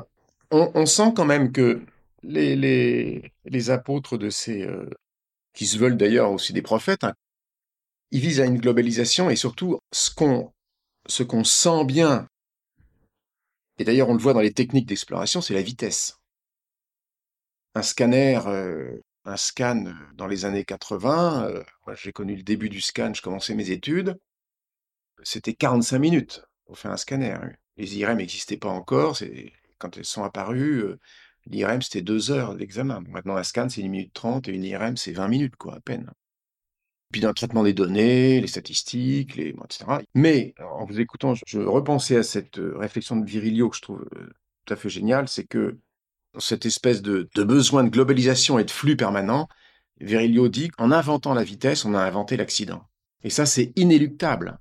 On, 0.51 0.87
sent 0.87 1.13
quand 1.17 1.25
même 1.25 1.51
que 1.51 1.83
les, 2.23 2.55
les, 2.55 3.33
les 3.45 3.71
apôtres 3.71 4.17
de 4.17 4.31
ces, 4.31 4.63
euh, 4.63 4.89
qui 5.53 5.67
se 5.67 5.79
veulent 5.79 5.97
d'ailleurs 5.97 6.31
aussi 6.31 6.53
des 6.53 6.63
prophètes, 6.63 7.05
hein, 7.05 7.15
ils 8.11 8.21
visent 8.21 8.41
à 8.41 8.45
une 8.45 8.59
globalisation 8.59 9.31
et 9.31 9.37
surtout 9.37 9.79
ce 9.93 10.15
qu'on 10.15 10.53
ce 11.07 11.23
qu'on 11.23 11.45
sent 11.45 11.85
bien, 11.85 12.29
et 13.79 13.85
d'ailleurs 13.85 14.09
on 14.09 14.15
le 14.15 14.21
voit 14.21 14.33
dans 14.33 14.41
les 14.41 14.53
techniques 14.53 14.87
d'exploration, 14.87 15.41
c'est 15.41 15.53
la 15.53 15.63
vitesse. 15.63 16.19
Un 17.75 17.83
scanner, 17.83 18.41
euh, 18.47 19.01
un 19.25 19.37
scan 19.37 19.93
dans 20.15 20.27
les 20.27 20.45
années 20.45 20.65
80, 20.65 21.49
euh, 21.49 21.63
j'ai 21.97 22.13
connu 22.13 22.37
le 22.37 22.43
début 22.43 22.71
du 22.71 22.81
scan, 22.81 23.13
je 23.13 23.21
commençais 23.21 23.55
mes 23.55 23.71
études, 23.71 24.19
c'était 25.25 25.55
45 25.55 25.99
minutes 25.99 26.45
pour 26.67 26.79
faire 26.79 26.93
un 26.93 26.97
scanner. 26.97 27.37
Les 27.77 27.99
IRM 27.99 28.19
n'existaient 28.19 28.57
pas 28.57 28.69
encore. 28.69 29.19
Quand 29.79 29.97
elles 29.97 30.05
sont 30.05 30.23
apparues, 30.23 30.85
euh, 30.85 30.99
l'IRM, 31.47 31.83
c'était 31.83 32.03
deux 32.03 32.31
heures 32.31 32.55
d'examen. 32.55 33.03
Maintenant, 33.09 33.37
un 33.37 33.43
scan, 33.43 33.69
c'est 33.69 33.81
une 33.81 33.91
minute 33.91 34.13
30 34.15 34.49
et 34.49 34.53
une 34.53 34.65
IRM, 34.65 34.97
c'est 34.97 35.13
20 35.13 35.29
minutes, 35.29 35.57
quoi, 35.57 35.75
à 35.77 35.81
peine. 35.81 36.11
Puis 37.13 37.21
dans 37.21 37.29
le 37.29 37.35
traitement 37.35 37.63
des 37.63 37.75
données, 37.75 38.41
les 38.41 38.47
statistiques, 38.47 39.39
etc. 39.39 39.85
Mais 40.15 40.55
en 40.61 40.85
vous 40.85 41.01
écoutant, 41.01 41.35
je 41.47 41.61
repensais 41.61 42.17
à 42.17 42.23
cette 42.23 42.59
euh, 42.59 42.77
réflexion 42.77 43.17
de 43.17 43.25
Virilio 43.25 43.69
que 43.71 43.77
je 43.77 43.83
trouve 43.83 44.07
euh, 44.17 44.31
tout 44.65 44.75
à 44.75 44.77
fait 44.77 44.89
géniale, 44.89 45.29
c'est 45.29 45.45
que 45.45 45.79
cette 46.39 46.67
espèce 46.67 47.03
de, 47.03 47.29
besoin 47.37 47.85
de 47.85 47.91
globalisation 47.91 48.59
et 48.59 48.65
de 48.65 48.71
flux 48.71 48.97
permanent, 48.97 49.49
Virilio 50.01 50.49
dit 50.49 50.69
qu'en 50.69 50.91
inventant 50.91 51.35
la 51.35 51.45
vitesse, 51.45 51.85
on 51.85 51.95
a 51.95 52.01
inventé 52.01 52.37
l'accident. 52.37 52.83
Et 53.23 53.31
ça, 53.31 53.47
c'est 53.47 53.73
inéluctable. 53.77 54.59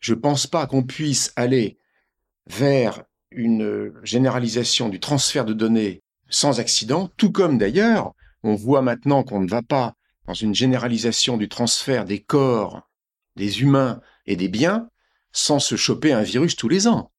Je 0.00 0.14
ne 0.14 0.20
pense 0.20 0.46
pas 0.46 0.66
qu'on 0.66 0.82
puisse 0.82 1.32
aller 1.36 1.78
vers 2.46 3.04
une 3.30 3.92
généralisation 4.02 4.88
du 4.88 5.00
transfert 5.00 5.44
de 5.44 5.54
données 5.54 6.02
sans 6.28 6.60
accident, 6.60 7.10
tout 7.16 7.32
comme 7.32 7.58
d'ailleurs, 7.58 8.12
on 8.42 8.54
voit 8.54 8.82
maintenant 8.82 9.22
qu'on 9.22 9.40
ne 9.40 9.48
va 9.48 9.62
pas 9.62 9.94
dans 10.26 10.34
une 10.34 10.54
généralisation 10.54 11.36
du 11.36 11.48
transfert 11.48 12.04
des 12.04 12.22
corps, 12.22 12.88
des 13.36 13.62
humains 13.62 14.00
et 14.26 14.36
des 14.36 14.48
biens 14.48 14.88
sans 15.32 15.58
se 15.58 15.76
choper 15.76 16.12
un 16.12 16.22
virus 16.22 16.56
tous 16.56 16.68
les 16.68 16.86
ans. 16.86 17.10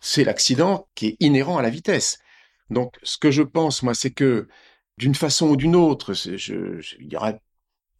C'est 0.00 0.24
l'accident 0.24 0.88
qui 0.94 1.06
est 1.06 1.16
inhérent 1.20 1.58
à 1.58 1.62
la 1.62 1.70
vitesse. 1.70 2.18
Donc, 2.70 2.96
ce 3.02 3.16
que 3.16 3.30
je 3.30 3.42
pense, 3.42 3.82
moi, 3.82 3.94
c'est 3.94 4.10
que 4.10 4.48
d'une 4.98 5.14
façon 5.14 5.48
ou 5.48 5.56
d'une 5.56 5.76
autre, 5.76 6.12
il 6.26 7.12
y 7.12 7.16
aura 7.16 7.34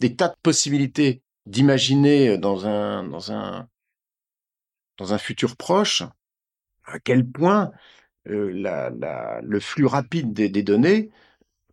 des 0.00 0.16
tas 0.16 0.28
de 0.28 0.34
possibilités 0.42 1.22
d'imaginer 1.46 2.38
dans 2.38 2.66
un, 2.66 3.04
dans 3.04 3.32
un, 3.32 3.68
dans 4.96 5.12
un 5.12 5.18
futur 5.18 5.56
proche, 5.56 6.02
à 6.84 6.98
quel 6.98 7.28
point 7.28 7.72
euh, 8.28 9.40
le 9.42 9.60
flux 9.60 9.86
rapide 9.86 10.32
des, 10.32 10.62
données 10.62 11.10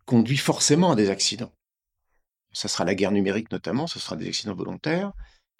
conduit 0.06 0.36
forcément 0.36 0.92
à 0.92 0.96
des 0.96 1.10
accidents. 1.10 1.52
Ça 2.52 2.68
sera 2.68 2.84
la 2.84 2.94
guerre 2.94 3.12
numérique 3.12 3.50
notamment, 3.50 3.86
ce 3.86 3.98
sera 3.98 4.16
des 4.16 4.28
accidents 4.28 4.54
volontaires, 4.54 5.12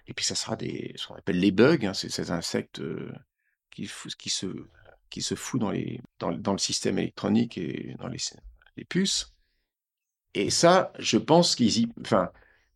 et 0.07 0.15
puis 0.15 0.25
ça 0.25 0.35
sera 0.35 0.57
des, 0.57 0.93
ce 0.97 1.07
qu'on 1.07 1.15
appelle 1.15 1.41
les 1.41 1.51
bugs, 1.51 1.85
hein, 1.85 1.95
c'est 1.95 2.11
ces 2.11 2.31
insectes 2.31 2.81
euh, 2.81 3.12
qui, 3.71 3.91
qui, 4.19 4.31
se, 4.31 4.47
qui 5.11 5.23
se 5.23 5.35
foutent 5.35 5.62
dans, 5.62 5.71
les, 5.71 6.01
dans, 6.19 6.53
le 6.53 6.59
système 6.59 6.99
électronique 6.99 7.59
et 7.59 7.97
dans 7.99 8.09
les, 8.09 8.19
les 8.77 8.85
puces. 8.85 9.35
Et 10.35 10.51
ça, 10.51 10.93
je 10.99 11.19
pense 11.19 11.57
qu'ils 11.57 11.79
y, 11.79 11.93
enfin, 12.01 12.31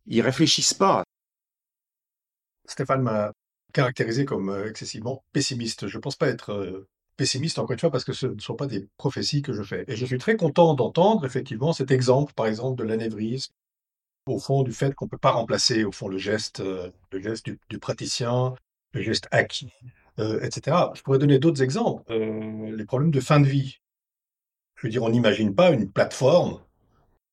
ils 0.07 0.21
réfléchissent 0.21 0.73
pas. 0.73 1.03
Stéphane 2.65 3.01
m'a 3.01 3.31
caractérisé 3.73 4.25
comme 4.25 4.49
euh, 4.49 4.69
excessivement 4.69 5.23
pessimiste. 5.33 5.87
Je 5.87 5.97
ne 5.97 6.01
pense 6.01 6.15
pas 6.15 6.27
être 6.27 6.51
euh, 6.51 6.87
pessimiste, 7.17 7.59
encore 7.59 7.73
une 7.73 7.79
fois, 7.79 7.91
parce 7.91 8.03
que 8.03 8.13
ce 8.13 8.27
ne 8.27 8.39
sont 8.39 8.55
pas 8.55 8.67
des 8.67 8.87
prophéties 8.97 9.41
que 9.41 9.53
je 9.53 9.63
fais. 9.63 9.85
Et 9.87 9.95
je 9.95 10.05
suis 10.05 10.17
très 10.17 10.37
content 10.37 10.73
d'entendre, 10.73 11.25
effectivement, 11.25 11.73
cet 11.73 11.91
exemple, 11.91 12.33
par 12.33 12.47
exemple, 12.47 12.81
de 12.81 12.87
l'anévrisme, 12.87 13.53
au 14.25 14.39
fond, 14.39 14.63
du 14.63 14.73
fait 14.73 14.93
qu'on 14.95 15.05
ne 15.05 15.09
peut 15.09 15.17
pas 15.17 15.31
remplacer, 15.31 15.83
au 15.83 15.91
fond, 15.91 16.07
le 16.07 16.17
geste, 16.17 16.59
euh, 16.61 16.91
le 17.11 17.21
geste 17.21 17.49
du, 17.69 17.79
praticien, 17.79 18.55
le 18.93 19.01
geste 19.01 19.27
acquis, 19.31 19.71
etc. 20.17 20.77
Je 20.95 21.01
pourrais 21.01 21.19
donner 21.19 21.39
d'autres 21.39 21.61
exemples. 21.61 22.03
les 22.11 22.85
problèmes 22.85 23.11
de 23.11 23.19
fin 23.21 23.39
de 23.39 23.47
vie. 23.47 23.77
Je 24.75 24.87
veux 24.87 24.91
dire, 24.91 25.03
on 25.03 25.09
n'imagine 25.09 25.55
pas 25.55 25.71
une 25.71 25.89
plateforme 25.91 26.59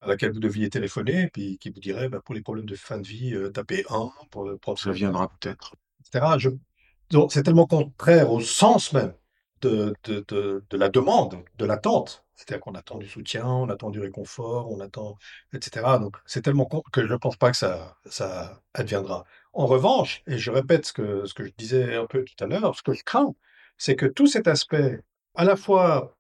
à 0.01 0.09
laquelle 0.09 0.33
vous 0.33 0.41
deviez 0.41 0.71
téléphoner, 0.71 1.29
puis 1.33 1.59
qui 1.59 1.71
vous 1.71 1.81
dirait, 1.81 2.09
bah, 2.09 2.21
pour 2.25 2.35
les 2.35 2.43
problèmes 2.43 2.67
de 2.67 2.77
fin 2.77 2.99
de 2.99 3.07
vie, 3.07 3.35
tapez 3.53 3.85
1 3.91 4.11
pour 4.31 4.45
problème. 4.61 4.77
Ça 4.77 4.93
viendra 4.93 5.29
peut-être. 5.29 5.75
C'est 6.13 7.43
tellement 7.43 7.67
contraire 7.67 8.33
au 8.33 8.41
sens 8.41 8.93
même 8.93 9.15
de, 9.63 9.95
de, 10.05 10.77
la 10.77 10.89
demande, 10.89 11.45
de 11.59 11.65
l'attente. 11.65 12.25
C'est-à-dire 12.35 12.61
qu'on 12.61 12.75
attend 12.75 12.99
du 12.99 13.09
soutien, 13.09 13.47
on 13.47 13.71
attend 13.71 13.91
du 13.91 13.99
réconfort, 13.99 14.71
on 14.71 14.81
attend, 14.81 15.17
etc. 15.55 15.87
Donc 15.99 16.17
c'est 16.27 16.43
tellement 16.43 16.67
con 16.67 16.83
que 16.93 17.07
je 17.07 17.13
ne 17.13 17.17
pense 17.17 17.37
pas 17.37 17.51
que 17.51 17.57
ça, 17.57 17.97
ça 18.05 18.63
adviendra. 18.75 19.25
En 19.55 19.67
revanche, 19.67 20.23
et 20.27 20.37
je 20.37 20.51
répète 20.51 20.87
ce 20.87 20.93
que, 20.93 21.25
ce 21.25 21.33
que 21.33 21.45
je 21.45 21.53
disais 21.57 21.97
un 21.97 22.07
peu 22.07 22.25
tout 22.25 22.45
à 22.45 22.47
l'heure, 22.47 22.77
ce 22.77 22.83
que 22.83 22.93
je 22.93 23.03
crains, 23.05 23.35
c'est 23.79 23.97
que 23.97 24.05
tout 24.05 24.27
cet 24.27 24.49
aspect, 24.49 25.01
à 25.35 25.45
la 25.45 25.57
fois 25.57 26.17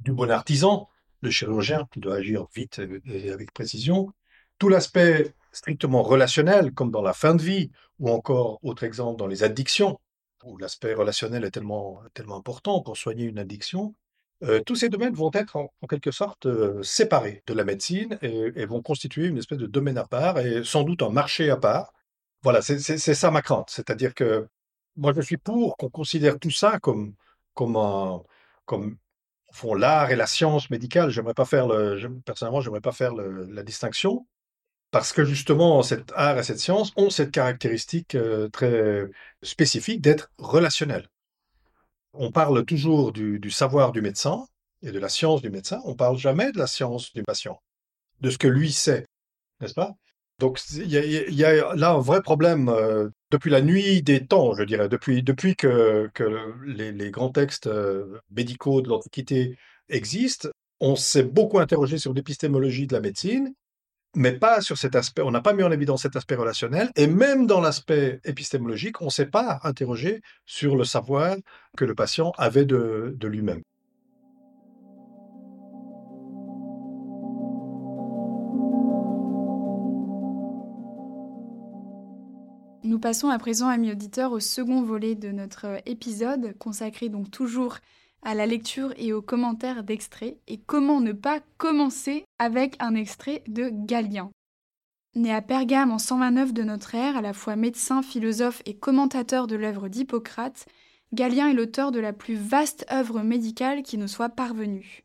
du 0.00 0.12
bon 0.12 0.30
artisan, 0.30 0.88
le 1.22 1.30
chirurgien 1.30 1.88
qui 1.92 2.00
doit 2.00 2.16
agir 2.16 2.46
vite 2.54 2.80
et 3.06 3.30
avec 3.30 3.52
précision, 3.52 4.12
tout 4.58 4.68
l'aspect 4.68 5.34
strictement 5.52 6.02
relationnel, 6.02 6.72
comme 6.72 6.90
dans 6.90 7.02
la 7.02 7.12
fin 7.12 7.34
de 7.34 7.42
vie, 7.42 7.70
ou 7.98 8.10
encore, 8.10 8.58
autre 8.62 8.84
exemple, 8.84 9.18
dans 9.18 9.26
les 9.26 9.42
addictions, 9.42 10.00
où 10.44 10.56
l'aspect 10.56 10.94
relationnel 10.94 11.44
est 11.44 11.50
tellement, 11.50 12.00
tellement 12.14 12.36
important 12.36 12.80
pour 12.82 12.96
soigner 12.96 13.24
une 13.24 13.38
addiction, 13.38 13.94
euh, 14.42 14.60
tous 14.64 14.76
ces 14.76 14.88
domaines 14.88 15.14
vont 15.14 15.30
être 15.34 15.56
en, 15.56 15.70
quelque 15.88 16.10
sorte 16.10 16.46
euh, 16.46 16.82
séparés 16.82 17.42
de 17.46 17.52
la 17.52 17.64
médecine 17.64 18.18
et, 18.22 18.64
vont 18.64 18.80
constituer 18.80 19.26
une 19.26 19.36
espèce 19.36 19.58
de 19.58 19.66
domaine 19.66 19.98
à 19.98 20.06
part 20.06 20.38
et 20.38 20.64
sans 20.64 20.82
doute 20.82 21.02
un 21.02 21.10
marché 21.10 21.50
à 21.50 21.56
part. 21.56 21.92
Voilà, 22.42 22.62
c'est 22.62 22.98
ça 22.98 23.30
ma 23.30 23.42
crainte. 23.42 23.68
C'est-à-dire 23.70 24.14
que 24.14 24.48
moi, 24.96 25.12
je 25.14 25.20
suis 25.20 25.36
pour 25.36 25.76
qu'on 25.76 25.90
considère 25.90 26.38
tout 26.38 26.50
ça 26.50 26.78
comme, 26.80 27.14
comme, 27.54 27.76
l'art 29.76 30.10
et 30.10 30.16
la 30.16 30.26
science 30.26 30.70
médicale. 30.70 31.10
J'aimerais 31.10 31.34
pas 31.34 31.44
faire 31.44 31.66
le, 31.66 32.20
personnellement, 32.24 32.60
j'aimerais 32.62 32.80
pas 32.80 32.92
faire 32.92 33.14
la 33.14 33.62
distinction 33.62 34.26
parce 34.90 35.12
que 35.12 35.24
justement, 35.24 35.82
cet 35.82 36.12
art 36.16 36.38
et 36.38 36.42
cette 36.42 36.58
science 36.58 36.92
ont 36.96 37.10
cette 37.10 37.30
caractéristique 37.30 38.14
euh, 38.14 38.48
très 38.48 39.08
spécifique 39.42 40.00
d'être 40.00 40.30
relationnels. 40.38 41.08
On 42.12 42.32
parle 42.32 42.64
toujours 42.64 43.12
du, 43.12 43.50
savoir 43.50 43.92
du 43.92 44.02
médecin 44.02 44.46
et 44.82 44.90
de 44.90 44.98
la 44.98 45.08
science 45.08 45.42
du 45.42 45.50
médecin, 45.50 45.80
on 45.84 45.94
parle 45.94 46.18
jamais 46.18 46.52
de 46.52 46.58
la 46.58 46.66
science 46.66 47.12
du 47.12 47.22
patient, 47.22 47.60
de 48.20 48.30
ce 48.30 48.38
que 48.38 48.48
lui 48.48 48.72
sait. 48.72 49.06
n'est-ce 49.60 49.74
pas? 49.74 49.94
Donc 50.38 50.58
il 50.72 50.90
y, 50.90 51.44
a 51.44 51.74
là 51.74 51.90
un 51.90 52.00
vrai 52.00 52.22
problème 52.22 52.70
euh, 52.70 53.10
depuis 53.30 53.50
la 53.50 53.60
nuit 53.60 54.02
des 54.02 54.26
temps, 54.26 54.54
je 54.54 54.62
dirais, 54.62 54.88
depuis, 54.88 55.22
depuis 55.22 55.54
que, 55.54 56.10
que 56.14 56.24
les, 56.64 57.10
grands 57.10 57.30
textes 57.30 57.66
euh, 57.66 58.18
médicaux 58.30 58.80
de 58.80 58.88
l'Antiquité 58.88 59.58
existent. 59.90 60.48
On 60.80 60.96
s'est 60.96 61.24
beaucoup 61.24 61.58
interrogé 61.58 61.98
sur 61.98 62.14
l'épistémologie 62.14 62.86
de 62.86 62.94
la 62.94 63.00
médecine, 63.00 63.52
mais 64.14 64.32
pas 64.32 64.60
sur 64.60 64.76
cet 64.76 64.96
aspect. 64.96 65.22
On 65.22 65.30
n'a 65.30 65.40
pas 65.40 65.52
mis 65.52 65.62
en 65.62 65.70
évidence 65.70 66.02
cet 66.02 66.16
aspect 66.16 66.34
relationnel. 66.34 66.90
Et 66.96 67.06
même 67.06 67.46
dans 67.46 67.60
l'aspect 67.60 68.20
épistémologique, 68.24 69.00
on 69.00 69.06
ne 69.06 69.10
s'est 69.10 69.26
pas 69.26 69.60
interrogé 69.62 70.20
sur 70.46 70.76
le 70.76 70.84
savoir 70.84 71.36
que 71.76 71.84
le 71.84 71.94
patient 71.94 72.32
avait 72.38 72.64
de, 72.64 73.16
lui-même. 73.22 73.62
Nous 82.82 82.98
passons 82.98 83.28
à 83.28 83.38
présent, 83.38 83.68
amis 83.68 83.92
auditeurs, 83.92 84.32
au 84.32 84.40
second 84.40 84.82
volet 84.82 85.14
de 85.14 85.30
notre 85.30 85.80
épisode, 85.86 86.56
consacré 86.58 87.08
donc 87.08 87.30
toujours 87.30 87.78
à 88.22 88.34
la 88.34 88.46
lecture 88.46 88.92
et 88.96 89.12
aux 89.12 89.22
commentaires 89.22 89.84
d'extraits, 89.84 90.36
et 90.48 90.58
comment 90.58 91.00
ne 91.00 91.12
pas 91.12 91.40
commencer 91.56 92.24
avec 92.40 92.74
un 92.80 92.94
extrait 92.94 93.44
de 93.46 93.68
Galien. 93.70 94.32
Né 95.14 95.32
à 95.32 95.42
Pergame 95.42 95.92
en 95.92 95.98
129 95.98 96.54
de 96.54 96.62
notre 96.62 96.94
ère, 96.94 97.18
à 97.18 97.20
la 97.20 97.34
fois 97.34 97.54
médecin, 97.54 98.02
philosophe 98.02 98.62
et 98.64 98.78
commentateur 98.78 99.46
de 99.46 99.56
l'œuvre 99.56 99.88
d'Hippocrate, 99.88 100.66
Galien 101.12 101.50
est 101.50 101.54
l'auteur 101.54 101.92
de 101.92 102.00
la 102.00 102.14
plus 102.14 102.36
vaste 102.36 102.86
œuvre 102.90 103.20
médicale 103.20 103.82
qui 103.82 103.98
nous 103.98 104.08
soit 104.08 104.30
parvenue. 104.30 105.04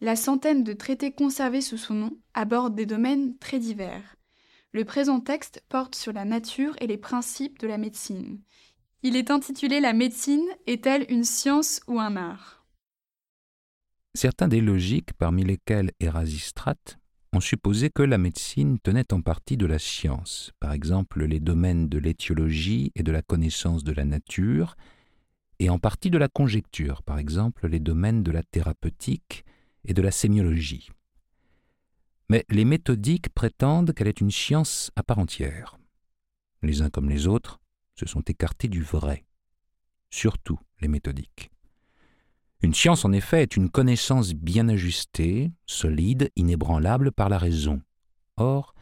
La 0.00 0.14
centaine 0.14 0.62
de 0.62 0.74
traités 0.74 1.10
conservés 1.10 1.60
sous 1.60 1.78
son 1.78 1.94
nom 1.94 2.10
abordent 2.34 2.76
des 2.76 2.86
domaines 2.86 3.36
très 3.38 3.58
divers. 3.58 4.14
Le 4.70 4.84
présent 4.84 5.18
texte 5.18 5.64
porte 5.68 5.96
sur 5.96 6.12
la 6.12 6.24
nature 6.24 6.76
et 6.80 6.86
les 6.86 6.98
principes 6.98 7.58
de 7.58 7.66
la 7.66 7.78
médecine. 7.78 8.38
Il 9.02 9.16
est 9.16 9.32
intitulé 9.32 9.80
La 9.80 9.92
médecine 9.92 10.46
est-elle 10.66 11.06
une 11.08 11.24
science 11.24 11.80
ou 11.88 11.98
un 11.98 12.14
art? 12.14 12.55
Certains 14.16 14.48
des 14.48 14.62
logiques, 14.62 15.12
parmi 15.12 15.44
lesquels 15.44 15.92
Érasistrate, 16.00 16.98
ont 17.34 17.40
supposé 17.40 17.90
que 17.90 18.00
la 18.00 18.16
médecine 18.16 18.78
tenait 18.78 19.12
en 19.12 19.20
partie 19.20 19.58
de 19.58 19.66
la 19.66 19.78
science, 19.78 20.52
par 20.58 20.72
exemple 20.72 21.22
les 21.26 21.38
domaines 21.38 21.90
de 21.90 21.98
l'étiologie 21.98 22.92
et 22.94 23.02
de 23.02 23.12
la 23.12 23.20
connaissance 23.20 23.84
de 23.84 23.92
la 23.92 24.06
nature, 24.06 24.74
et 25.58 25.68
en 25.68 25.78
partie 25.78 26.08
de 26.08 26.16
la 26.16 26.28
conjecture, 26.28 27.02
par 27.02 27.18
exemple 27.18 27.66
les 27.66 27.78
domaines 27.78 28.22
de 28.22 28.30
la 28.30 28.42
thérapeutique 28.42 29.44
et 29.84 29.92
de 29.92 30.00
la 30.00 30.10
sémiologie. 30.10 30.88
Mais 32.30 32.46
les 32.48 32.64
méthodiques 32.64 33.28
prétendent 33.28 33.92
qu'elle 33.92 34.08
est 34.08 34.22
une 34.22 34.30
science 34.30 34.90
à 34.96 35.02
part 35.02 35.18
entière. 35.18 35.76
Les 36.62 36.80
uns 36.80 36.88
comme 36.88 37.10
les 37.10 37.26
autres 37.26 37.60
se 37.94 38.06
sont 38.06 38.22
écartés 38.22 38.68
du 38.68 38.82
vrai, 38.82 39.26
surtout 40.08 40.58
les 40.80 40.88
méthodiques. 40.88 41.50
Une 42.62 42.74
science, 42.74 43.04
en 43.04 43.12
effet, 43.12 43.42
est 43.42 43.56
une 43.56 43.70
connaissance 43.70 44.32
bien 44.32 44.68
ajustée, 44.68 45.52
solide, 45.66 46.30
inébranlable 46.36 47.12
par 47.12 47.28
la 47.28 47.38
raison. 47.38 47.82
Or, 48.36 48.74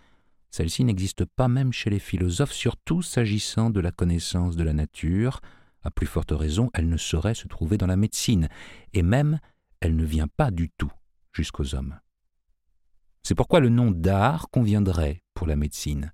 celle-ci 0.50 0.84
n'existe 0.84 1.24
pas 1.24 1.48
même 1.48 1.72
chez 1.72 1.90
les 1.90 1.98
philosophes, 1.98 2.52
surtout 2.52 3.02
s'agissant 3.02 3.70
de 3.70 3.80
la 3.80 3.90
connaissance 3.90 4.54
de 4.54 4.62
la 4.62 4.72
nature. 4.72 5.40
À 5.82 5.90
plus 5.90 6.06
forte 6.06 6.30
raison, 6.30 6.70
elle 6.74 6.88
ne 6.88 6.96
saurait 6.96 7.34
se 7.34 7.48
trouver 7.48 7.76
dans 7.76 7.88
la 7.88 7.96
médecine, 7.96 8.48
et 8.92 9.02
même 9.02 9.40
elle 9.80 9.96
ne 9.96 10.04
vient 10.04 10.28
pas 10.28 10.52
du 10.52 10.70
tout 10.70 10.92
jusqu'aux 11.32 11.74
hommes. 11.74 11.98
C'est 13.24 13.34
pourquoi 13.34 13.58
le 13.58 13.70
nom 13.70 13.90
d'art 13.90 14.48
conviendrait 14.50 15.22
pour 15.34 15.46
la 15.46 15.56
médecine. 15.56 16.12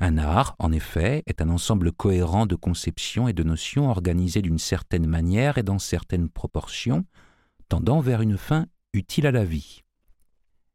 Un 0.00 0.16
art, 0.16 0.54
en 0.60 0.70
effet, 0.70 1.24
est 1.26 1.42
un 1.42 1.48
ensemble 1.48 1.90
cohérent 1.90 2.46
de 2.46 2.54
conceptions 2.54 3.26
et 3.26 3.32
de 3.32 3.42
notions 3.42 3.90
organisées 3.90 4.42
d'une 4.42 4.58
certaine 4.58 5.06
manière 5.06 5.58
et 5.58 5.64
dans 5.64 5.80
certaines 5.80 6.28
proportions, 6.28 7.04
tendant 7.68 8.00
vers 8.00 8.22
une 8.22 8.38
fin 8.38 8.66
utile 8.92 9.26
à 9.26 9.32
la 9.32 9.44
vie. 9.44 9.82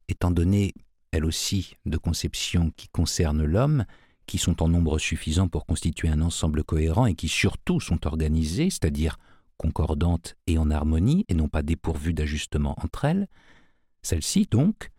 Étant 0.10 0.30
donné, 0.30 0.74
elle 1.12 1.24
aussi, 1.24 1.78
de 1.86 1.98
conceptions 1.98 2.72
qui 2.76 2.90
concernent 2.90 3.46
l'homme, 3.46 3.86
qui 4.26 4.38
sont 4.38 4.62
en 4.62 4.68
nombre 4.68 5.00
suffisant 5.00 5.48
pour 5.48 5.66
constituer 5.66 6.10
un 6.10 6.22
ensemble 6.22 6.66
cohérent 6.66 7.06
et 7.06 7.16
qui 7.16 7.30
surtout 7.30 7.80
sont 7.80 8.06
organisées, 8.06 8.70
c'est-à-dire 8.70 9.18
concordantes 9.56 10.36
et 10.48 10.58
en 10.58 10.70
harmonie, 10.70 11.24
et 11.30 11.34
non 11.34 11.48
pas 11.48 11.62
dépourvues 11.64 12.14
d'ajustement 12.14 12.76
entre 12.84 13.06
elles, 13.06 13.28
celle-ci, 14.02 14.48
donc, 14.52 14.92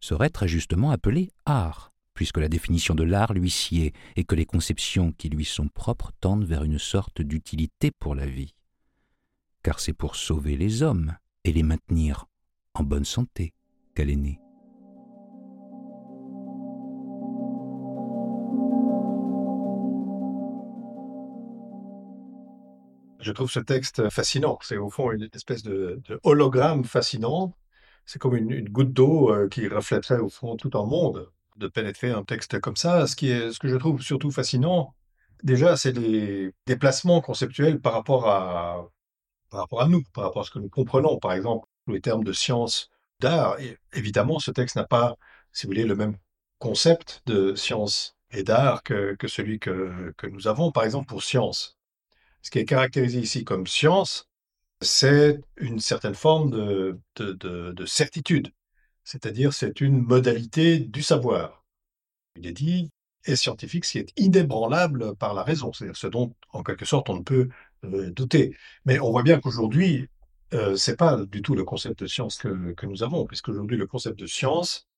serait 0.00 0.30
très 0.30 0.48
justement 0.48 0.90
appelée 0.90 1.30
art 1.44 1.89
puisque 2.14 2.38
la 2.38 2.48
définition 2.48 2.94
de 2.94 3.04
l'art 3.04 3.32
lui 3.32 3.50
sied 3.50 3.92
et 4.16 4.24
que 4.24 4.34
les 4.34 4.46
conceptions 4.46 5.12
qui 5.12 5.28
lui 5.28 5.44
sont 5.44 5.68
propres 5.68 6.12
tendent 6.20 6.44
vers 6.44 6.64
une 6.64 6.78
sorte 6.78 7.22
d'utilité 7.22 7.90
pour 7.90 8.14
la 8.14 8.26
vie. 8.26 8.54
Car 9.62 9.80
c'est 9.80 9.92
pour 9.92 10.16
sauver 10.16 10.56
les 10.56 10.82
hommes 10.82 11.16
et 11.44 11.52
les 11.52 11.62
maintenir 11.62 12.26
en 12.74 12.82
bonne 12.82 13.04
santé 13.04 13.52
qu'elle 13.94 14.10
est 14.10 14.16
née. 14.16 14.40
Je 23.20 23.32
trouve 23.32 23.50
ce 23.50 23.60
texte 23.60 24.08
fascinant. 24.08 24.58
C'est 24.62 24.78
au 24.78 24.88
fond 24.88 25.10
une 25.12 25.28
espèce 25.34 25.62
de, 25.62 26.00
hologramme 26.22 26.84
fascinant. 26.84 27.54
C'est 28.06 28.18
comme 28.18 28.34
une, 28.34 28.68
goutte 28.68 28.92
d'eau 28.92 29.30
euh, 29.30 29.48
qui 29.48 29.68
reflèterait 29.68 30.20
au 30.20 30.30
fond 30.30 30.56
tout 30.56 30.70
un 30.74 30.86
monde 30.86 31.30
de 31.60 31.68
pénétrer 31.68 32.10
un 32.10 32.24
texte 32.24 32.58
comme 32.60 32.76
ça. 32.76 33.06
Ce, 33.06 33.14
qui 33.16 33.30
est, 33.30 33.52
ce 33.52 33.58
que 33.58 33.68
je 33.68 33.76
trouve 33.76 34.02
surtout 34.02 34.30
fascinant, 34.32 34.94
déjà, 35.44 35.76
c'est 35.76 35.92
les 35.92 36.52
déplacements 36.66 37.20
conceptuels 37.20 37.80
par 37.80 37.92
rapport, 37.92 38.28
à, 38.28 38.88
par 39.50 39.60
rapport 39.60 39.82
à 39.82 39.88
nous, 39.88 40.02
par 40.14 40.24
rapport 40.24 40.42
à 40.42 40.44
ce 40.44 40.50
que 40.50 40.58
nous 40.58 40.70
comprenons. 40.70 41.18
Par 41.18 41.32
exemple, 41.32 41.68
les 41.88 42.00
termes 42.00 42.24
de 42.24 42.32
science, 42.32 42.90
d'art. 43.20 43.56
évidemment, 43.92 44.38
ce 44.38 44.50
texte 44.50 44.76
n'a 44.76 44.84
pas, 44.84 45.16
si 45.52 45.66
vous 45.66 45.70
voulez, 45.70 45.84
le 45.84 45.96
même 45.96 46.16
concept 46.58 47.22
de 47.26 47.54
science 47.54 48.16
et 48.30 48.42
d'art 48.42 48.82
que, 48.82 49.14
que 49.16 49.28
celui 49.28 49.58
que, 49.58 50.12
que 50.16 50.26
nous 50.26 50.48
avons, 50.48 50.72
par 50.72 50.84
exemple, 50.84 51.06
pour 51.06 51.22
science. 51.22 51.78
Ce 52.42 52.50
qui 52.50 52.58
est 52.58 52.64
caractérisé 52.64 53.20
ici 53.20 53.44
comme 53.44 53.66
science, 53.66 54.26
c'est 54.80 55.40
une 55.56 55.80
certaine 55.80 56.14
forme 56.14 56.50
de, 56.50 56.98
de, 57.16 57.32
de 57.72 57.86
certitude 57.86 58.50
c'est-à-dire 59.04 59.52
c'est 59.52 59.80
une 59.80 60.00
modalité 60.00 60.78
du 60.78 61.02
savoir. 61.02 61.64
Il 62.36 62.46
est 62.46 62.52
dit, 62.52 62.90
et 63.26 63.36
scientifique, 63.36 63.84
ce 63.84 63.92
qui 63.92 63.98
est 63.98 64.12
inébranlable 64.16 65.14
par 65.16 65.34
la 65.34 65.42
raison, 65.42 65.72
c'est-à-dire 65.72 65.96
ce 65.96 66.06
dont, 66.06 66.34
en 66.52 66.62
quelque 66.62 66.84
sorte, 66.84 67.10
on 67.10 67.16
ne 67.16 67.22
peut 67.22 67.48
euh, 67.84 68.10
douter. 68.10 68.56
Mais 68.84 68.98
on 68.98 69.10
voit 69.10 69.22
bien 69.22 69.40
qu'aujourd'hui, 69.40 70.08
euh, 70.54 70.76
c'est 70.76 70.96
pas 70.96 71.16
du 71.26 71.42
tout 71.42 71.54
le 71.54 71.64
concept 71.64 72.00
de 72.00 72.06
science 72.06 72.36
que, 72.38 72.86
nous 72.86 73.02
avons, 73.02 73.26
puisqu'aujourd'hui, 73.26 73.76
le 73.76 73.86
concept 73.86 74.18
de 74.18 74.26
science 74.26 74.88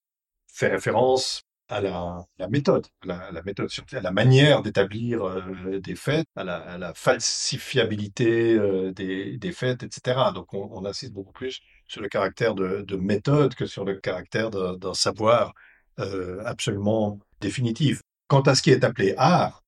fait 0.47 0.69
référence 0.69 1.43
à 1.69 1.81
la, 1.81 2.49
méthode, 2.49 2.87
à 3.09 3.33
la, 3.33 3.43
méthode, 3.43 3.71
à 3.93 4.01
la 4.01 4.11
manière 4.11 4.63
d'établir 4.63 5.23
euh, 5.25 5.81
des 5.81 5.95
faits, 5.95 6.27
à 6.37 6.45
la, 6.45 6.93
falsifiabilité 6.95 8.55
euh, 8.55 8.93
des, 8.93 9.53
faits, 9.53 9.83
etc. 9.83 10.21
Donc 10.35 10.53
on, 10.55 10.85
insiste 10.85 11.13
beaucoup 11.13 11.33
plus 11.33 11.61
sur 11.93 12.01
le 12.01 12.09
caractère 12.09 12.55
de, 12.55 12.97
méthode 12.97 13.55
que 13.55 13.67
sur 13.67 13.85
le 13.85 13.97
caractère 13.97 14.51
d'un 14.51 14.95
savoir 14.95 15.53
euh, 15.99 16.43
absolument 16.45 17.19
définitif. 17.41 18.01
Quant 18.29 18.41
à 18.43 18.55
ce 18.55 18.63
qui 18.63 18.71
est 18.71 18.85
appelé 18.85 19.15
art, 19.19 19.63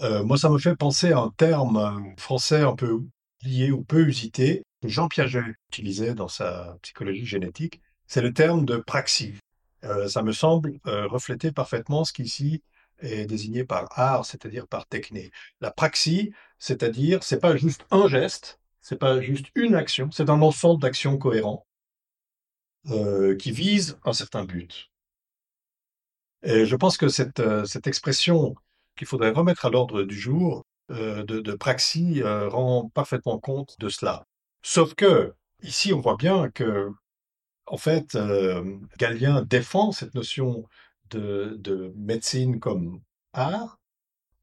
moi 0.00 0.38
ça 0.38 0.48
me 0.48 0.58
fait 0.58 0.76
penser 0.76 1.12
à 1.12 1.18
un 1.18 1.30
terme 1.36 2.14
français 2.16 2.62
un 2.62 2.74
peu 2.74 3.02
lié 3.42 3.70
ou 3.70 3.82
peu 3.82 4.06
usité 4.06 4.62
que 4.82 4.88
Jean 4.88 5.08
Piaget 5.08 5.42
utilisait 5.70 6.14
dans 6.14 6.28
sa 6.28 6.76
psychologie 6.82 7.26
génétique, 7.26 7.80
c'est 8.06 8.22
le 8.22 8.32
terme 8.32 8.64
de 8.64 8.76
praxis. 8.76 9.34
Euh, 9.84 10.08
ça 10.08 10.22
me 10.22 10.32
semble 10.32 10.78
euh, 10.86 11.06
refléter 11.06 11.52
parfaitement 11.52 12.04
ce 12.04 12.12
qui 12.12 12.22
ici 12.22 12.62
est 13.00 13.26
désigné 13.26 13.64
par 13.64 13.86
art, 13.98 14.24
c'est-à-dire 14.26 14.66
par 14.66 14.86
techné. 14.86 15.30
La 15.60 15.70
praxie, 15.70 16.32
c'est-à-dire, 16.58 17.22
c'est 17.22 17.38
pas 17.38 17.56
juste 17.56 17.84
un 17.92 18.08
geste, 18.08 18.57
c'est 18.80 18.98
pas 18.98 19.20
juste 19.20 19.46
une 19.54 19.74
action, 19.74 20.10
c'est 20.10 20.30
un 20.30 20.42
ensemble 20.42 20.80
d'actions 20.80 21.18
cohérents 21.18 21.66
euh, 22.90 23.36
qui 23.36 23.52
visent 23.52 23.98
un 24.04 24.12
certain 24.12 24.44
but. 24.44 24.90
Et 26.42 26.66
je 26.66 26.76
pense 26.76 26.96
que 26.96 27.08
cette, 27.08 27.42
cette 27.66 27.86
expression 27.86 28.54
qu'il 28.96 29.06
faudrait 29.06 29.30
remettre 29.30 29.66
à 29.66 29.70
l'ordre 29.70 30.02
du 30.04 30.16
jour 30.18 30.64
de, 30.88 31.22
de, 31.22 31.52
praxie 31.54 32.22
rend 32.22 32.88
parfaitement 32.94 33.38
compte 33.38 33.74
de 33.80 33.88
cela. 33.88 34.24
Sauf 34.62 34.94
que, 34.94 35.34
ici, 35.62 35.92
on 35.92 36.00
voit 36.00 36.16
bien 36.16 36.48
que 36.50 36.92
en 37.70 37.76
fait, 37.76 38.14
euh, 38.14 38.78
Galien 38.98 39.42
défend 39.42 39.92
cette 39.92 40.14
notion 40.14 40.66
de, 41.10 41.92
médecine 41.96 42.60
comme 42.60 43.00
art, 43.32 43.77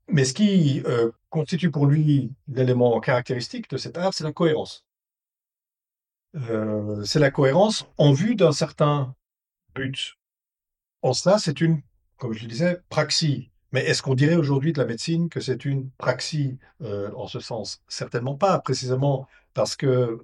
mais 0.08 0.26
ce 0.26 0.34
qui 0.34 0.82
euh, 0.86 1.12
constitue 1.30 1.72
pour 1.72 1.88
lui 1.88 2.32
l'élément 2.48 3.00
caractéristique 3.00 3.70
de 3.70 3.78
cet 3.78 3.98
art, 3.98 4.14
c'est 4.14 4.24
la 4.24 4.34
cohérence. 4.34 4.86
Euh, 6.36 7.04
c'est 7.04 7.20
la 7.20 7.32
cohérence 7.32 7.88
en 7.98 8.12
vue 8.12 8.36
d'un 8.36 8.52
certain 8.52 9.16
but. 9.74 10.16
En 11.02 11.14
cela, 11.14 11.38
c'est 11.38 11.62
une 11.62 11.82
comme 12.18 12.34
je 12.34 12.44
le 12.44 12.48
disais, 12.48 12.80
praxis. 12.88 13.50
Mais 13.74 13.82
est-ce 13.82 14.02
qu'on 14.02 14.16
dirait 14.16 14.36
aujourd'hui 14.38 14.72
de 14.72 14.80
la 14.80 14.86
médecine 14.86 15.28
que 15.28 15.42
c'est 15.42 15.66
une 15.66 15.90
praxis 15.98 16.58
euh, 16.82 17.12
en 17.14 17.28
ce 17.28 17.42
sens 17.42 17.82
Certainement 17.90 18.36
pas, 18.36 18.58
précisément 18.60 19.28
parce 19.54 19.76
que, 19.76 20.22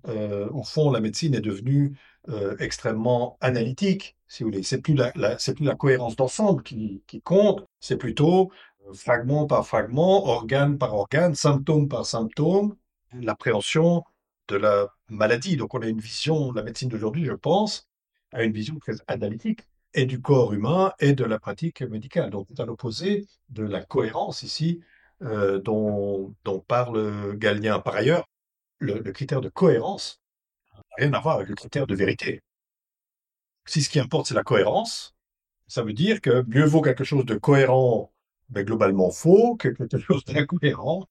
au 0.52 0.64
fond, 0.64 0.92
la 0.92 1.00
médecine 1.00 1.36
est 1.36 1.42
devenue 1.42 1.98
extrêmement 2.60 3.38
analytique, 3.40 4.18
si 4.28 4.44
vous 4.44 4.50
voulez. 4.50 4.64
C'est 4.64 4.82
plus 4.82 4.94
la, 4.94 5.12
plus 5.12 5.64
la 5.64 5.76
cohérence 5.76 6.18
d'ensemble 6.18 6.64
qui 6.64 7.02
compte, 7.24 7.66
c'est 7.80 7.96
plutôt 7.96 8.52
fragment 8.94 9.48
par 9.48 9.66
fragment, 9.66 10.26
organe 10.28 10.78
par 10.78 10.94
organe, 10.94 11.36
symptôme 11.36 11.88
par 11.88 12.06
symptôme, 12.06 12.76
l'appréhension 13.14 14.04
de 14.48 14.56
la 14.58 14.88
maladie. 15.10 15.58
Donc 15.58 15.74
on 15.74 15.82
a 15.82 15.88
une 15.88 16.00
vision, 16.00 16.52
la 16.52 16.64
médecine 16.64 16.90
d'aujourd'hui, 16.90 17.26
je 17.26 17.34
pense, 17.34 17.88
a 18.34 18.44
une 18.44 18.54
vision 18.54 18.78
très 18.80 18.96
analytique 19.08 19.62
et 19.94 20.06
du 20.06 20.22
corps 20.22 20.54
humain 20.54 20.94
et 21.00 21.14
de 21.14 21.26
la 21.26 21.40
pratique 21.40 21.82
médicale. 21.82 22.30
Donc, 22.30 22.48
c'est 22.50 22.62
à 22.62 22.66
l'opposé 22.66 23.28
de 23.50 23.64
la 23.64 23.84
cohérence 23.84 24.44
ici 24.44 24.82
euh, 25.22 25.60
dont, 25.60 26.34
parle 26.68 27.38
Galien. 27.38 27.80
Par 27.80 27.96
ailleurs, 27.96 28.28
le, 28.80 29.02
critère 29.12 29.42
de 29.42 29.50
cohérence 29.50 30.22
n'a 30.74 30.82
rien 30.98 31.14
à 31.14 31.20
voir 31.20 31.36
avec 31.36 31.50
le 31.50 31.56
critère 31.56 31.88
de 31.88 31.96
vérité. 31.96 32.42
Si 33.66 33.84
ce 33.84 33.90
qui 33.90 34.00
importe, 34.00 34.28
c'est 34.28 34.34
la 34.34 34.44
cohérence, 34.44 35.16
ça 35.68 35.84
veut 35.84 35.94
dire 35.94 36.22
que 36.22 36.44
mieux 36.48 36.66
vaut 36.66 36.82
quelque 36.82 37.04
chose 37.04 37.26
de 37.26 37.36
cohérent, 37.36 38.12
mais 38.52 38.64
globalement 38.64 39.12
faux, 39.12 39.56
que 39.58 39.70
quelque 39.70 39.98
chose 40.08 40.24
d'incohérent, 40.26 41.08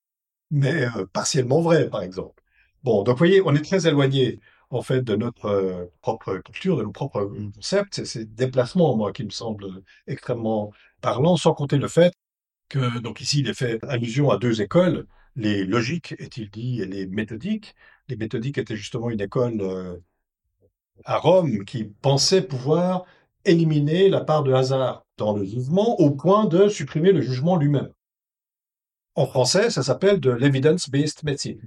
mais 0.51 0.85
euh, 0.97 1.07
partiellement 1.13 1.61
vrai, 1.61 1.89
par 1.91 2.03
exemple. 2.03 2.43
Bon, 2.85 3.03
donc 3.03 3.15
vous 3.17 3.19
voyez, 3.19 3.43
on 3.45 3.55
est 3.55 3.63
très 3.65 3.87
éloigné 3.87 4.41
en 4.71 4.83
fait, 4.83 5.03
de 5.03 5.17
notre 5.17 5.47
euh, 5.47 5.87
propre 6.01 6.39
culture, 6.39 6.77
de 6.77 6.85
nos 6.85 6.93
propres 6.93 7.31
concepts. 7.55 7.95
C'est 7.97 8.05
ces 8.05 8.25
déplacements, 8.25 8.97
moi, 8.97 9.13
qui 9.13 9.25
me 9.25 9.31
semblent 9.31 9.83
extrêmement 10.07 10.73
parlants, 11.01 11.37
sans 11.37 11.55
compter 11.55 11.77
le 11.79 11.89
fait 11.89 12.15
que, 12.69 13.01
donc 13.01 13.21
ici, 13.21 13.41
il 13.41 13.49
est 13.49 13.55
fait 13.55 13.85
allusion 13.85 14.31
à 14.31 14.39
deux 14.39 14.63
écoles, 14.63 15.07
les 15.37 15.65
logiques, 15.65 16.15
est-il 16.19 16.51
dit, 16.51 16.81
et 16.81 16.87
les 16.87 17.07
méthodiques. 17.07 17.75
Les 18.09 18.17
méthodiques 18.17 18.59
étaient 18.59 18.77
justement 18.77 19.11
une 19.11 19.21
école 19.21 19.61
euh, 19.61 19.97
à 21.05 21.19
Rome 21.19 21.65
qui 21.65 21.85
pensait 21.85 22.43
pouvoir 22.43 23.05
éliminer 23.45 24.09
la 24.09 24.23
part 24.23 24.43
de 24.45 24.53
hasard 24.53 25.07
dans 25.21 25.37
le 25.37 25.45
jugement 25.45 26.01
au 26.01 26.11
point 26.11 26.47
de 26.47 26.69
supprimer 26.69 27.13
le 27.13 27.21
jugement 27.21 27.57
lui-même. 27.57 27.93
En 29.15 29.27
français, 29.27 29.69
ça 29.69 29.83
s'appelle 29.83 30.19
de 30.19 30.31
l'evidence-based 30.31 31.23
medicine. 31.25 31.61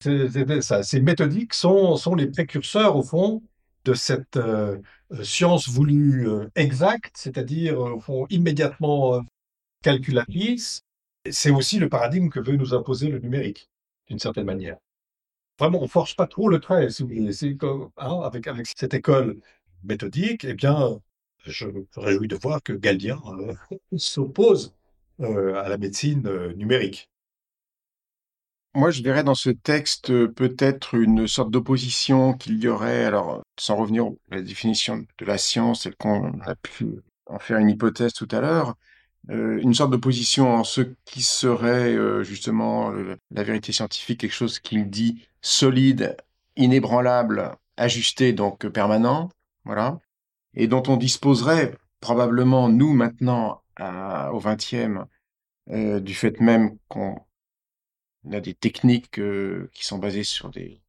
Ces 0.00 1.00
méthodiques 1.00 1.54
sont, 1.54 2.14
les 2.16 2.26
précurseurs, 2.26 2.96
au 2.96 3.04
fond, 3.04 3.42
de 3.84 3.94
cette 3.94 4.36
euh, 4.36 4.78
science 5.22 5.68
voulue 5.68 6.28
euh, 6.28 6.48
exacte, 6.56 7.14
c'est-à-dire, 7.16 7.78
au 7.78 8.00
fond, 8.00 8.26
immédiatement 8.30 9.14
euh, 9.14 9.20
calculatrice. 9.82 10.82
C'est 11.30 11.50
aussi 11.50 11.78
le 11.78 11.88
paradigme 11.88 12.30
que 12.30 12.40
veut 12.40 12.56
nous 12.56 12.74
imposer 12.74 13.08
le 13.10 13.20
numérique, 13.20 13.70
d'une 14.08 14.18
certaine 14.18 14.46
manière. 14.46 14.78
Vraiment, 15.60 15.80
on 15.80 15.86
force 15.86 16.14
pas 16.14 16.26
trop 16.26 16.48
le 16.48 16.58
trait, 16.58 16.90
si 16.90 17.02
vous 17.04 17.10
voulez. 17.10 17.30
Hein, 17.96 18.20
avec 18.24 18.48
cette 18.76 18.94
école 18.94 19.38
méthodique, 19.84 20.44
eh 20.44 20.54
bien, 20.54 21.00
je 21.44 21.66
me 21.66 21.86
réjouis 21.96 22.28
de 22.28 22.36
voir 22.36 22.62
que 22.62 22.72
Galdien 22.72 23.20
s'oppose 23.96 24.74
à 25.20 25.68
la 25.68 25.78
médecine 25.78 26.52
numérique. 26.56 27.08
Moi, 28.74 28.90
je 28.90 29.02
verrais 29.02 29.22
dans 29.22 29.34
ce 29.34 29.50
texte 29.50 30.10
euh, 30.10 30.28
peut-être 30.28 30.94
une 30.94 31.26
sorte 31.28 31.50
d'opposition 31.50 32.32
qu'il 32.32 32.58
y 32.58 32.68
aurait, 32.68 33.04
alors 33.04 33.42
sans 33.58 33.76
revenir 33.76 34.06
à 34.30 34.36
la 34.36 34.42
définition 34.42 35.04
de 35.18 35.24
la 35.26 35.36
science, 35.36 35.84
et 35.84 35.92
qu'on 35.92 36.40
a 36.40 36.54
pu 36.54 36.86
en 37.26 37.38
faire 37.38 37.58
une 37.58 37.68
hypothèse 37.68 38.14
tout 38.14 38.28
à 38.30 38.40
l'heure, 38.40 38.74
euh, 39.28 39.60
une 39.60 39.74
sorte 39.74 39.90
d'opposition 39.90 40.54
en 40.54 40.64
ce 40.64 40.80
qui 41.04 41.20
serait 41.22 41.94
euh, 41.94 42.22
justement 42.22 42.92
la 43.30 43.42
vérité 43.42 43.72
scientifique, 43.72 44.20
quelque 44.20 44.32
chose 44.32 44.58
qu'il 44.58 44.88
dit 44.88 45.22
solide, 45.42 46.16
inébranlable, 46.56 47.54
ajusté, 47.76 48.32
donc 48.32 48.66
permanent, 48.68 49.28
voilà, 49.66 50.00
et 50.54 50.66
dont 50.66 50.82
on 50.88 50.96
disposerait 50.96 51.76
probablement, 52.00 52.68
nous, 52.68 52.92
maintenant, 52.92 53.62
au 53.78 54.40
XXe, 54.40 54.98
du 55.68 56.14
fait 56.14 56.40
même 56.40 56.76
qu'on 56.88 57.16
on 58.24 58.32
a 58.32 58.40
des 58.40 58.54
techniques 58.54 59.18
euh, 59.18 59.68
qui 59.72 59.84
sont 59.84 59.98
basées 59.98 60.24
sur 60.24 60.50
des, 60.50 60.80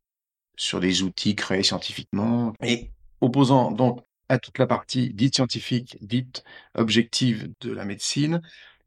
sur 0.55 0.80
des 0.80 1.03
outils 1.03 1.36
créés 1.36 1.64
scientifiquement. 1.64 2.53
Et 2.61 2.91
opposant 3.22 3.72
donc 3.72 4.01
à 4.30 4.38
toute 4.39 4.57
la 4.57 4.68
partie 4.68 5.14
dite 5.14 5.36
scientifique, 5.36 5.97
dite 6.01 6.43
objective 6.76 7.51
de 7.61 7.72
la 7.72 7.86
médecine, 7.86 8.41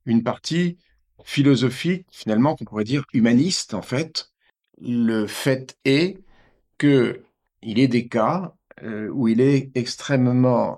une 0.04 0.22
partie 0.22 0.78
philosophique, 1.24 2.06
finalement, 2.10 2.54
qu'on 2.54 2.64
pourrait 2.64 2.84
dire 2.84 3.04
humaniste, 3.12 3.74
en 3.74 3.82
fait. 3.82 4.30
Le 4.80 5.26
fait 5.26 5.76
est 5.84 6.18
que 6.78 7.24
il 7.62 7.78
est 7.78 7.88
des 7.88 8.06
cas 8.06 8.54
euh, 8.82 9.08
où 9.08 9.28
il 9.28 9.40
est 9.40 9.70
extrêmement 9.74 10.76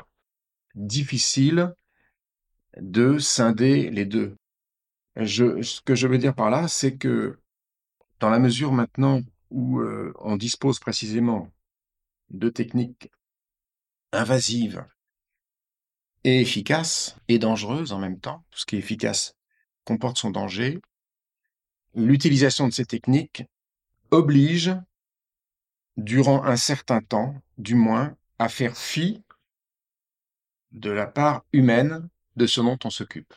difficile 0.74 1.74
de 2.76 3.18
scinder 3.18 3.90
les 3.90 4.04
deux. 4.04 4.36
Ce 5.16 5.80
que 5.80 5.94
je 5.94 6.06
veux 6.06 6.18
dire 6.18 6.34
par 6.34 6.50
là, 6.50 6.68
c'est 6.68 6.96
que 6.96 7.38
dans 8.20 8.30
la 8.30 8.38
mesure 8.38 8.72
maintenant 8.72 9.20
où 9.50 9.80
euh, 9.80 10.12
on 10.20 10.36
dispose 10.36 10.78
précisément 10.78 11.50
de 12.30 12.48
techniques 12.48 13.10
invasives 14.12 14.84
et 16.24 16.40
efficaces 16.40 17.16
et 17.28 17.38
dangereuses 17.38 17.92
en 17.92 17.98
même 17.98 18.20
temps, 18.20 18.44
tout 18.50 18.60
ce 18.60 18.66
qui 18.66 18.76
est 18.76 18.80
efficace 18.80 19.34
comporte 19.84 20.18
son 20.18 20.30
danger, 20.30 20.80
l'utilisation 21.94 22.68
de 22.68 22.72
ces 22.72 22.84
techniques 22.84 23.44
oblige, 24.10 24.74
durant 25.96 26.44
un 26.44 26.56
certain 26.56 27.00
temps, 27.00 27.34
du 27.58 27.74
moins, 27.74 28.16
à 28.38 28.48
faire 28.48 28.76
fi 28.76 29.22
de 30.72 30.90
la 30.90 31.06
part 31.06 31.44
humaine 31.52 32.08
de 32.36 32.46
ce 32.46 32.60
dont 32.60 32.78
on 32.84 32.90
s'occupe. 32.90 33.34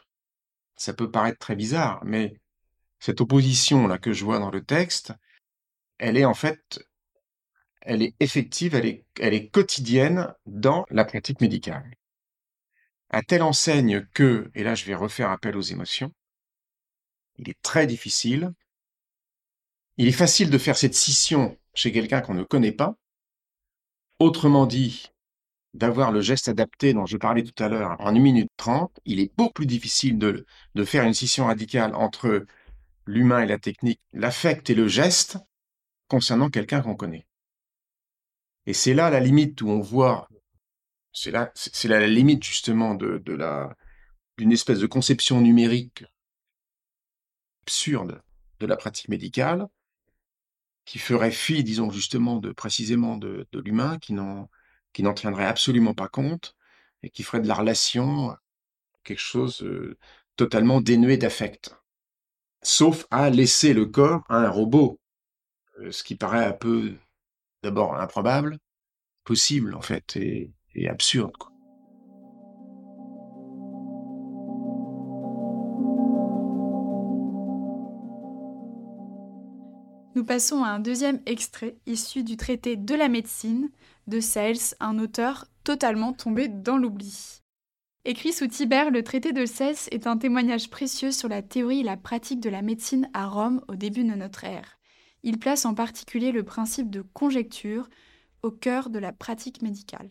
Ça 0.76 0.94
peut 0.94 1.12
paraître 1.12 1.40
très 1.40 1.56
bizarre, 1.56 2.04
mais 2.06 2.40
cette 3.00 3.22
opposition-là 3.22 3.98
que 3.98 4.14
je 4.14 4.24
vois 4.24 4.40
dans 4.40 4.52
le 4.52 4.64
texte, 4.64 5.14
elle 5.98 6.18
est 6.18 6.26
en 6.26 6.34
fait, 6.34 6.88
elle 7.82 8.04
est 8.04 8.16
effective, 8.20 8.76
elle 8.76 8.86
est, 8.86 9.50
quotidienne 9.50 10.34
dans 10.46 10.86
la 10.90 11.04
pratique 11.04 11.42
médicale. 11.42 11.96
À 13.10 13.24
telle 13.24 13.42
enseigne 13.42 14.06
que, 14.14 14.50
et 14.56 14.64
là 14.64 14.76
je 14.76 14.86
vais 14.86 14.96
refaire 14.96 15.32
appel 15.32 15.58
aux 15.58 15.62
émotions, 15.62 16.14
il 17.38 17.50
est 17.50 17.62
très 17.62 17.88
difficile, 17.88 18.54
il 19.98 20.08
est 20.08 20.12
facile 20.12 20.50
de 20.50 20.58
faire 20.58 20.78
cette 20.78 20.96
scission 20.96 21.58
chez 21.74 21.92
quelqu'un 21.92 22.22
qu'on 22.22 22.34
ne 22.34 22.44
connaît 22.44 22.72
pas, 22.72 22.96
autrement 24.22 24.66
dit, 24.66 25.12
d'avoir 25.74 26.12
le 26.12 26.22
geste 26.22 26.48
adapté 26.48 26.94
dont 26.94 27.06
je 27.06 27.18
parlais 27.18 27.44
tout 27.44 27.64
à 27.64 27.70
l'heure 27.70 27.96
en 28.00 28.08
1 28.08 28.20
minute 28.20 28.50
30, 28.58 29.00
il 29.06 29.20
est 29.20 29.32
beaucoup 29.38 29.54
plus 29.54 29.66
difficile 29.66 30.18
de, 30.18 30.46
faire 30.86 31.04
une 31.04 31.14
scission 31.14 31.46
radicale 31.46 31.96
entre 31.96 32.46
l'humain 33.06 33.42
et 33.42 33.48
la 33.48 33.58
technique, 33.58 34.00
l'affect 34.14 34.70
et 34.70 34.76
le 34.76 34.88
geste 34.88 35.38
concernant 36.08 36.50
quelqu'un 36.50 36.82
qu'on 36.82 36.96
connaît. 36.96 37.26
Et 38.66 38.74
c'est 38.74 38.94
là 38.94 39.10
la 39.10 39.20
limite 39.20 39.62
où 39.62 39.70
on 39.70 39.82
voit, 39.82 40.28
c'est 41.14 41.32
là, 41.32 41.52
la 41.86 42.08
limite 42.08 42.44
justement 42.44 42.94
de 42.94 43.34
la, 43.34 43.76
d'une 44.38 44.52
espèce 44.52 44.80
de 44.80 44.88
conception 44.88 45.42
numérique 45.42 46.06
absurde 47.64 48.22
de 48.60 48.66
la 48.66 48.76
pratique 48.76 49.10
médicale, 49.10 49.68
qui 50.86 51.00
ferait 51.00 51.32
fi, 51.32 51.64
disons 51.64 51.92
justement, 51.92 52.38
de 52.38 52.52
précisément 52.52 53.18
de, 53.18 53.48
de 53.52 53.60
l'humain, 53.60 53.98
qui 54.00 54.14
n'en, 54.14 54.50
qui 54.94 55.04
n'en 55.04 55.14
tiendrait 55.14 55.46
absolument 55.46 55.94
pas 55.94 56.10
compte, 56.10 56.56
et 57.04 57.10
qui 57.10 57.24
ferait 57.24 57.42
de 57.42 57.48
la 57.48 57.56
relation 57.56 58.36
quelque 59.04 59.20
chose 59.20 59.64
euh, 59.64 59.98
totalement 60.36 60.82
dénué 60.82 61.18
d'affect 61.18 61.76
sauf 62.62 63.06
à 63.12 63.30
laisser 63.30 63.74
le 63.74 63.86
corps 63.86 64.24
à 64.30 64.38
un 64.38 64.50
robot, 64.50 65.00
ce 65.90 66.04
qui 66.04 66.16
paraît 66.16 66.46
un 66.46 66.54
peu 66.54 66.96
d'abord 67.64 67.96
improbable, 67.96 68.58
possible 69.24 69.76
en 69.76 69.82
fait, 69.82 70.16
et, 70.16 70.52
absurde. 70.88 71.34
Nous 80.14 80.26
passons 80.26 80.64
à 80.64 80.70
un 80.70 80.80
deuxième 80.80 81.22
extrait 81.26 81.78
issu 81.86 82.24
du 82.24 82.36
traité 82.36 82.76
de 82.76 82.96
la 82.96 83.08
médecine 83.08 83.70
de 84.08 84.20
Sales, 84.20 84.76
un 84.82 85.00
auteur 85.00 85.46
totalement 85.64 86.12
tombé 86.12 86.50
dans 86.50 86.78
l'oubli. 86.78 87.42
Écrit 88.04 88.34
sous 88.34 88.48
Tibère, 88.48 88.92
le 88.92 89.04
traité 89.04 89.32
de 89.32 89.46
Cesse 89.46 89.88
est 89.92 90.08
un 90.08 90.18
témoignage 90.18 90.70
précieux 90.70 91.12
sur 91.12 91.30
la 91.30 91.42
théorie 91.42 91.80
et 91.80 91.84
la 91.84 91.96
pratique 91.96 92.42
de 92.42 92.50
la 92.50 92.62
médecine 92.62 93.10
à 93.14 93.28
Rome 93.28 93.62
au 93.70 93.76
début 93.76 94.04
de 94.04 94.14
notre 94.16 94.44
ère. 94.44 94.80
Il 95.24 95.38
place 95.38 95.66
en 95.66 95.76
particulier 95.76 96.34
le 96.34 96.44
principe 96.44 96.90
de 96.90 97.04
conjecture 97.14 97.88
au 98.44 98.52
cœur 98.52 98.90
de 98.90 99.00
la 99.00 99.14
pratique 99.14 99.62
médicale. 99.62 100.10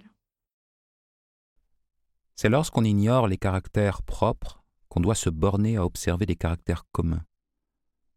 C'est 2.36 2.48
lorsqu'on 2.48 2.84
ignore 2.84 3.28
les 3.28 3.36
caractères 3.36 4.02
propres 4.02 4.62
qu'on 4.88 5.00
doit 5.00 5.14
se 5.14 5.28
borner 5.28 5.76
à 5.76 5.84
observer 5.84 6.24
des 6.24 6.36
caractères 6.36 6.84
communs. 6.90 7.24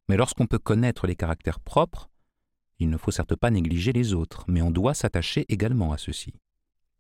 Mais 0.10 0.18
lorsqu'on 0.18 0.48
peut 0.48 0.60
connaître 0.60 1.08
les 1.08 1.16
caractères 1.16 1.60
propres, 1.60 2.10
il 2.80 2.90
ne 2.90 2.98
faut 2.98 3.12
certes 3.12 3.36
pas 3.36 3.52
négliger 3.52 3.94
les 3.94 4.14
autres, 4.14 4.44
mais 4.48 4.62
on 4.62 4.72
doit 4.72 4.94
s'attacher 4.94 5.46
également 5.50 5.94
à 5.94 5.98
ceux-ci. 5.98 6.34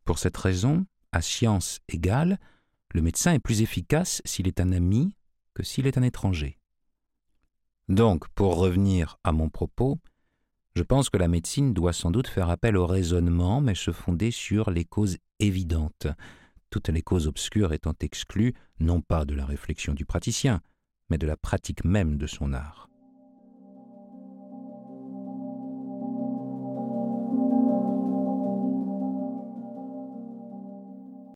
Pour 0.05 0.19
cette 0.19 0.37
raison, 0.37 0.85
à 1.11 1.21
science 1.21 1.79
égale, 1.89 2.39
le 2.93 3.01
médecin 3.01 3.33
est 3.33 3.39
plus 3.39 3.61
efficace 3.61 4.21
s'il 4.25 4.47
est 4.47 4.59
un 4.59 4.71
ami 4.71 5.15
que 5.53 5.63
s'il 5.63 5.87
est 5.87 5.97
un 5.97 6.03
étranger. 6.03 6.57
Donc, 7.89 8.27
pour 8.29 8.57
revenir 8.57 9.17
à 9.23 9.31
mon 9.31 9.49
propos, 9.49 9.99
je 10.75 10.83
pense 10.83 11.09
que 11.09 11.17
la 11.17 11.27
médecine 11.27 11.73
doit 11.73 11.93
sans 11.93 12.11
doute 12.11 12.27
faire 12.27 12.49
appel 12.49 12.77
au 12.77 12.87
raisonnement, 12.87 13.61
mais 13.61 13.75
se 13.75 13.91
fonder 13.91 14.31
sur 14.31 14.71
les 14.71 14.85
causes 14.85 15.17
évidentes, 15.39 16.07
toutes 16.69 16.89
les 16.89 17.01
causes 17.01 17.27
obscures 17.27 17.73
étant 17.73 17.93
exclues 17.99 18.53
non 18.79 19.01
pas 19.01 19.25
de 19.25 19.35
la 19.35 19.45
réflexion 19.45 19.93
du 19.93 20.05
praticien, 20.05 20.61
mais 21.09 21.17
de 21.17 21.27
la 21.27 21.37
pratique 21.37 21.85
même 21.85 22.17
de 22.17 22.25
son 22.25 22.53
art. 22.53 22.89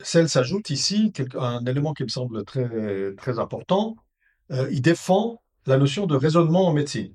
Celle 0.08 0.30
s'ajoute 0.30 0.70
ici 0.70 1.12
un 1.38 1.66
élément 1.66 1.94
qui 1.94 2.04
me 2.04 2.08
semble 2.08 2.46
très, 2.46 3.14
très 3.18 3.40
important. 3.40 3.98
Euh, 4.52 4.70
il 4.72 4.82
défend 4.82 5.42
la 5.66 5.78
notion 5.78 6.06
de 6.06 6.16
raisonnement 6.16 6.66
en 6.66 6.72
médecine. 6.72 7.14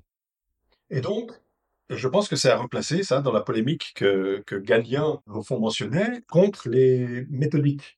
Et 0.91 1.01
donc, 1.01 1.31
je 1.89 2.07
pense 2.07 2.29
que 2.29 2.35
c'est 2.35 2.51
à 2.51 2.57
remplacer 2.57 3.01
ça 3.01 3.21
dans 3.21 3.31
la 3.31 3.41
polémique 3.41 3.93
que, 3.95 4.43
que 4.45 4.55
Galien, 4.57 5.19
au 5.25 5.41
fond, 5.41 5.59
mentionnait 5.59 6.21
contre 6.29 6.69
les 6.69 7.25
méthodiques, 7.31 7.97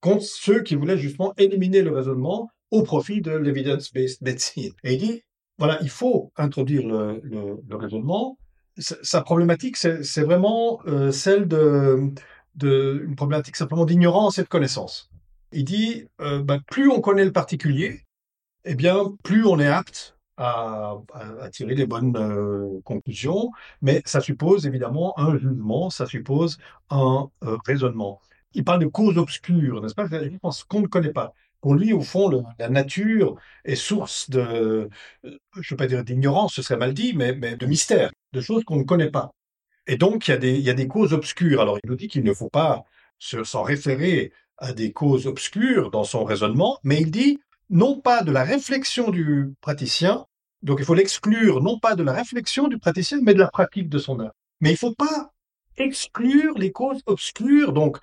contre 0.00 0.24
ceux 0.24 0.62
qui 0.62 0.74
voulaient 0.74 0.96
justement 0.96 1.34
éliminer 1.36 1.82
le 1.82 1.92
raisonnement 1.92 2.48
au 2.70 2.82
profit 2.82 3.20
de 3.20 3.32
l'evidence-based 3.32 4.22
medicine. 4.22 4.72
Et 4.84 4.94
il 4.94 5.00
dit, 5.00 5.22
voilà, 5.58 5.78
il 5.82 5.90
faut 5.90 6.32
introduire 6.38 6.88
le, 6.88 7.20
le, 7.22 7.76
raisonnement. 7.76 8.38
Sa 8.78 9.20
problématique, 9.20 9.76
c'est 9.76 10.22
vraiment 10.22 10.80
euh, 10.86 11.12
celle 11.12 11.46
de, 11.46 12.14
de 12.54 13.04
une 13.06 13.16
problématique 13.16 13.56
simplement 13.56 13.84
d'ignorance 13.84 14.38
et 14.38 14.42
de 14.42 14.48
connaissance. 14.48 15.10
Il 15.52 15.64
dit, 15.64 16.06
euh, 16.20 16.42
bah, 16.42 16.58
plus 16.66 16.90
on 16.90 17.00
connaît 17.00 17.24
le 17.24 17.32
particulier, 17.32 18.02
eh 18.64 18.74
bien, 18.74 19.16
plus 19.24 19.44
on 19.46 19.58
est 19.58 19.66
apte 19.66 20.16
à, 20.36 20.96
tirer 21.52 21.74
les 21.74 21.86
bonnes 21.86 22.16
euh, 22.16 22.80
conclusions, 22.84 23.50
mais 23.82 24.02
ça 24.06 24.20
suppose 24.20 24.66
évidemment 24.66 25.18
un 25.18 25.36
jugement, 25.36 25.90
ça 25.90 26.06
suppose 26.06 26.58
un 26.88 27.28
euh, 27.44 27.58
raisonnement. 27.66 28.20
Il 28.54 28.64
parle 28.64 28.80
de 28.80 28.86
causes 28.86 29.18
obscures, 29.18 29.82
n'est-ce 29.82 29.94
pas? 29.94 30.06
Je 30.06 30.38
pense 30.38 30.64
qu'on 30.64 30.80
ne 30.80 30.86
connaît 30.86 31.12
pas. 31.12 31.34
Pour 31.60 31.74
lui, 31.74 31.92
au 31.92 32.00
fond, 32.00 32.42
la 32.58 32.68
nature 32.70 33.36
est 33.64 33.76
source 33.76 34.30
de, 34.30 34.88
je 35.22 35.28
ne 35.28 35.64
veux 35.70 35.76
pas 35.76 35.86
dire 35.86 36.04
d'ignorance, 36.04 36.54
ce 36.54 36.62
serait 36.62 36.78
mal 36.78 36.94
dit, 36.94 37.12
mais, 37.14 37.34
mais 37.34 37.56
de 37.56 37.66
mystère, 37.66 38.10
de 38.32 38.40
choses 38.40 38.64
qu'on 38.64 38.76
ne 38.76 38.84
connaît 38.84 39.10
pas. 39.10 39.32
Et 39.90 39.96
donc, 39.96 40.28
il 40.28 40.60
y, 40.60 40.70
a 40.70 40.72
des, 40.72 40.86
causes 40.86 41.12
obscures. 41.12 41.60
Alors, 41.60 41.76
il 41.82 41.90
nous 41.90 41.96
dit 41.96 42.06
qu'il 42.06 42.22
ne 42.22 42.32
faut 42.32 42.48
pas 42.48 42.84
s'en 43.18 43.64
référer 43.64 44.32
à 44.56 44.72
des 44.72 44.92
causes 44.92 45.26
obscures 45.26 45.90
dans 45.90 46.04
son 46.04 46.22
raisonnement, 46.22 46.78
mais 46.84 47.00
il 47.00 47.10
dit 47.10 47.40
non 47.70 48.00
pas 48.00 48.22
de 48.22 48.30
la 48.30 48.44
réflexion 48.44 49.10
du 49.10 49.52
praticien, 49.60 50.26
donc 50.62 50.78
il 50.78 50.84
faut 50.84 50.94
l'exclure 50.94 51.60
non 51.60 51.80
pas 51.80 51.96
de 51.96 52.04
la 52.04 52.12
réflexion 52.12 52.68
du 52.68 52.78
praticien, 52.78 53.18
mais 53.20 53.34
de 53.34 53.40
la 53.40 53.48
pratique 53.48 53.88
de 53.88 53.98
son 53.98 54.20
art. 54.20 54.30
Mais 54.60 54.68
il 54.68 54.74
ne 54.74 54.78
faut 54.78 54.94
pas 54.94 55.32
exclure 55.76 56.56
les 56.56 56.70
causes 56.70 57.02
obscures, 57.06 57.72
donc 57.72 57.98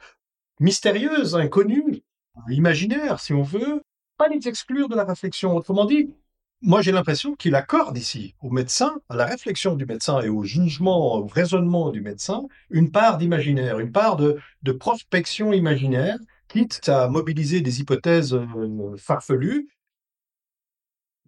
mystérieuses, 0.59 1.37
inconnues, 1.37 2.03
imaginaires 2.49 3.21
si 3.21 3.31
on 3.31 3.43
veut, 3.43 3.81
pas 4.17 4.27
les 4.27 4.45
exclure 4.45 4.89
de 4.89 4.95
la 4.95 5.05
réflexion. 5.05 5.55
Autrement 5.55 5.85
dit, 5.85 6.13
moi, 6.61 6.81
j'ai 6.81 6.91
l'impression 6.91 7.35
qu'il 7.35 7.55
accorde 7.55 7.97
ici 7.97 8.35
au 8.41 8.49
médecin, 8.49 8.99
à 9.09 9.15
la 9.15 9.25
réflexion 9.25 9.75
du 9.75 9.85
médecin 9.85 10.21
et 10.21 10.29
au 10.29 10.43
jugement, 10.43 11.17
au 11.17 11.27
raisonnement 11.27 11.91
du 11.91 12.01
médecin, 12.01 12.43
une 12.71 12.91
part 12.91 13.17
d'imaginaire, 13.17 13.79
une 13.79 13.91
part 13.91 14.15
de, 14.15 14.39
prospection 14.79 15.53
imaginaire, 15.53 16.17
quitte 16.47 16.89
à 16.89 17.07
mobiliser 17.09 17.61
des 17.61 17.79
hypothèses 17.81 18.33
euh, 18.33 18.95
farfelues 18.97 19.67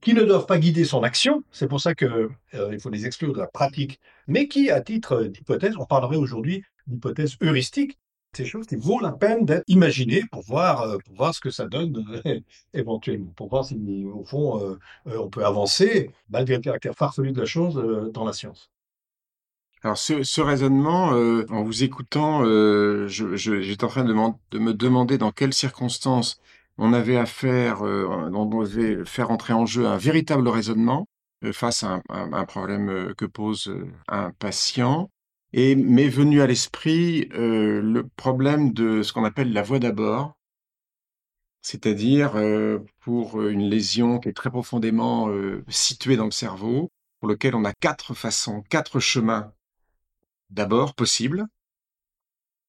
qui 0.02 0.14
ne 0.14 0.24
doivent 0.24 0.46
pas 0.46 0.58
guider 0.58 0.86
son 0.86 1.04
action. 1.04 1.44
C'est 1.52 1.68
pour 1.68 1.82
ça 1.82 1.94
qu'il 1.94 2.08
euh, 2.08 2.80
faut 2.80 2.90
les 2.90 3.06
exclure 3.06 3.34
de 3.34 3.40
la 3.40 3.48
pratique, 3.48 4.00
mais 4.28 4.48
qui, 4.48 4.72
à 4.72 4.82
titre 4.82 5.24
d'hypothèse, 5.24 5.76
on 5.78 5.86
parlerait 5.86 6.16
aujourd'hui 6.16 6.64
d'hypothèse 6.88 7.36
heuristique, 7.42 8.00
ces 8.34 8.46
choses 8.46 8.68
qui 8.68 8.76
vaut 8.76 9.00
la 9.00 9.12
peine 9.12 9.46
d'être 9.46 9.64
imaginées 9.68 10.24
pour 10.32 10.44
voir, 10.44 10.82
euh, 10.82 10.98
pour 11.06 11.16
voir 11.16 11.34
ce 11.36 11.40
que 11.40 11.50
ça 11.50 11.66
donne 11.66 12.06
euh, 12.26 12.40
éventuellement, 12.74 13.32
pour 13.36 13.50
voir 13.50 13.66
si, 13.66 14.06
au 14.06 14.24
fond, 14.24 14.64
euh, 14.64 14.78
on 15.06 15.30
peut 15.30 15.46
avancer, 15.46 16.12
malgré 16.30 16.56
le 16.56 16.62
caractère 16.62 16.96
farfelu 16.96 17.32
de 17.32 17.40
la 17.40 17.46
chose, 17.46 17.76
dans 18.14 18.26
la 18.26 18.34
science. 18.34 18.70
Alors 19.82 19.98
ce, 19.98 20.42
raisonnement, 20.42 21.08
en 21.50 21.64
vous 21.64 21.84
écoutant, 21.84 22.44
j'étais 23.08 23.84
en 23.86 23.88
train 23.88 24.04
de, 24.04 24.14
me 24.60 24.74
demander 24.74 25.18
dans 25.18 25.32
quelles 25.32 25.54
circonstances 25.54 26.42
on 26.78 26.92
avait 26.92 27.16
à 27.16 27.26
faire, 27.26 27.82
on 27.82 28.46
devait 28.46 29.06
faire 29.06 29.32
entrer 29.32 29.54
en 29.54 29.66
jeu 29.66 29.88
un 29.88 29.98
véritable 29.98 30.50
raisonnement 30.50 31.08
face 31.54 31.84
à 31.84 32.02
un 32.10 32.44
problème 32.44 33.14
que 33.16 33.26
pose 33.26 33.74
un 34.10 34.32
patient. 34.32 35.10
Et 35.52 35.76
m'est 35.76 36.10
venu 36.10 36.42
à 36.42 36.48
l'esprit 36.48 37.28
le 37.32 38.04
problème 38.16 38.72
de 38.72 39.02
ce 39.02 39.14
qu'on 39.14 39.24
appelle 39.24 39.52
la 39.52 39.64
voie 39.64 39.80
d'abord, 39.80 40.38
c'est-à-dire 41.62 42.34
pour 43.00 43.42
une 43.42 43.68
lésion 43.68 44.20
qui 44.20 44.30
est 44.30 44.34
très 44.34 44.52
profondément 44.52 45.30
située 45.68 46.18
dans 46.18 46.26
le 46.26 46.32
cerveau, 46.32 46.92
pour 47.20 47.28
lequel 47.28 47.56
on 47.56 47.66
a 47.66 47.74
quatre 47.74 48.14
façons, 48.14 48.64
quatre 48.70 49.00
chemins 49.00 49.52
d'abord 50.52 50.94
possibles, 50.96 51.46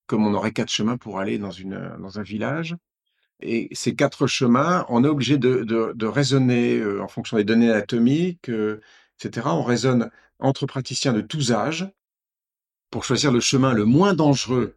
comme 0.07 0.27
on 0.27 0.35
aurait 0.35 0.53
quatre 0.53 0.71
chemins 0.71 0.97
pour 0.97 1.21
aller 1.21 1.39
dans, 1.39 1.51
un 2.19 2.23
village. 2.23 2.77
Et 3.41 3.69
ces 3.73 3.95
quatre 3.95 4.27
chemins, 4.27 4.85
on 4.89 5.05
est 5.05 5.09
obligé 5.09 5.39
de 5.39 6.07
raisonner 6.07 6.83
en 6.99 7.09
fonction 7.09 7.37
des 7.37 7.45
données 7.45 7.71
anatomiques, 7.71 8.51
etc. 9.23 9.49
On 9.51 9.63
raisonne 9.63 10.11
entre 10.39 10.67
praticiens 10.67 11.13
de 11.13 11.21
tous 11.21 11.53
âges, 11.53 11.91
pour 12.91 13.05
choisir 13.05 13.33
le 13.33 13.41
chemin 13.41 13.73
le 13.73 13.85
moins 13.85 14.15
dangereux. 14.15 14.77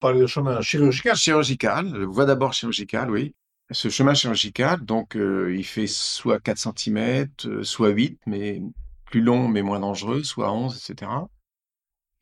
Par 0.00 0.12
le 0.14 0.26
chemin 0.26 0.60
chirurgical 0.62 1.16
Chirurgical, 1.16 2.04
voie 2.04 2.24
d'abord 2.24 2.54
chirurgical, 2.54 3.10
oui. 3.10 3.34
Ce 3.70 3.88
chemin 3.88 4.14
chirurgical, 4.14 4.80
donc, 4.84 5.14
euh, 5.14 5.54
il 5.54 5.64
fait 5.64 5.86
soit 5.86 6.40
4 6.40 6.74
cm, 6.76 7.28
euh, 7.44 7.62
soit 7.62 7.90
8, 7.90 8.18
mais 8.26 8.62
plus 9.04 9.20
long, 9.20 9.46
mais 9.46 9.62
moins 9.62 9.78
dangereux, 9.78 10.24
soit 10.24 10.50
11, 10.52 10.76
etc. 10.76 11.10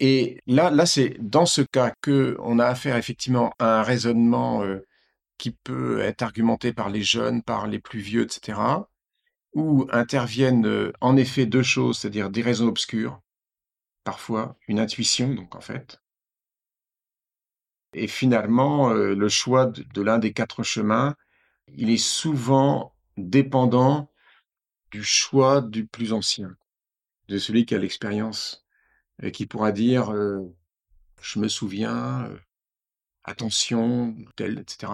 Et 0.01 0.41
là, 0.47 0.71
là 0.71 0.87
c'est 0.87 1.17
dans 1.21 1.47
ce 1.47 1.63
cas 1.63 1.93
que 2.03 2.37
on 2.41 2.59
a 2.59 2.67
affaire 2.67 2.97
effectivement 2.97 3.53
à 3.59 3.81
un 3.81 3.83
raisonnement 3.83 4.63
euh, 4.63 4.85
qui 5.39 5.53
peut 5.53 6.01
être 6.01 6.23
argumenté 6.23 6.73
par 6.73 6.91
les 6.91 7.03
jeunes, 7.03 7.43
par 7.43 7.67
les 7.67 7.79
plus 7.79 8.01
vieux, 8.01 8.23
etc., 8.23 8.61
où 9.55 9.87
interviennent 9.91 10.93
en 11.01 11.17
effet 11.17 11.47
deux 11.47 11.63
choses, 11.63 11.99
c'est-à-dire 11.99 12.31
des 12.31 12.43
raisons 12.43 12.67
obscures, 12.69 13.21
parfois 14.09 14.57
une 14.69 14.81
intuition, 14.81 15.35
donc 15.35 15.55
en 15.55 15.61
fait. 15.61 16.01
Et 17.93 18.07
finalement, 18.09 18.89
euh, 18.89 19.15
le 19.15 19.29
choix 19.29 19.67
de, 19.67 20.01
l'un 20.01 20.19
des 20.19 20.33
quatre 20.33 20.63
chemins, 20.63 21.15
il 21.75 21.91
est 21.91 22.03
souvent 22.03 22.95
dépendant 23.19 24.11
du 24.91 25.05
choix 25.05 25.61
du 25.61 25.87
plus 25.87 26.15
ancien, 26.15 26.57
de 27.29 27.37
celui 27.37 27.67
qui 27.67 27.75
a 27.75 27.79
l'expérience 27.79 28.65
et 29.23 29.31
qui 29.31 29.45
pourra 29.45 29.73
dire 29.73 30.11
euh, 30.11 30.41
je 31.21 31.39
me 31.39 31.49
souviens, 31.49 32.25
euh, 32.31 32.39
attention, 33.25 34.17
tel, 34.37 34.59
etc. 34.59 34.93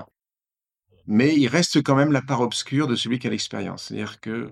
Mais 1.06 1.36
il 1.36 1.46
reste 1.46 1.84
quand 1.84 1.94
même 1.94 2.10
la 2.10 2.22
part 2.22 2.40
obscure 2.40 2.88
de 2.88 2.96
celui 2.96 3.20
qui 3.20 3.28
a 3.28 3.30
l'expérience. 3.30 3.84
C'est-à-dire 3.84 4.20
que 4.20 4.50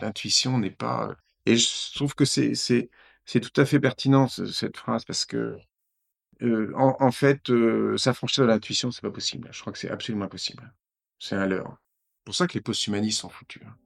l'intuition 0.00 0.56
n'est 0.56 0.70
pas. 0.70 1.14
Et 1.44 1.58
je 1.58 1.94
trouve 1.94 2.14
que 2.14 2.24
c'est 2.24 2.88
c'est 3.24 3.40
tout 3.40 3.60
à 3.60 3.64
fait 3.64 3.80
pertinent 3.80 4.28
cette 4.28 4.76
phrase 4.76 5.04
parce 5.04 5.24
que 5.24 5.58
en, 6.42 7.10
fait, 7.10 7.50
s'affranchir 7.96 8.44
de 8.44 8.48
l'intuition, 8.48 8.90
c'est 8.90 9.02
pas 9.02 9.10
possible. 9.10 9.48
Je 9.52 9.60
crois 9.60 9.72
que 9.72 9.78
c'est 9.78 9.90
absolument 9.90 10.26
impossible. 10.26 10.74
C'est 11.18 11.36
un 11.36 11.46
leurre. 11.46 11.78
C'est 12.18 12.24
pour 12.24 12.34
ça 12.34 12.46
que 12.46 12.54
les 12.54 12.60
post-humanistes 12.60 13.20
sont 13.20 13.28
foutus. 13.28 13.62
Hein. 13.66 13.76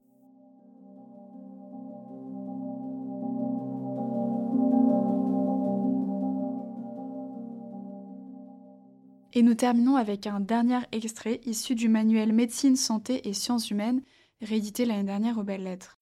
Et 9.33 9.43
nous 9.43 9.53
terminons 9.53 9.95
avec 9.95 10.25
un 10.25 10.39
dernier 10.39 10.79
extrait 10.91 11.39
issu 11.45 11.75
du 11.75 11.87
manuel 11.87 12.33
Médecine, 12.33 12.75
Santé 12.75 13.27
et 13.29 13.33
Sciences 13.33 13.69
humaines, 13.69 14.01
réédité 14.41 14.85
l'année 14.85 15.03
dernière 15.03 15.37
aux 15.37 15.43
Belles 15.43 15.63
Lettres. 15.63 15.98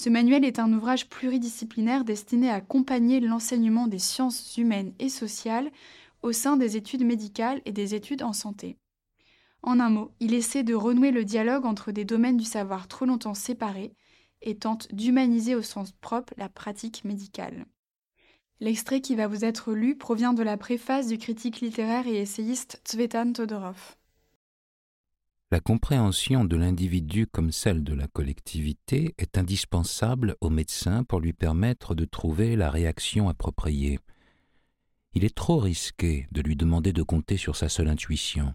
Ce 0.00 0.08
manuel 0.08 0.44
est 0.44 0.60
un 0.60 0.72
ouvrage 0.72 1.08
pluridisciplinaire 1.08 2.04
destiné 2.04 2.50
à 2.50 2.54
accompagner 2.54 3.18
l'enseignement 3.18 3.88
des 3.88 3.98
sciences 3.98 4.56
humaines 4.56 4.92
et 5.00 5.08
sociales 5.08 5.72
au 6.22 6.30
sein 6.30 6.56
des 6.56 6.76
études 6.76 7.04
médicales 7.04 7.60
et 7.64 7.72
des 7.72 7.96
études 7.96 8.22
en 8.22 8.32
santé. 8.32 8.76
En 9.60 9.80
un 9.80 9.90
mot, 9.90 10.12
il 10.20 10.34
essaie 10.34 10.62
de 10.62 10.72
renouer 10.72 11.10
le 11.10 11.24
dialogue 11.24 11.66
entre 11.66 11.90
des 11.90 12.04
domaines 12.04 12.36
du 12.36 12.44
savoir 12.44 12.86
trop 12.86 13.06
longtemps 13.06 13.34
séparés 13.34 13.92
et 14.40 14.56
tente 14.56 14.86
d'humaniser 14.94 15.56
au 15.56 15.62
sens 15.62 15.90
propre 15.90 16.32
la 16.36 16.48
pratique 16.48 17.04
médicale. 17.04 17.66
L'extrait 18.60 19.00
qui 19.00 19.16
va 19.16 19.26
vous 19.26 19.44
être 19.44 19.72
lu 19.72 19.96
provient 19.98 20.32
de 20.32 20.44
la 20.44 20.56
préface 20.56 21.08
du 21.08 21.18
critique 21.18 21.60
littéraire 21.60 22.06
et 22.06 22.20
essayiste 22.20 22.80
Tsvetan 22.84 23.32
Todorov. 23.32 23.96
La 25.50 25.60
compréhension 25.60 26.44
de 26.44 26.56
l'individu 26.56 27.26
comme 27.26 27.52
celle 27.52 27.82
de 27.82 27.94
la 27.94 28.06
collectivité 28.06 29.14
est 29.16 29.38
indispensable 29.38 30.36
au 30.42 30.50
médecin 30.50 31.04
pour 31.04 31.20
lui 31.20 31.32
permettre 31.32 31.94
de 31.94 32.04
trouver 32.04 32.54
la 32.54 32.70
réaction 32.70 33.30
appropriée. 33.30 33.98
Il 35.14 35.24
est 35.24 35.34
trop 35.34 35.56
risqué 35.56 36.28
de 36.32 36.42
lui 36.42 36.54
demander 36.54 36.92
de 36.92 37.02
compter 37.02 37.38
sur 37.38 37.56
sa 37.56 37.70
seule 37.70 37.88
intuition. 37.88 38.52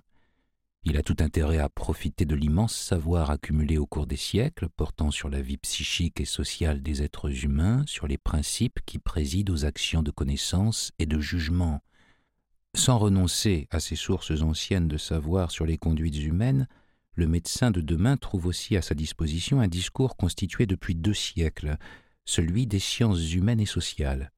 Il 0.83 0.95
a 0.97 1.01
tout 1.01 1.17
intérêt 1.19 1.57
à 1.57 1.67
profiter 1.67 2.25
de 2.25 2.35
l'immense 2.35 2.75
savoir 2.75 3.31
accumulé 3.31 3.79
au 3.79 3.87
cours 3.87 4.05
des 4.05 4.15
siècles 4.15 4.69
portant 4.69 5.09
sur 5.09 5.29
la 5.29 5.41
vie 5.41 5.57
psychique 5.57 6.21
et 6.21 6.25
sociale 6.25 6.83
des 6.83 7.01
êtres 7.01 7.43
humains, 7.43 7.83
sur 7.87 8.05
les 8.05 8.19
principes 8.19 8.81
qui 8.85 8.99
président 8.99 9.51
aux 9.51 9.65
actions 9.65 10.03
de 10.03 10.11
connaissance 10.11 10.91
et 10.99 11.07
de 11.07 11.19
jugement. 11.19 11.81
Sans 12.75 12.99
renoncer 12.99 13.67
à 13.71 13.79
ces 13.79 13.95
sources 13.95 14.41
anciennes 14.41 14.87
de 14.87 14.97
savoir 14.97 15.49
sur 15.49 15.65
les 15.65 15.79
conduites 15.79 16.17
humaines, 16.17 16.67
le 17.15 17.27
médecin 17.27 17.71
de 17.71 17.81
demain 17.81 18.17
trouve 18.17 18.47
aussi 18.47 18.75
à 18.75 18.81
sa 18.81 18.95
disposition 18.95 19.61
un 19.61 19.67
discours 19.67 20.17
constitué 20.17 20.65
depuis 20.65 20.95
deux 20.95 21.13
siècles, 21.13 21.77
celui 22.25 22.67
des 22.67 22.79
sciences 22.79 23.33
humaines 23.33 23.59
et 23.59 23.65
sociales. 23.65 24.31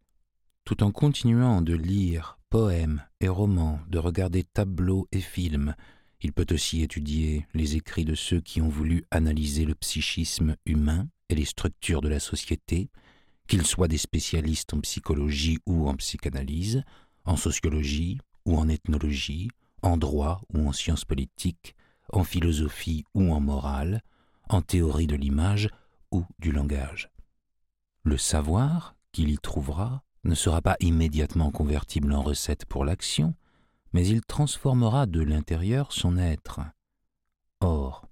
Tout 0.66 0.84
en 0.84 0.92
continuant 0.92 1.62
de 1.62 1.76
lire 1.76 2.40
poèmes 2.50 3.04
et 3.22 3.28
romans, 3.28 3.80
de 3.88 4.00
regarder 4.00 4.44
tableaux 4.44 5.08
et 5.12 5.22
films, 5.22 5.76
il 6.22 6.34
peut 6.34 6.48
aussi 6.52 6.82
étudier 6.82 7.46
les 7.54 7.76
écrits 7.76 8.06
de 8.06 8.16
ceux 8.16 8.42
qui 8.42 8.62
ont 8.62 8.70
voulu 8.70 9.04
analyser 9.12 9.66
le 9.66 9.76
psychisme 9.76 10.56
humain 10.66 11.08
et 11.30 11.36
les 11.36 11.46
structures 11.46 12.02
de 12.02 12.10
la 12.10 12.20
société, 12.20 12.90
qu'ils 13.48 13.66
soient 13.66 13.88
des 13.88 13.98
spécialistes 13.98 14.74
en 14.74 14.80
psychologie 14.80 15.60
ou 15.66 15.88
en 15.88 15.96
psychanalyse, 15.96 16.84
en 17.26 17.36
sociologie 17.36 18.20
ou 18.46 18.58
en 18.58 18.68
ethnologie, 18.68 19.50
en 19.82 19.98
droit 19.98 20.42
ou 20.54 20.68
en 20.68 20.72
sciences 20.72 21.06
politiques, 21.06 21.76
en 22.12 22.24
philosophie 22.24 23.06
ou 23.14 23.34
en 23.34 23.40
morale, 23.40 24.02
en 24.50 24.62
théorie 24.62 25.08
de 25.08 25.16
l'image 25.16 25.70
ou 26.12 26.26
du 26.40 26.52
langage. 26.52 27.10
Le 28.04 28.18
savoir 28.18 28.96
qu'il 29.12 29.30
y 29.30 29.38
trouvera 29.38 30.04
ne 30.24 30.36
sera 30.36 30.62
pas 30.62 30.76
immédiatement 30.80 31.52
convertible 31.52 32.14
en 32.14 32.22
recette 32.22 32.66
pour 32.66 32.86
l'action, 32.86 33.36
mais 33.94 34.08
il 34.08 34.22
transformera 34.22 35.06
de 35.06 35.22
l'intérieur 35.22 35.92
son 35.92 36.18
être. 36.18 36.62
Or, 37.62 38.08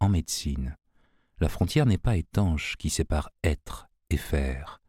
en 0.00 0.08
médecine, 0.08 0.76
la 1.40 1.48
frontière 1.48 1.86
n'est 1.86 1.98
pas 1.98 2.16
étanche 2.16 2.76
qui 2.76 2.90
sépare 2.90 3.30
être 3.44 3.88
et 4.10 4.16
faire. 4.16 4.80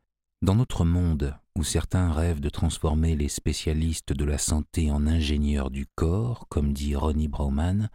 Dans 0.41 0.55
notre 0.55 0.85
monde, 0.85 1.37
où 1.55 1.63
certains 1.63 2.11
rêvent 2.11 2.41
de 2.41 2.49
transformer 2.49 3.15
les 3.15 3.29
spécialistes 3.29 4.11
de 4.11 4.25
la 4.25 4.37
santé 4.37 4.91
en 4.91 5.07
ingénieurs 5.07 5.69
du 5.69 5.85
corps, 5.85 6.47
comme 6.49 6.73
dit 6.73 6.95
Ronnie 6.95 7.27
Brauman, 7.27 7.89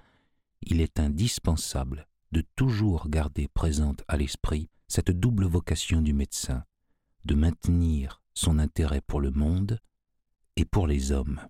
il 0.63 0.81
est 0.81 1.01
indispensable 1.01 2.07
de 2.33 2.43
toujours 2.57 3.09
garder 3.09 3.49
présente 3.49 4.05
à 4.09 4.17
l'esprit 4.17 4.69
cette 4.87 5.11
double 5.11 5.47
vocation 5.47 6.03
du 6.03 6.13
médecin, 6.13 6.65
de 7.25 7.35
maintenir 7.35 8.23
son 8.35 8.59
intérêt 8.59 9.01
pour 9.01 9.21
le 9.21 9.31
monde 9.31 9.81
et 10.57 10.65
pour 10.65 10.87
les 10.87 11.13
hommes. 11.13 11.41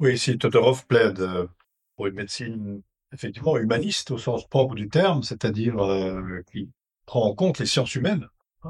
Oui, 0.00 0.18
si 0.18 0.36
Todorov 0.36 0.84
plaide 0.86 1.20
euh, 1.20 1.46
pour 1.94 2.08
une 2.08 2.14
médecine 2.14 2.82
effectivement 3.12 3.56
humaniste 3.56 4.10
au 4.10 4.18
sens 4.18 4.46
propre 4.48 4.74
du 4.74 4.88
terme, 4.88 5.22
c'est-à-dire 5.22 5.78
euh, 5.78 6.42
qui 6.50 6.70
prend 7.06 7.28
en 7.28 7.34
compte 7.34 7.60
les 7.60 7.66
sciences 7.66 7.94
humaines, 7.94 8.26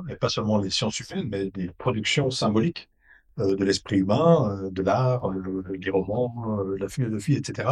et 0.08 0.16
pas 0.16 0.28
seulement 0.28 0.58
les 0.58 0.70
sciences 0.70 1.00
humaines, 1.00 1.28
mais 1.30 1.50
des 1.50 1.68
productions 1.78 2.30
symboliques 2.30 2.88
euh, 3.38 3.56
de 3.56 3.64
l'esprit 3.64 3.98
humain, 3.98 4.58
euh, 4.64 4.70
de 4.70 4.82
l'art, 4.82 5.30
euh, 5.30 5.62
les 5.70 5.90
romans, 5.90 6.62
la 6.78 6.88
philosophie, 6.88 7.34
etc. 7.34 7.68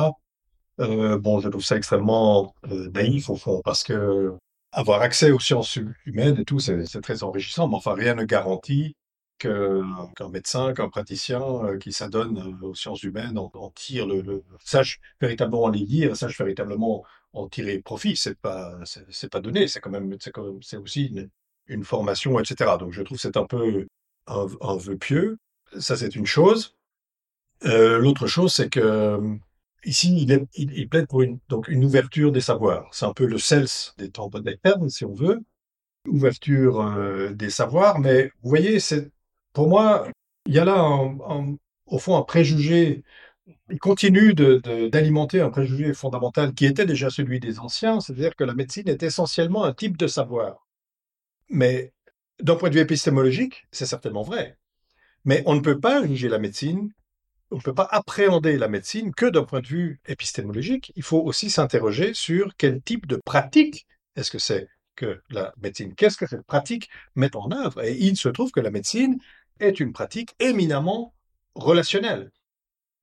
bon, 0.78 1.40
je 1.40 1.48
trouve 1.48 1.64
ça 1.64 1.76
extrêmement 1.76 2.54
naïf 2.94 3.28
au 3.30 3.36
fond, 3.36 3.60
parce 3.64 3.84
que 3.84 4.32
avoir 4.72 5.02
accès 5.02 5.30
aux 5.30 5.40
sciences 5.40 5.78
humaines 6.06 6.38
et 6.38 6.44
tout, 6.44 6.60
c'est 6.60 7.00
très 7.02 7.22
enrichissant, 7.22 7.68
mais 7.68 7.76
enfin, 7.76 7.94
rien 7.94 8.14
ne 8.14 8.24
garantit 8.24 8.96
qu'un 9.38 10.28
médecin, 10.30 10.72
qu'un 10.74 10.88
praticien 10.88 11.40
qui 11.80 11.92
s'adonne 11.92 12.58
aux 12.62 12.74
sciences 12.74 13.02
humaines 13.02 13.38
en, 13.38 13.70
tire 13.74 14.06
le, 14.06 14.44
sache 14.64 15.00
véritablement 15.20 15.68
les 15.68 15.80
lire, 15.80 16.16
sache 16.16 16.38
véritablement 16.38 17.04
en 17.32 17.48
tirer 17.48 17.78
profit. 17.80 18.16
C'est 18.16 18.38
pas, 18.38 18.78
c'est 18.84 19.30
pas 19.30 19.40
donné. 19.40 19.66
C'est 19.68 19.80
quand 19.80 19.90
même, 19.90 20.16
c'est 20.62 20.76
aussi 20.76 21.06
une, 21.06 21.30
une 21.70 21.84
formation, 21.84 22.38
etc. 22.38 22.72
Donc 22.78 22.92
je 22.92 23.02
trouve 23.02 23.16
que 23.16 23.22
c'est 23.22 23.36
un 23.36 23.46
peu 23.46 23.86
un, 24.26 24.76
vœu 24.76 24.96
pieux. 24.96 25.38
Ça, 25.78 25.96
c'est 25.96 26.14
une 26.16 26.26
chose. 26.26 26.76
Euh, 27.64 27.98
l'autre 27.98 28.26
chose, 28.26 28.52
c'est 28.54 28.68
que 28.70 29.20
ici, 29.84 30.26
il, 30.54 30.88
plaide 30.88 31.06
pour 31.06 31.22
une, 31.22 31.38
donc 31.48 31.68
une 31.68 31.84
ouverture 31.84 32.32
des 32.32 32.40
savoirs. 32.40 32.88
C'est 32.92 33.06
un 33.06 33.12
peu 33.14 33.26
le 33.26 33.38
CELS 33.38 33.94
des 33.98 34.10
temps 34.10 34.30
modernes, 34.32 34.88
si 34.88 35.04
on 35.04 35.14
veut. 35.14 35.40
Ouverture 36.08 36.80
euh, 36.80 37.30
des 37.30 37.50
savoirs, 37.50 37.98
mais 38.00 38.32
vous 38.42 38.50
voyez, 38.50 38.80
c'est 38.80 39.10
pour 39.52 39.68
moi, 39.68 40.08
il 40.46 40.54
y 40.54 40.58
a 40.58 40.64
là, 40.64 40.82
au 41.86 41.98
fond, 41.98 42.16
un 42.16 42.22
préjugé. 42.22 43.04
Il 43.70 43.78
continue 43.78 44.34
d'alimenter 44.34 45.40
un 45.40 45.50
préjugé 45.50 45.92
fondamental 45.94 46.54
qui 46.54 46.66
était 46.66 46.86
déjà 46.86 47.10
celui 47.10 47.40
des 47.40 47.58
anciens, 47.60 48.00
c'est-à-dire 48.00 48.36
que 48.36 48.44
la 48.44 48.54
médecine 48.54 48.88
est 48.88 49.02
essentiellement 49.02 49.64
un 49.64 49.72
type 49.74 49.96
de 49.96 50.06
savoir. 50.06 50.66
Mais 51.50 51.92
d'un 52.40 52.56
point 52.56 52.70
de 52.70 52.74
vue 52.74 52.80
épistémologique, 52.80 53.66
c'est 53.72 53.86
certainement 53.86 54.22
vrai. 54.22 54.56
Mais 55.24 55.42
on 55.46 55.54
ne 55.54 55.60
peut 55.60 55.78
pas 55.78 56.06
juger 56.06 56.28
la 56.28 56.38
médecine, 56.38 56.92
on 57.50 57.56
ne 57.56 57.60
peut 57.60 57.74
pas 57.74 57.88
appréhender 57.90 58.56
la 58.56 58.68
médecine 58.68 59.12
que 59.12 59.26
d'un 59.26 59.44
point 59.44 59.60
de 59.60 59.66
vue 59.66 60.00
épistémologique. 60.06 60.92
Il 60.96 61.02
faut 61.02 61.20
aussi 61.20 61.50
s'interroger 61.50 62.14
sur 62.14 62.56
quel 62.56 62.80
type 62.80 63.06
de 63.06 63.16
pratique 63.24 63.86
est-ce 64.16 64.30
que 64.30 64.38
c'est 64.38 64.68
que 64.96 65.22
la 65.30 65.54
médecine 65.60 65.94
Qu'est-ce 65.94 66.16
que 66.16 66.26
cette 66.26 66.46
pratique 66.46 66.90
met 67.14 67.34
en 67.36 67.50
œuvre? 67.52 67.82
Et 67.82 67.96
il 67.96 68.16
se 68.16 68.28
trouve 68.28 68.50
que 68.50 68.60
la 68.60 68.70
médecine 68.70 69.18
est 69.58 69.80
une 69.80 69.92
pratique 69.92 70.34
éminemment 70.40 71.14
relationnelle. 71.54 72.30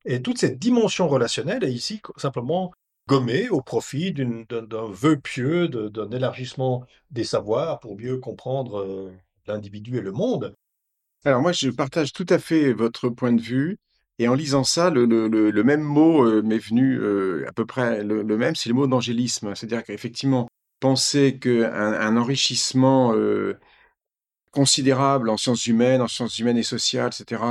Et 0.06 0.22
toute 0.22 0.38
cette 0.38 0.60
dimension 0.60 1.08
relationnelle 1.08 1.64
est 1.64 1.72
ici 1.72 2.02
simplement 2.18 2.74
gommé 3.08 3.50
au 3.50 3.62
profit 3.62 4.12
d'un 4.14 4.92
vœu 4.92 5.18
pieux, 5.18 5.68
d'un 5.70 6.12
élargissement 6.12 6.86
des 7.10 7.24
savoirs 7.24 7.80
pour 7.80 7.98
mieux 7.98 8.18
comprendre 8.18 8.82
euh, 8.82 9.12
l'individu 9.48 9.98
et 9.98 10.02
le 10.02 10.12
monde. 10.12 10.54
Alors 11.26 11.42
moi, 11.42 11.54
je 11.54 11.70
partage 11.70 12.12
tout 12.12 12.26
à 12.30 12.38
fait 12.38 12.74
votre 12.74 13.10
point 13.10 13.32
de 13.32 13.42
vue. 13.42 13.78
Et 14.20 14.28
en 14.28 14.34
lisant 14.34 14.64
ça, 14.64 14.90
le, 14.90 15.06
même 15.64 15.82
mot 15.82 16.26
euh, 16.26 16.42
m'est 16.42 16.58
venu 16.58 17.00
euh, 17.00 17.46
à 17.48 17.54
peu 17.54 17.66
près 17.66 18.04
le, 18.04 18.24
même, 18.24 18.56
c'est 18.56 18.70
le 18.70 18.76
mot 18.76 18.88
d'angélisme. 18.88 19.56
C'est-à-dire 19.56 19.84
qu'effectivement, 19.84 20.48
penser 20.80 21.40
qu'un 21.40 21.72
un 21.72 22.18
enrichissement 22.18 23.14
considérable 24.52 25.30
en 25.30 25.38
sciences 25.38 25.68
humaines, 25.68 26.02
en 26.02 26.08
sciences 26.08 26.40
humaines 26.40 26.58
et 26.58 26.64
sociales, 26.64 27.12
etc., 27.20 27.42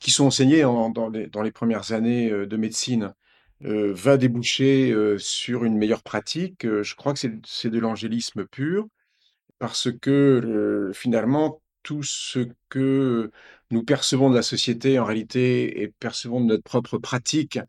qui 0.00 0.10
sont 0.10 0.26
enseignés 0.26 0.62
dans, 0.62 1.08
les, 1.08 1.52
premières 1.52 1.92
années 1.92 2.30
de 2.30 2.56
médecine, 2.56 3.14
euh, 3.64 3.92
va 3.94 4.16
déboucher 4.16 4.90
euh, 4.90 5.18
sur 5.18 5.64
une 5.64 5.78
meilleure 5.78 6.02
pratique, 6.02 6.64
euh, 6.64 6.82
je 6.82 6.96
crois 6.96 7.14
que 7.14 7.20
c'est 7.20 7.70
de 7.70 7.78
l'angélisme 7.78 8.44
pur, 8.44 8.88
parce 9.60 9.88
que 10.00 10.90
finalement, 10.94 11.62
tout 11.84 12.02
ce 12.02 12.48
que 12.68 13.30
nous 13.70 13.84
percevons 13.84 14.30
de 14.30 14.34
la 14.34 14.42
société, 14.42 14.98
en 14.98 15.04
réalité, 15.04 15.82
et 15.82 15.88
percevons 15.88 16.40
de 16.40 16.46
notre 16.46 16.64
propre 16.64 16.98
pratique, 16.98 17.60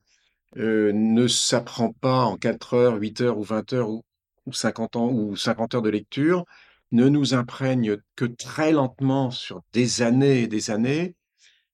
ne 0.55 1.27
s'apprend 1.27 1.93
pas 1.93 2.23
en 2.23 2.37
4 2.37 2.73
heures, 2.73 2.95
8 2.95 3.21
heures 3.21 3.37
ou 3.37 3.43
20 3.43 3.73
heures 3.73 3.89
ou, 3.89 4.03
50 4.51 4.95
ans 4.95 5.09
ou 5.11 5.35
50 5.35 5.75
heures 5.75 5.81
de 5.83 5.89
lecture, 5.89 6.45
ne 6.91 7.09
nous 7.09 7.35
imprègne 7.35 7.97
que 8.15 8.25
très 8.25 8.71
lentement 8.71 9.31
sur 9.31 9.61
des 9.73 10.01
années 10.01 10.41
et 10.43 10.47
des 10.47 10.71
années 10.71 11.15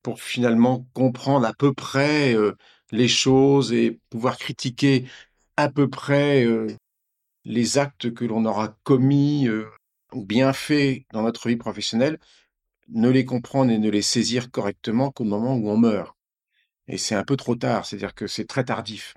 pour 0.04 0.22
finalement 0.22 0.86
comprendre 0.94 1.46
à 1.48 1.54
peu 1.54 1.74
près 1.74 2.36
les 2.92 3.08
choses 3.08 3.74
et 3.74 4.00
pouvoir 4.10 4.38
critiquer 4.38 5.06
à 5.58 5.70
peu 5.70 5.90
près 5.90 6.46
les 7.46 7.78
actes 7.78 8.14
que 8.14 8.26
l'on 8.26 8.46
aura 8.46 8.78
commis 8.84 9.48
ou 10.14 10.26
bien 10.26 10.54
faits 10.54 11.04
dans 11.12 11.24
notre 11.24 11.48
vie 11.50 11.58
professionnelle, 11.58 12.20
ne 12.90 13.10
les 13.10 13.26
comprendre 13.26 13.72
et 13.72 13.78
ne 13.78 13.90
les 13.90 14.02
saisir 14.02 14.52
correctement 14.52 15.12
qu'au 15.12 15.24
moment 15.24 15.56
où 15.56 15.70
on 15.70 15.78
meurt. 15.78 16.16
Et 16.88 16.98
c'est 16.98 17.16
un 17.16 17.24
peu 17.24 17.38
trop 17.38 17.56
tard, 17.56 17.86
c'est-à-dire 17.86 18.16
que 18.16 18.28
c'est 18.28 18.46
très 18.46 18.66
tardif. 18.66 19.14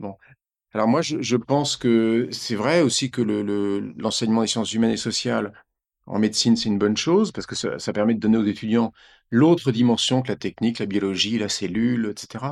Alors 0.75 0.89
moi, 0.89 1.01
je, 1.03 1.37
pense 1.37 1.77
que 1.77 2.29
c'est 2.31 2.55
vrai 2.55 2.83
aussi 2.83 3.11
que 3.11 3.23
l'enseignement 3.23 4.41
le, 4.41 4.47
des 4.47 4.51
sciences 4.51 4.73
humaines 4.75 4.91
et 4.91 4.97
sociales 4.97 5.53
en 6.07 6.19
médecine, 6.19 6.57
c'est 6.57 6.69
une 6.69 6.79
bonne 6.79 6.97
chose 6.97 7.33
parce 7.33 7.47
que 7.47 7.55
ça, 7.55 7.93
permet 7.93 8.15
de 8.15 8.21
donner 8.21 8.37
aux 8.37 8.45
étudiants 8.45 8.93
l'autre 9.31 9.73
dimension 9.73 10.21
que 10.23 10.29
la 10.29 10.37
technique, 10.37 10.79
la 10.79 10.87
biologie, 10.87 11.39
la 11.39 11.49
cellule, 11.49 12.11
etc. 12.11 12.45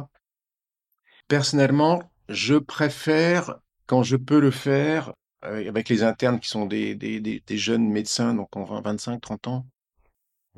Personnellement, 1.31 2.03
je 2.29 2.57
préfère, 2.57 3.61
quand 3.87 4.03
je 4.03 4.17
peux 4.17 4.41
le 4.41 4.51
faire, 4.51 5.15
avec 5.43 5.89
les 5.89 6.03
internes 6.03 6.41
qui 6.41 6.49
sont 6.49 6.67
des, 6.67 7.41
jeunes 7.51 7.89
médecins, 7.89 8.35
donc 8.35 8.57
en 8.57 8.83
25-30 8.83 9.49
ans, 9.49 9.67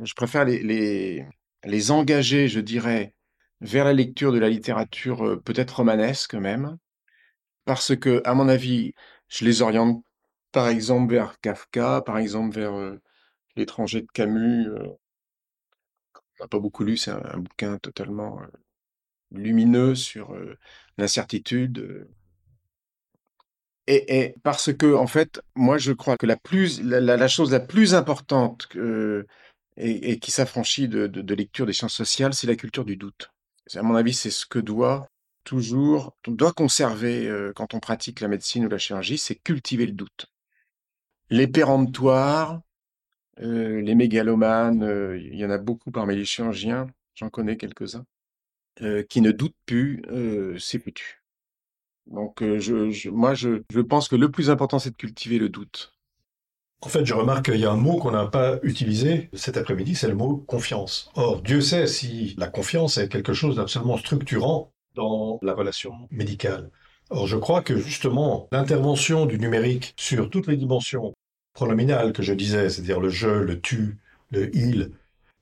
je 0.03 0.15
préfère 0.15 0.47
les, 0.47 1.91
engager, 1.91 2.49
je 2.49 2.59
dirais, 2.59 3.15
vers 3.61 3.85
la 3.85 3.93
lecture 3.93 4.33
de 4.33 4.39
la 4.39 4.49
littérature 4.49 5.27
euh, 5.27 5.37
peut-être 5.37 5.77
romanesque 5.77 6.35
même, 6.37 6.79
parce 7.67 7.95
que, 7.95 8.23
à 8.25 8.33
mon 8.33 8.49
avis, 8.49 8.95
je 9.29 9.45
les 9.45 9.61
oriente 9.61 10.03
par 10.53 10.69
exemple 10.69 11.13
vers 11.13 11.39
Kafka, 11.41 12.01
par 12.01 12.17
exemple 12.17 12.57
vers 12.57 12.73
euh, 12.73 12.99
L'étranger 13.57 14.01
de 14.01 14.11
Camus. 14.15 14.69
Euh, 14.69 14.89
on 16.41 16.45
n'a 16.45 16.49
pas 16.49 16.61
beaucoup 16.61 16.83
lu, 16.83 16.97
c'est 16.97 17.11
un, 17.11 17.39
bouquin 17.41 17.77
totalement 17.77 18.41
lumineux 19.33 19.95
sur 19.95 20.37
l'incertitude. 20.99 22.09
Et, 23.89 24.35
parce 24.43 24.73
que, 24.73 24.95
en 24.95 25.07
fait, 25.07 25.41
moi, 25.55 25.77
je 25.77 25.93
crois 25.93 26.17
que 26.17 26.27
la, 26.27 26.37
plus, 26.37 26.81
chose 27.29 27.53
la 27.53 27.61
plus 27.61 27.95
importante 27.95 28.69
et, 29.77 30.19
qui 30.19 30.31
s'affranchit 30.31 30.89
de, 30.89 31.35
lecture 31.35 31.67
des 31.67 31.73
sciences 31.73 31.95
sociales, 31.95 32.35
c'est 32.35 32.47
la 32.47 32.57
culture 32.57 32.85
du 32.85 32.97
doute. 32.97 33.31
À 33.75 33.83
mon 33.83 33.95
avis, 33.95 34.15
c'est 34.15 34.31
ce 34.31 34.47
que 34.47 34.59
doit 34.59 35.09
toujours, 35.45 36.17
on 36.29 36.33
doit 36.33 36.53
conserver 36.53 37.29
quand 37.57 37.75
on 37.75 37.81
pratique 37.81 38.21
la 38.21 38.29
médecine 38.29 38.67
ou 38.67 38.69
la 38.69 38.79
chirurgie, 38.79 39.19
c'est 39.19 39.35
cultiver 39.35 39.87
le 39.87 39.93
doute 39.93 40.33
les 41.33 41.49
péremptoires, 41.49 42.61
les 43.39 43.95
mégalomanes, 43.95 45.17
il 45.17 45.35
y 45.35 45.45
en 45.45 45.51
a 45.51 45.59
beaucoup 45.59 45.91
parmi 45.91 46.15
les 46.15 46.27
chirurgiens, 46.27 46.87
j'en 47.15 47.31
connais 47.31 47.57
quelques-uns, 47.57 48.05
euh, 48.81 49.03
qui 49.03 49.21
ne 49.21 49.31
doutent 49.31 49.57
plus, 49.67 50.03
c'est 50.59 50.79
foutu. 50.79 51.23
Donc, 52.07 52.43
je, 52.43 53.11
moi, 53.11 53.35
je, 53.35 53.63
je 53.71 53.81
pense 53.81 54.09
que 54.09 54.17
le 54.17 54.31
plus 54.31 54.51
important, 54.51 54.79
c'est 54.79 54.91
de 54.91 54.97
cultiver 54.97 55.39
le 55.39 55.49
doute. 55.49 55.95
En 56.85 56.89
fait, 56.89 57.05
je 57.05 57.15
remarque 57.15 57.45
qu'il 57.45 57.61
y 57.61 57.65
a 57.65 57.71
un 57.71 57.77
mot 57.77 57.97
qu'on 57.99 58.11
n'a 58.11 58.27
pas 58.27 58.59
utilisé 58.65 59.31
cet 59.35 59.57
après-midi, 59.57 59.95
c'est 59.95 60.09
le 60.09 60.17
mot 60.17 60.37
confiance. 60.37 61.13
Or, 61.15 61.41
Dieu 61.41 61.61
sait 61.61 61.87
si 61.87 62.35
la 62.39 62.49
confiance 62.49 62.99
est 62.99 63.09
quelque 63.09 63.33
chose 63.33 63.55
d'absolument 63.55 63.97
structurant 63.97 64.73
dans 64.97 65.39
la 65.43 65.55
relation 65.55 65.93
médicale. 66.11 66.71
Or, 67.11 67.29
je 67.29 67.37
crois 67.37 67.63
que 67.63 67.79
justement, 67.79 68.49
l'intervention 68.51 69.27
du 69.27 69.39
numérique 69.39 69.95
sur 69.97 70.29
toutes 70.29 70.49
les 70.49 70.57
dimensions 70.57 71.15
pronominal 71.53 72.13
que 72.13 72.23
je 72.23 72.33
disais, 72.33 72.69
c'est-à-dire 72.69 72.99
le 72.99 73.11
je, 73.11 73.29
le 73.29 73.61
tu, 73.61 73.99
le 74.31 74.55
il, 74.57 74.91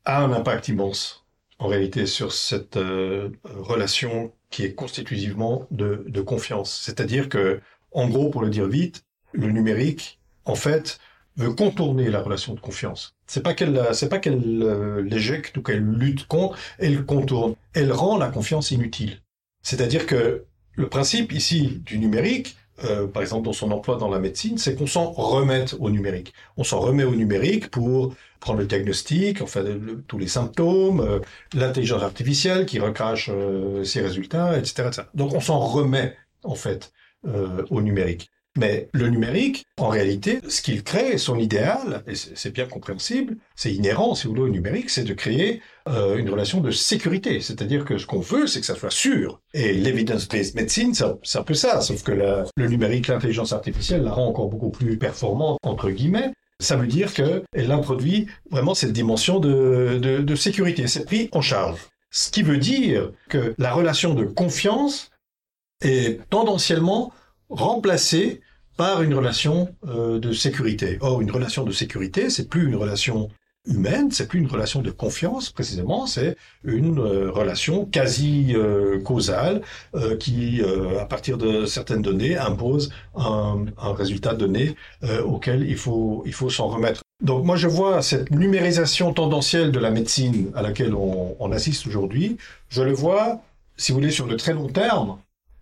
a 0.04 0.22
un 0.22 0.32
impact 0.32 0.68
immense 0.68 1.24
en 1.60 1.68
réalité 1.68 2.06
sur 2.06 2.32
cette 2.32 2.78
euh, 2.78 3.28
relation 3.44 4.32
qui 4.48 4.64
est 4.64 4.74
constitutivement 4.74 5.66
de, 5.70 6.20
confiance. 6.22 6.80
C'est-à-dire 6.82 7.28
que, 7.28 7.60
en 7.92 8.08
gros, 8.08 8.30
pour 8.30 8.42
le 8.42 8.48
dire 8.48 8.66
vite, 8.66 9.04
le 9.32 9.50
numérique, 9.50 10.18
en 10.46 10.54
fait, 10.54 10.98
veut 11.36 11.52
contourner 11.52 12.10
la 12.10 12.22
relation 12.22 12.54
de 12.54 12.60
confiance. 12.60 13.14
C'est 13.26 13.42
pas 13.42 13.54
qu'elle, 13.54 13.80
c'est 13.92 14.08
pas 14.08 14.18
qu'elle 14.18 14.62
euh, 14.62 15.02
l'éjecte 15.02 15.56
ou 15.58 15.62
qu'elle 15.62 15.84
lutte 15.84 16.26
contre, 16.26 16.58
elle 16.78 17.04
contourne. 17.04 17.54
Elle 17.74 17.92
rend 17.92 18.16
la 18.16 18.28
confiance 18.28 18.70
inutile. 18.72 19.20
C'est-à-dire 19.62 20.06
que 20.06 20.44
le 20.72 20.88
principe 20.88 21.30
ici 21.30 21.80
du 21.84 21.98
numérique, 21.98 22.56
euh, 22.84 23.06
par 23.06 23.22
exemple 23.22 23.44
dans 23.44 23.52
son 23.52 23.70
emploi 23.70 23.96
dans 23.96 24.08
la 24.08 24.18
médecine, 24.18 24.58
c'est 24.58 24.74
qu'on 24.74 24.86
s'en 24.86 25.10
remette 25.10 25.76
au 25.78 25.90
numérique. 25.90 26.32
On 26.56 26.64
s'en 26.64 26.80
remet 26.80 27.04
au 27.04 27.14
numérique 27.14 27.70
pour 27.70 28.14
prendre 28.40 28.58
le 28.60 28.66
diagnostic, 28.66 29.42
enfin 29.42 29.64
tous 30.06 30.18
les 30.18 30.28
symptômes, 30.28 31.00
euh, 31.00 31.18
l'intelligence 31.54 32.02
artificielle 32.02 32.66
qui 32.66 32.78
recrache 32.78 33.30
euh, 33.32 33.84
ses 33.84 34.00
résultats, 34.00 34.58
etc., 34.58 34.88
etc., 34.88 35.02
Donc 35.14 35.34
on 35.34 35.40
s'en 35.40 35.58
remet 35.58 36.16
en 36.42 36.54
fait 36.54 36.92
au 37.68 37.82
numérique. 37.82 38.30
Mais 38.56 38.88
le 38.92 39.08
numérique, 39.08 39.64
en 39.78 39.88
réalité, 39.88 40.40
ce 40.48 40.60
qu'il 40.60 40.82
crée, 40.82 41.18
son 41.18 41.38
idéal, 41.38 42.02
et 42.08 42.14
c'est 42.16 42.50
bien 42.52 42.66
compréhensible, 42.66 43.36
c'est 43.54 43.72
inhérent, 43.72 44.16
si 44.16 44.26
vous 44.26 44.34
voulez, 44.34 44.42
au 44.42 44.48
numérique, 44.48 44.90
c'est 44.90 45.04
de 45.04 45.14
créer 45.14 45.62
euh, 45.88 46.16
une 46.16 46.28
relation 46.28 46.60
de 46.60 46.72
sécurité. 46.72 47.40
C'est-à-dire 47.40 47.84
que 47.84 47.96
ce 47.96 48.06
qu'on 48.06 48.20
veut, 48.20 48.48
c'est 48.48 48.58
que 48.58 48.66
ça 48.66 48.74
soit 48.74 48.90
sûr. 48.90 49.40
Et 49.54 49.72
l'evidence-based 49.72 50.56
medicine, 50.56 50.94
c'est 50.94 51.38
un 51.38 51.42
peu 51.42 51.54
ça, 51.54 51.80
sauf 51.80 52.02
que 52.02 52.12
le 52.12 52.66
numérique, 52.66 53.06
l'intelligence 53.06 53.52
artificielle 53.52 54.02
la 54.02 54.12
rend 54.12 54.26
encore 54.26 54.48
beaucoup 54.48 54.70
plus 54.70 54.98
performante, 54.98 55.58
entre 55.62 55.90
guillemets. 55.90 56.32
Ça 56.60 56.76
veut 56.76 56.86
dire 56.86 57.14
qu'elle 57.14 57.70
introduit 57.70 58.26
vraiment 58.50 58.74
cette 58.74 58.92
dimension 58.92 59.40
de, 59.40 60.34
sécurité, 60.34 60.88
c'est 60.88 61.06
pris 61.06 61.28
en 61.32 61.40
charge. 61.40 61.78
Ce 62.10 62.30
qui 62.30 62.42
veut 62.42 62.58
dire 62.58 63.12
que 63.28 63.54
la 63.58 63.72
relation 63.72 64.14
de 64.14 64.24
confiance 64.24 65.10
est 65.82 66.20
tendanciellement 66.28 67.12
remplacé 67.50 68.40
par 68.76 69.02
une 69.02 69.14
relation 69.14 69.74
euh, 69.86 70.18
de 70.18 70.32
sécurité. 70.32 70.96
Or, 71.02 71.20
une 71.20 71.30
relation 71.30 71.64
de 71.64 71.72
sécurité, 71.72 72.30
c'est 72.30 72.48
plus 72.48 72.66
une 72.66 72.76
relation 72.76 73.28
humaine, 73.66 74.10
c'est 74.10 74.26
plus 74.26 74.40
une 74.40 74.46
relation 74.46 74.80
de 74.80 74.90
confiance 74.90 75.50
précisément, 75.50 76.06
c'est 76.06 76.34
une 76.64 76.98
euh, 76.98 77.30
relation 77.30 77.84
quasi 77.84 78.54
euh, 78.54 78.98
causale 79.02 79.60
qui, 80.18 80.62
à 80.98 81.04
partir 81.04 81.36
de 81.36 81.66
certaines 81.66 82.00
données, 82.00 82.38
impose 82.38 82.90
un, 83.14 83.66
un 83.76 83.92
résultat 83.92 84.34
donné 84.34 84.76
auquel 85.26 85.68
il 85.68 85.76
faut 85.76 86.22
il 86.24 86.32
faut 86.32 86.48
s'en 86.48 86.68
remettre. 86.68 87.02
Donc 87.22 87.44
moi 87.44 87.56
je 87.56 87.68
vois 87.68 88.00
cette 88.00 88.30
numérisation 88.30 89.12
tendancielle 89.12 89.72
de 89.72 89.78
la 89.78 89.90
médecine 89.90 90.50
à 90.54 90.62
laquelle 90.62 90.94
on, 90.94 91.36
on 91.38 91.52
assiste 91.52 91.86
aujourd'hui, 91.86 92.38
je 92.70 92.82
le 92.82 92.92
vois, 92.92 93.42
si 93.76 93.92
vous 93.92 93.98
voulez, 93.98 94.10
sur 94.10 94.26
le 94.26 94.36
très 94.36 94.54
long 94.54 94.68
terme, 94.68 95.18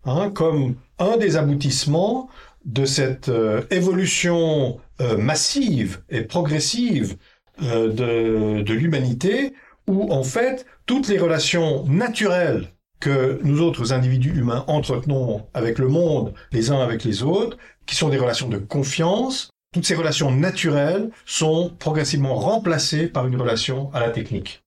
Hein, 0.08 0.30
comme 0.30 0.76
un 0.98 1.18
des 1.18 1.36
aboutissements 1.36 2.30
de 2.64 2.86
cette 2.86 3.28
euh, 3.28 3.62
évolution 3.70 4.80
euh, 5.02 5.18
massive 5.18 6.00
et 6.08 6.22
progressive 6.22 7.18
euh, 7.62 7.92
de, 7.92 8.62
de 8.62 8.74
l'humanité, 8.74 9.52
où 9.86 10.10
en 10.10 10.22
fait 10.22 10.64
toutes 10.86 11.08
les 11.08 11.18
relations 11.18 11.84
naturelles 11.84 12.68
que 13.00 13.38
nous 13.44 13.60
autres 13.60 13.92
individus 13.92 14.32
humains 14.34 14.64
entretenons 14.66 15.46
avec 15.52 15.78
le 15.78 15.88
monde, 15.88 16.32
les 16.52 16.70
uns 16.70 16.80
avec 16.80 17.04
les 17.04 17.22
autres, 17.22 17.58
qui 17.84 17.94
sont 17.94 18.08
des 18.08 18.18
relations 18.18 18.48
de 18.48 18.58
confiance, 18.58 19.50
toutes 19.74 19.84
ces 19.84 19.94
relations 19.94 20.30
naturelles 20.30 21.10
sont 21.26 21.70
progressivement 21.78 22.34
remplacées 22.36 23.08
par 23.08 23.26
une 23.26 23.36
relation 23.36 23.90
à 23.92 24.00
la 24.00 24.08
technique. 24.08 24.62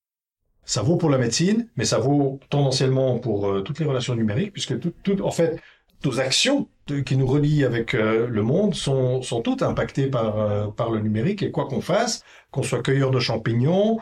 Ça 0.65 0.81
vaut 0.81 0.95
pour 0.95 1.09
la 1.09 1.17
médecine, 1.17 1.67
mais 1.75 1.85
ça 1.85 1.97
vaut 1.97 2.39
tendanciellement 2.49 3.19
pour 3.19 3.49
euh, 3.49 3.61
toutes 3.61 3.79
les 3.79 3.85
relations 3.85 4.15
numériques, 4.15 4.53
puisque 4.53 4.79
tout, 4.79 5.21
en 5.21 5.31
fait, 5.31 5.59
nos 6.05 6.19
actions 6.19 6.67
qui 7.05 7.15
nous 7.15 7.27
relient 7.27 7.63
avec 7.63 7.93
euh, 7.93 8.27
le 8.27 8.41
monde 8.41 8.73
sont, 8.75 9.21
sont 9.21 9.41
toutes 9.41 9.63
impactées 9.63 10.07
par, 10.07 10.39
euh, 10.39 10.67
par 10.67 10.91
le 10.91 10.99
numérique. 10.99 11.41
Et 11.41 11.51
quoi 11.51 11.65
qu'on 11.67 11.81
fasse, 11.81 12.23
qu'on 12.51 12.63
soit 12.63 12.81
cueilleur 12.81 13.11
de 13.11 13.19
champignons, 13.19 13.99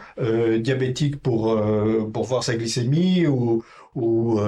diabétique 0.60 1.22
pour, 1.22 1.62
pour 2.14 2.24
voir 2.24 2.44
sa 2.44 2.56
glycémie 2.56 3.28
ou, 3.28 3.64
ou 3.96 4.40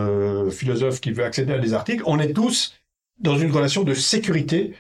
philosophe 0.50 1.02
qui 1.02 1.12
veut 1.12 1.24
accéder 1.24 1.54
à 1.54 1.60
des 1.60 1.74
articles, 1.74 2.04
on 2.08 2.18
est 2.18 2.34
tous 2.34 2.74
dans 3.20 3.38
une 3.38 3.52
relation 3.52 3.84
de 3.84 3.94
sécurité 3.94 4.74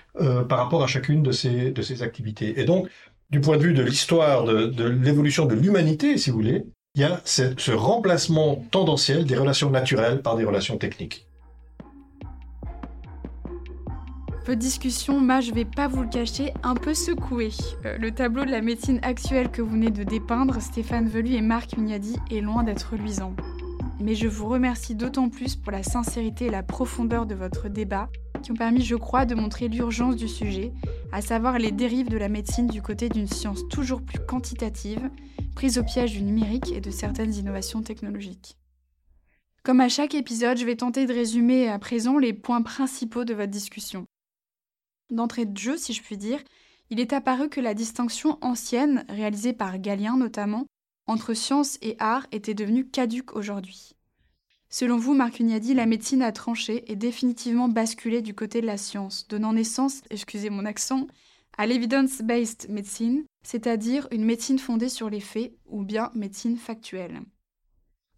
par 0.50 0.58
rapport 0.58 0.82
à 0.82 0.88
chacune 0.88 1.22
de 1.22 1.32
ces, 1.32 1.70
de 1.70 1.82
ces 1.84 2.02
activités. 2.02 2.60
Et 2.60 2.66
donc, 2.66 2.90
du 3.30 3.40
point 3.42 3.58
de 3.58 3.64
vue 3.64 3.74
de 3.74 3.84
l'histoire 3.84 4.44
de, 4.44 4.66
de 4.66 4.86
l'évolution 4.86 5.46
de 5.46 5.54
l'humanité, 5.54 6.18
si 6.18 6.32
vous 6.32 6.38
voulez, 6.38 6.66
il 6.96 7.02
y 7.02 7.06
a 7.06 7.22
ce, 7.24 7.72
remplacement 7.72 8.64
tendanciel 8.70 9.26
des 9.26 9.38
relations 9.38 9.70
naturelles 9.70 10.22
par 10.22 10.36
des 10.36 10.44
relations 10.44 10.78
techniques. 10.78 11.26
Votre 14.46 14.60
discussion 14.60 15.20
m'a, 15.22 15.39
je 15.39 15.54
vais 15.54 15.66
pas 15.66 15.88
vous 15.88 16.02
le 16.02 16.10
cacher, 16.10 16.52
un 16.64 16.76
peu 16.76 16.94
secoué. 16.94 17.52
Euh, 17.86 17.98
le 17.98 18.12
tableau 18.12 18.44
de 18.44 18.52
la 18.52 18.62
médecine 18.62 19.00
actuelle 19.04 19.50
que 19.50 19.62
vous 19.62 19.72
venez 19.72 19.92
de 19.92 20.04
dépeindre, 20.04 20.62
Stéphane 20.62 21.08
Velu 21.08 21.36
et 21.36 21.42
Marc 21.42 21.78
Mignadi, 21.78 22.18
est 22.30 22.42
loin 22.42 22.64
d'être 22.64 22.96
luisant. 22.96 23.36
Mais 24.02 24.16
je 24.16 24.28
vous 24.28 24.50
remercie 24.50 24.96
d'autant 24.96 25.30
plus 25.30 25.56
pour 25.56 25.72
la 25.72 25.84
sincérité 25.84 26.48
et 26.48 26.50
la 26.50 26.64
profondeur 26.64 27.26
de 27.26 27.36
votre 27.36 27.70
débat, 27.70 28.10
qui 28.42 28.52
ont 28.52 28.56
permis, 28.56 28.84
je 28.84 28.96
crois, 28.96 29.26
de 29.26 29.36
montrer 29.36 29.68
l'urgence 29.68 30.16
du 30.16 30.28
sujet, 30.28 30.74
à 31.12 31.22
savoir 31.22 31.60
les 31.60 31.72
dérives 31.72 32.10
de 32.10 32.18
la 32.18 32.30
médecine 32.30 32.68
du 32.68 32.82
côté 32.82 33.10
d'une 33.10 33.28
science 33.28 33.68
toujours 33.70 34.02
plus 34.02 34.20
quantitative, 34.20 35.10
prise 35.56 35.78
au 35.78 35.84
piège 35.84 36.14
du 36.14 36.24
numérique 36.24 36.72
et 36.72 36.82
de 36.82 36.92
certaines 36.92 37.34
innovations 37.34 37.82
technologiques. 37.82 38.58
Comme 39.64 39.80
à 39.80 39.89
chaque 39.89 40.16
épisode, 40.16 40.58
je 40.58 40.66
vais 40.66 40.76
tenter 40.76 41.06
de 41.06 41.14
résumer 41.14 41.70
à 41.70 41.78
présent 41.78 42.18
les 42.18 42.34
points 42.34 42.64
principaux 42.64 43.26
de 43.26 43.34
votre 43.34 43.52
discussion. 43.52 44.06
D'entrée 45.12 45.46
de 45.46 45.58
jeu, 45.58 45.78
si 45.78 45.94
je 45.94 46.02
puis 46.02 46.18
dire, 46.18 46.39
il 46.89 47.00
est 47.00 47.14
apparu 47.14 47.48
que 47.48 47.62
la 47.62 47.74
distinction 47.74 48.38
ancienne, 48.42 49.06
réalisée 49.08 49.54
par 49.54 49.78
Galien 49.78 50.18
notamment, 50.18 50.66
entre 51.08 51.34
science 51.34 51.78
et 51.82 51.96
art 52.00 52.26
était 52.32 52.54
devenue 52.54 52.88
caduque 52.88 53.36
aujourd'hui. 53.36 53.96
Selon 54.74 54.95
vous, 54.95 55.13
Marc 55.13 55.41
Ugnadi, 55.41 55.74
la 55.74 55.86
médecine 55.86 56.22
a 56.22 56.32
tranché 56.32 56.89
et 56.89 56.95
définitivement 56.95 57.67
basculé 57.67 58.22
du 58.22 58.34
côté 58.34 58.61
de 58.61 58.65
la 58.65 58.78
science, 58.78 59.28
donnant 59.28 59.51
naissance, 59.51 60.01
excusez 60.09 60.49
mon 60.49 60.65
accent, 60.65 61.07
à 61.57 61.67
l'evidence-based 61.67 62.69
medicine, 62.69 63.26
c'est-à-dire 63.43 64.07
une 64.11 64.24
médecine 64.24 64.59
fondée 64.59 64.88
sur 64.88 65.09
les 65.09 65.19
faits 65.19 65.51
ou 65.65 65.84
bien 65.84 66.09
médecine 66.15 66.55
factuelle. 66.55 67.19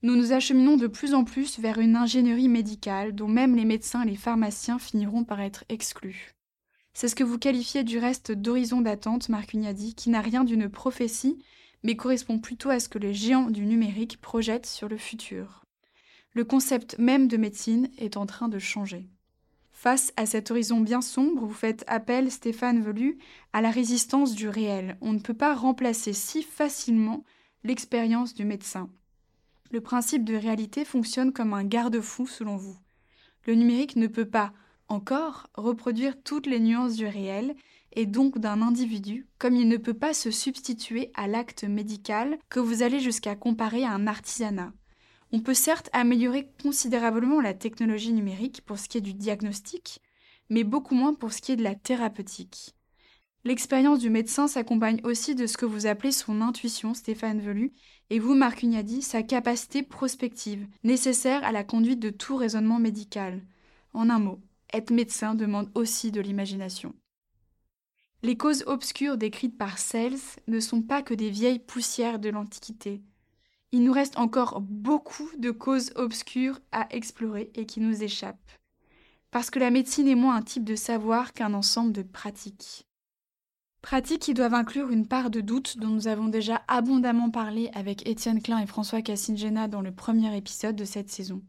Nous 0.04 0.16
nous 0.16 0.32
acheminons 0.32 0.78
de 0.78 0.86
plus 0.86 1.16
en 1.16 1.24
plus 1.24 1.58
vers 1.58 1.80
une 1.80 1.96
ingénierie 1.96 2.50
médicale 2.50 3.16
dont 3.16 3.28
même 3.28 3.56
les 3.56 3.66
médecins 3.66 4.04
et 4.04 4.10
les 4.10 4.16
pharmaciens 4.16 4.78
finiront 4.78 5.24
par 5.24 5.42
être 5.42 5.64
exclus. 5.70 6.34
C'est 6.94 7.08
ce 7.08 7.16
que 7.16 7.24
vous 7.24 7.40
qualifiez 7.40 7.84
du 7.84 7.98
reste 7.98 8.32
d'horizon 8.32 8.82
d'attente, 8.82 9.28
Marc 9.28 9.56
Ugnadi, 9.56 9.96
qui 9.96 10.12
n'a 10.12 10.22
rien 10.22 10.44
d'une 10.44 10.70
prophétie, 10.70 11.44
mais 11.82 11.96
correspond 11.96 12.38
plutôt 12.38 12.70
à 12.70 12.80
ce 12.80 12.90
que 12.90 13.00
les 13.00 13.16
géants 13.16 13.50
du 13.50 13.66
numérique 13.66 14.22
projettent 14.22 14.68
sur 14.68 14.88
le 14.88 14.98
futur. 14.98 15.63
Le 16.36 16.44
concept 16.44 16.98
même 16.98 17.28
de 17.28 17.38
médecine 17.38 17.90
est 17.98 18.18
en 18.18 18.26
train 18.26 18.50
de 18.50 18.58
changer. 18.58 19.08
Face 19.72 20.14
à 20.18 20.26
cet 20.26 20.50
horizon 20.50 20.80
bien 20.80 21.02
sombre, 21.02 21.46
vous 21.46 21.54
faites 21.54 21.84
appel, 21.88 22.32
Stéphane 22.32 22.82
Velu, 22.82 23.18
à 23.52 23.62
la 23.62 23.70
résistance 23.70 24.34
du 24.34 24.48
réel. 24.48 24.98
On 25.02 25.14
ne 25.14 25.20
peut 25.20 25.34
pas 25.34 25.54
remplacer 25.54 26.14
si 26.14 26.42
facilement 26.42 27.24
l'expérience 27.64 28.34
du 28.34 28.46
médecin. 28.46 28.90
Le 29.72 29.82
principe 29.82 30.24
de 30.24 30.36
réalité 30.36 30.86
fonctionne 30.86 31.34
comme 31.34 31.54
un 31.54 31.64
garde-fou 31.64 32.26
selon 32.26 32.58
vous. 32.58 32.78
Le 33.46 33.56
numérique 33.56 33.96
ne 33.96 34.08
peut 34.08 34.30
pas, 34.30 34.54
encore, 34.88 35.48
reproduire 35.54 36.22
toutes 36.24 36.48
les 36.48 36.60
nuances 36.60 36.96
du 36.96 37.06
réel 37.06 37.56
et 37.92 38.06
donc 38.06 38.40
d'un 38.40 38.62
individu, 38.62 39.28
comme 39.38 39.56
il 39.56 39.68
ne 39.68 39.78
peut 39.78 39.94
pas 39.94 40.14
se 40.14 40.32
substituer 40.32 41.12
à 41.14 41.28
l'acte 41.28 41.64
médical 41.64 42.38
que 42.50 42.60
vous 42.60 42.82
allez 42.82 43.00
jusqu'à 43.00 43.36
comparer 43.36 43.84
à 43.84 43.92
un 43.92 44.08
artisanat. 44.08 44.74
On 45.36 45.40
peut 45.40 45.56
certes 45.56 45.90
améliorer 45.94 46.48
considérablement 46.62 47.42
la 47.42 47.56
technologie 47.56 48.14
numérique 48.14 48.62
pour 48.62 48.78
ce 48.78 48.88
qui 48.88 49.00
est 49.00 49.02
du 49.02 49.16
diagnostic, 49.16 50.00
mais 50.52 50.64
beaucoup 50.64 50.94
moins 50.94 51.16
pour 51.16 51.34
ce 51.34 51.42
qui 51.42 51.52
est 51.52 51.56
de 51.56 51.64
la 51.64 51.74
thérapeutique. 51.74 52.76
L'expérience 53.44 53.98
du 53.98 54.12
médecin 54.12 54.48
s'accompagne 54.48 55.02
aussi 55.04 55.34
de 55.34 55.48
ce 55.48 55.58
que 55.58 55.66
vous 55.66 55.88
appelez 55.88 56.12
son 56.12 56.40
intuition, 56.40 56.94
Stéphane 56.94 57.42
Velu, 57.42 57.74
et 58.12 58.20
vous, 58.20 58.36
Marc 58.36 58.62
Ugnadi, 58.62 59.02
sa 59.02 59.24
capacité 59.24 59.82
prospective, 59.82 60.68
nécessaire 60.84 61.44
à 61.44 61.52
la 61.52 61.64
conduite 61.64 62.00
de 62.00 62.12
tout 62.12 62.36
raisonnement 62.36 62.78
médical. 62.78 63.42
En 63.94 64.12
un 64.12 64.20
mot, 64.20 64.40
être 64.72 64.92
médecin 64.92 65.34
demande 65.34 65.72
aussi 65.74 66.12
de 66.12 66.22
l'imagination. 66.22 66.94
Les 68.22 68.38
causes 68.38 68.64
obscures 68.68 69.18
décrites 69.18 69.58
par 69.58 69.80
Sels 69.80 70.20
ne 70.48 70.60
sont 70.60 70.84
pas 70.84 71.02
que 71.02 71.16
des 71.16 71.32
vieilles 71.32 71.58
poussières 71.58 72.20
de 72.20 72.30
l'Antiquité 72.30 73.02
il 73.74 73.84
nous 73.84 73.92
reste 73.92 74.20
encore 74.20 74.62
beaucoup 74.62 75.30
de 75.40 75.50
causes 75.50 75.92
obscures 75.96 76.60
à 76.72 76.88
explorer 76.96 77.52
et 77.56 77.66
qui 77.66 77.80
nous 77.80 78.04
échappent. 78.04 78.52
Parce 79.32 79.50
que 79.50 79.58
la 79.58 79.72
médecine 79.72 80.08
est 80.08 80.14
moins 80.14 80.36
un 80.36 80.44
type 80.44 80.64
de 80.64 80.76
savoir 80.76 81.34
qu'un 81.34 81.56
ensemble 81.56 81.92
de 81.92 82.04
pratiques. 82.04 82.86
Pratiques 83.82 84.22
qui 84.22 84.36
doivent 84.36 84.54
inclure 84.54 84.92
une 84.92 85.08
part 85.08 85.32
de 85.32 85.42
doute 85.42 85.80
dont 85.80 85.88
nous 85.88 86.08
avons 86.08 86.28
déjà 86.28 86.62
abondamment 86.68 87.32
parlé 87.32 87.72
avec 87.74 88.08
Étienne 88.08 88.44
Klein 88.44 88.60
et 88.60 88.68
François 88.68 89.02
Cassingena 89.02 89.68
dans 89.68 89.82
le 89.82 89.92
premier 89.92 90.38
épisode 90.38 90.76
de 90.76 90.86
cette 90.86 91.10
saison. 91.10 91.42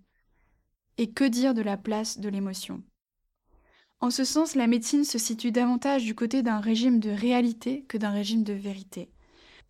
Et 0.96 1.10
que 1.10 1.24
dire 1.24 1.52
de 1.52 1.60
la 1.60 1.76
place 1.76 2.18
de 2.18 2.30
l'émotion? 2.30 2.82
En 4.00 4.10
ce 4.10 4.24
sens, 4.24 4.54
la 4.54 4.66
médecine 4.66 5.04
se 5.04 5.18
situe 5.18 5.52
davantage 5.52 6.04
du 6.04 6.14
côté 6.14 6.42
d'un 6.42 6.60
régime 6.60 7.00
de 7.00 7.10
réalité 7.10 7.84
que 7.84 7.98
d'un 7.98 8.12
régime 8.12 8.44
de 8.44 8.54
vérité. 8.54 9.13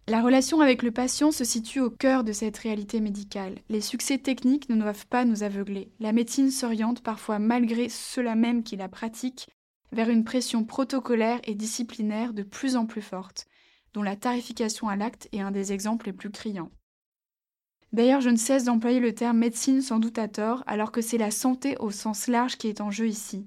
La 0.07 0.21
relation 0.21 0.61
avec 0.61 0.83
le 0.83 0.91
patient 0.91 1.33
se 1.33 1.45
situe 1.45 1.81
au 1.81 1.89
cœur 1.89 2.25
de 2.25 2.33
cette 2.33 2.59
réalité 2.59 3.01
médicale. 3.01 3.55
Les 3.71 3.81
succès 3.81 4.19
techniques 4.19 4.69
ne 4.69 4.77
doivent 4.77 5.07
pas 5.07 5.25
nous 5.25 5.43
aveugler. 5.43 5.91
La 5.99 6.13
médecine 6.13 6.51
s'oriente 6.51 7.03
parfois 7.03 7.39
malgré 7.39 7.89
ceux-là 7.89 8.35
même 8.35 8.63
qui 8.63 8.77
la 8.77 8.91
pratiquent 8.91 9.49
vers 9.93 10.11
une 10.11 10.25
pression 10.25 10.63
protocolaire 10.65 11.41
et 11.45 11.55
disciplinaire 11.55 12.35
de 12.35 12.43
plus 12.43 12.77
en 12.77 12.85
plus 12.85 13.01
forte, 13.01 13.47
dont 13.95 14.03
la 14.03 14.17
tarification 14.17 14.89
à 14.89 14.97
l'acte 14.97 15.29
est 15.33 15.41
un 15.41 15.53
des 15.53 15.73
exemples 15.73 16.07
les 16.07 16.13
plus 16.13 16.31
criants. 16.31 16.71
D'ailleurs, 17.95 18.21
je 18.21 18.29
ne 18.29 18.37
cesse 18.37 18.65
d'employer 18.65 19.01
le 19.01 19.15
terme 19.15 19.39
médecine 19.39 19.81
sans 19.81 20.01
doute 20.01 20.19
à 20.19 20.29
tort, 20.29 20.65
alors 20.67 20.93
que 20.93 21.01
c'est 21.01 21.17
la 21.17 21.31
santé 21.31 21.77
au 21.79 21.91
sens 21.91 22.27
large 22.27 22.57
qui 22.57 22.69
est 22.69 22.83
en 22.83 22.91
jeu 22.91 23.09
ici. 23.09 23.47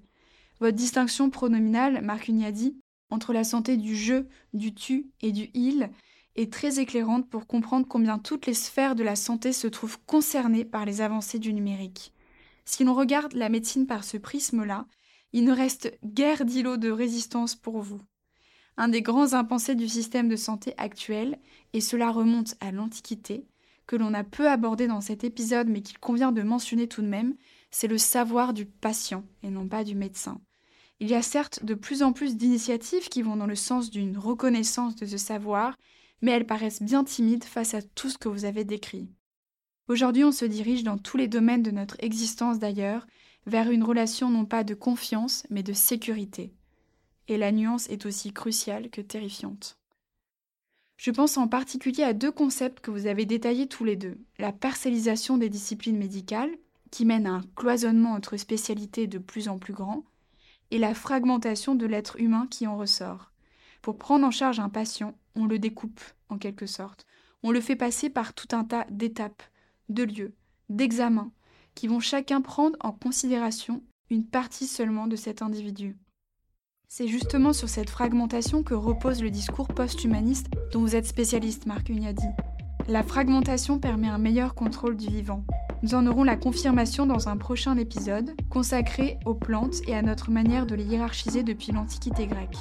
Votre 0.60 0.78
distinction 0.78 1.30
pronominale, 1.30 2.02
Marc 2.02 2.30
Ugnadi, 2.30 2.80
entre 3.12 3.32
la 3.32 3.44
santé 3.44 3.78
du 3.78 3.96
je, 3.96 4.26
du 4.54 4.74
tu 4.74 5.12
et 5.22 5.32
du 5.32 5.50
il 5.54 5.90
est 6.38 6.54
très 6.54 6.80
éclairante 6.80 7.28
pour 7.30 7.48
comprendre 7.48 7.88
combien 7.88 8.20
toutes 8.20 8.46
les 8.46 8.54
sphères 8.54 8.96
de 8.96 9.04
la 9.04 9.16
santé 9.16 9.52
se 9.52 9.68
trouvent 9.68 10.00
concernées 10.06 10.66
par 10.66 10.86
les 10.86 11.02
avancées 11.02 11.40
du 11.40 11.54
numérique. 11.54 12.14
Si 12.64 12.84
l'on 12.84 12.94
regarde 12.94 13.34
la 13.34 13.50
médecine 13.50 13.88
par 13.88 14.04
ce 14.04 14.18
prisme-là, 14.18 14.86
il 15.34 15.44
ne 15.44 15.52
reste 15.52 15.98
guère 16.06 16.46
d'îlot 16.46 16.78
de 16.78 16.90
résistance 16.90 17.56
pour 17.56 17.82
vous. 17.82 18.02
Un 18.78 18.88
des 18.88 19.02
grands 19.02 19.34
impensés 19.34 19.76
du 19.76 19.90
système 19.90 20.30
de 20.30 20.36
santé 20.36 20.74
actuel, 20.78 21.40
et 21.74 21.82
cela 21.82 22.12
remonte 22.12 22.56
à 22.60 22.72
l'Antiquité, 22.72 23.46
que 23.88 23.96
l'on 23.96 24.14
a 24.14 24.24
peu 24.24 24.48
abordé 24.50 24.86
dans 24.88 25.02
cet 25.02 25.24
épisode 25.24 25.70
mais 25.70 25.82
qu'il 25.82 25.98
convient 25.98 26.32
de 26.32 26.44
mentionner 26.44 26.88
tout 26.88 27.02
de 27.02 27.08
même, 27.08 27.36
c'est 27.72 27.88
le 27.88 27.98
savoir 27.98 28.54
du 28.54 28.66
patient 28.66 29.24
et 29.44 29.50
non 29.50 29.68
pas 29.68 29.84
du 29.84 29.96
médecin. 29.96 30.40
Il 31.00 31.08
y 31.08 31.16
a 31.16 31.22
certes 31.22 31.64
de 31.64 31.74
plus 31.74 32.04
en 32.04 32.12
plus 32.12 32.38
d'initiatives 32.38 33.08
qui 33.10 33.22
vont 33.22 33.38
dans 33.38 33.46
le 33.46 33.56
sens 33.56 33.90
d'une 33.90 34.18
reconnaissance 34.18 34.96
de 34.96 35.06
ce 35.06 35.18
savoir 35.18 35.78
mais 36.22 36.32
elles 36.32 36.48
paraissent 36.48 36.82
bien 36.82 37.04
timides 37.04 37.44
face 37.44 37.74
à 37.74 37.82
tout 37.82 38.10
ce 38.10 38.18
que 38.18 38.30
vous 38.30 38.46
avez 38.46 38.64
décrit. 38.64 39.10
Aujourd'hui, 39.88 40.24
on 40.24 40.32
se 40.32 40.46
dirige 40.46 40.84
dans 40.84 40.98
tous 40.98 41.18
les 41.18 41.28
domaines 41.28 41.64
de 41.64 41.72
notre 41.72 41.96
existence 42.00 42.60
d'ailleurs 42.60 43.08
vers 43.46 43.72
une 43.72 43.84
relation 43.84 44.30
non 44.30 44.46
pas 44.46 44.64
de 44.64 44.74
confiance, 44.74 45.48
mais 45.50 45.64
de 45.64 45.74
sécurité. 45.74 46.54
Et 47.30 47.38
la 47.38 47.52
nuance 47.52 47.90
est 47.90 48.06
aussi 48.06 48.34
cruciale 48.34 48.90
que 48.90 49.02
terrifiante. 49.02 49.78
Je 50.98 51.12
pense 51.12 51.38
en 51.38 51.48
particulier 51.48 52.04
à 52.04 52.14
deux 52.14 52.32
concepts 52.32 52.82
que 52.82 52.92
vous 52.92 53.06
avez 53.06 53.26
détaillés 53.26 53.68
tous 53.68 53.86
les 53.86 53.96
deux. 53.96 54.18
La 54.40 54.52
parcellisation 54.52 55.38
des 55.38 55.50
disciplines 55.50 55.98
médicales, 55.98 56.52
qui 56.92 57.06
mène 57.06 57.28
à 57.28 57.32
un 57.32 57.44
cloisonnement 57.56 58.14
entre 58.14 58.38
spécialités 58.38 59.08
de 59.08 59.20
plus 59.20 59.48
en 59.48 59.60
plus 59.60 59.74
grand, 59.74 60.04
et 60.72 60.80
la 60.80 60.94
fragmentation 60.94 61.76
de 61.76 61.86
l'être 61.86 62.20
humain 62.20 62.48
qui 62.50 62.68
en 62.68 62.78
ressort. 62.78 63.32
Pour 63.82 63.98
prendre 63.98 64.26
en 64.26 64.32
charge 64.32 64.60
un 64.60 64.70
patient, 64.70 65.16
on 65.38 65.46
le 65.46 65.60
découpe, 65.60 66.02
en 66.30 66.38
quelque 66.38 66.66
sorte. 66.66 67.06
On 67.44 67.52
le 67.52 67.62
fait 67.62 67.76
passer 67.76 68.10
par 68.10 68.34
tout 68.34 68.56
un 68.56 68.64
tas 68.64 68.86
d'étapes, 68.90 69.44
de 69.90 70.04
lieux, 70.04 70.34
d'examens, 70.70 71.32
qui 71.76 71.88
vont 71.88 72.00
chacun 72.00 72.42
prendre 72.42 72.76
en 72.82 72.92
considération 72.92 73.84
une 74.10 74.26
partie 74.26 74.68
seulement 74.68 75.08
de 75.08 75.16
cet 75.16 75.42
individu. 75.42 75.96
C'est 76.90 77.08
justement 77.08 77.54
sur 77.54 77.70
cette 77.70 77.90
fragmentation 77.90 78.64
que 78.64 78.74
repose 78.74 79.22
le 79.22 79.30
discours 79.30 79.68
post-humaniste 79.68 80.48
dont 80.72 80.82
vous 80.82 80.96
êtes 80.96 81.06
spécialiste, 81.06 81.66
Marc 81.66 81.90
Ugnadi. 81.90 82.28
La 82.88 83.04
fragmentation 83.04 83.80
permet 83.80 84.08
un 84.08 84.18
meilleur 84.18 84.56
contrôle 84.56 84.96
du 84.96 85.08
vivant. 85.08 85.44
Nous 85.84 85.94
en 85.94 86.08
aurons 86.08 86.24
la 86.24 86.38
confirmation 86.38 87.06
dans 87.06 87.28
un 87.28 87.38
prochain 87.38 87.78
épisode 87.78 88.32
consacré 88.50 89.20
aux 89.26 89.36
plantes 89.36 89.82
et 89.88 89.96
à 89.96 90.02
notre 90.02 90.32
manière 90.32 90.66
de 90.66 90.76
les 90.76 90.86
hiérarchiser 90.86 91.44
depuis 91.44 91.74
l'Antiquité 91.74 92.26
grecque. 92.26 92.58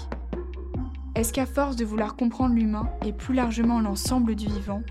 Est-ce 1.17 1.33
qu'à 1.33 1.47
force 1.47 1.77
de 1.77 1.85
vouloir 1.87 2.15
comprendre 2.15 2.55
l'humain 2.55 2.91
et 3.03 3.11
plus 3.11 3.33
largement 3.33 3.81
l'ensemble 3.81 4.35
du 4.35 4.49
vivant, 4.49 4.83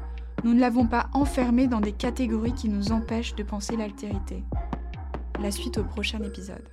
nous 0.44 0.56
ne 0.56 0.60
l'avons 0.60 0.88
pas 0.88 1.08
enfermé 1.14 1.68
dans 1.68 1.82
des 1.82 1.92
catégories 1.92 2.56
qui 2.56 2.68
nous 2.68 2.92
empêchent 2.92 3.36
de 3.36 3.44
penser 3.44 3.78
l'altérité? 3.78 4.44
La 5.40 5.52
suite 5.52 5.78
au 5.78 5.84
prochain 5.84 6.24
épisode. 6.24 6.68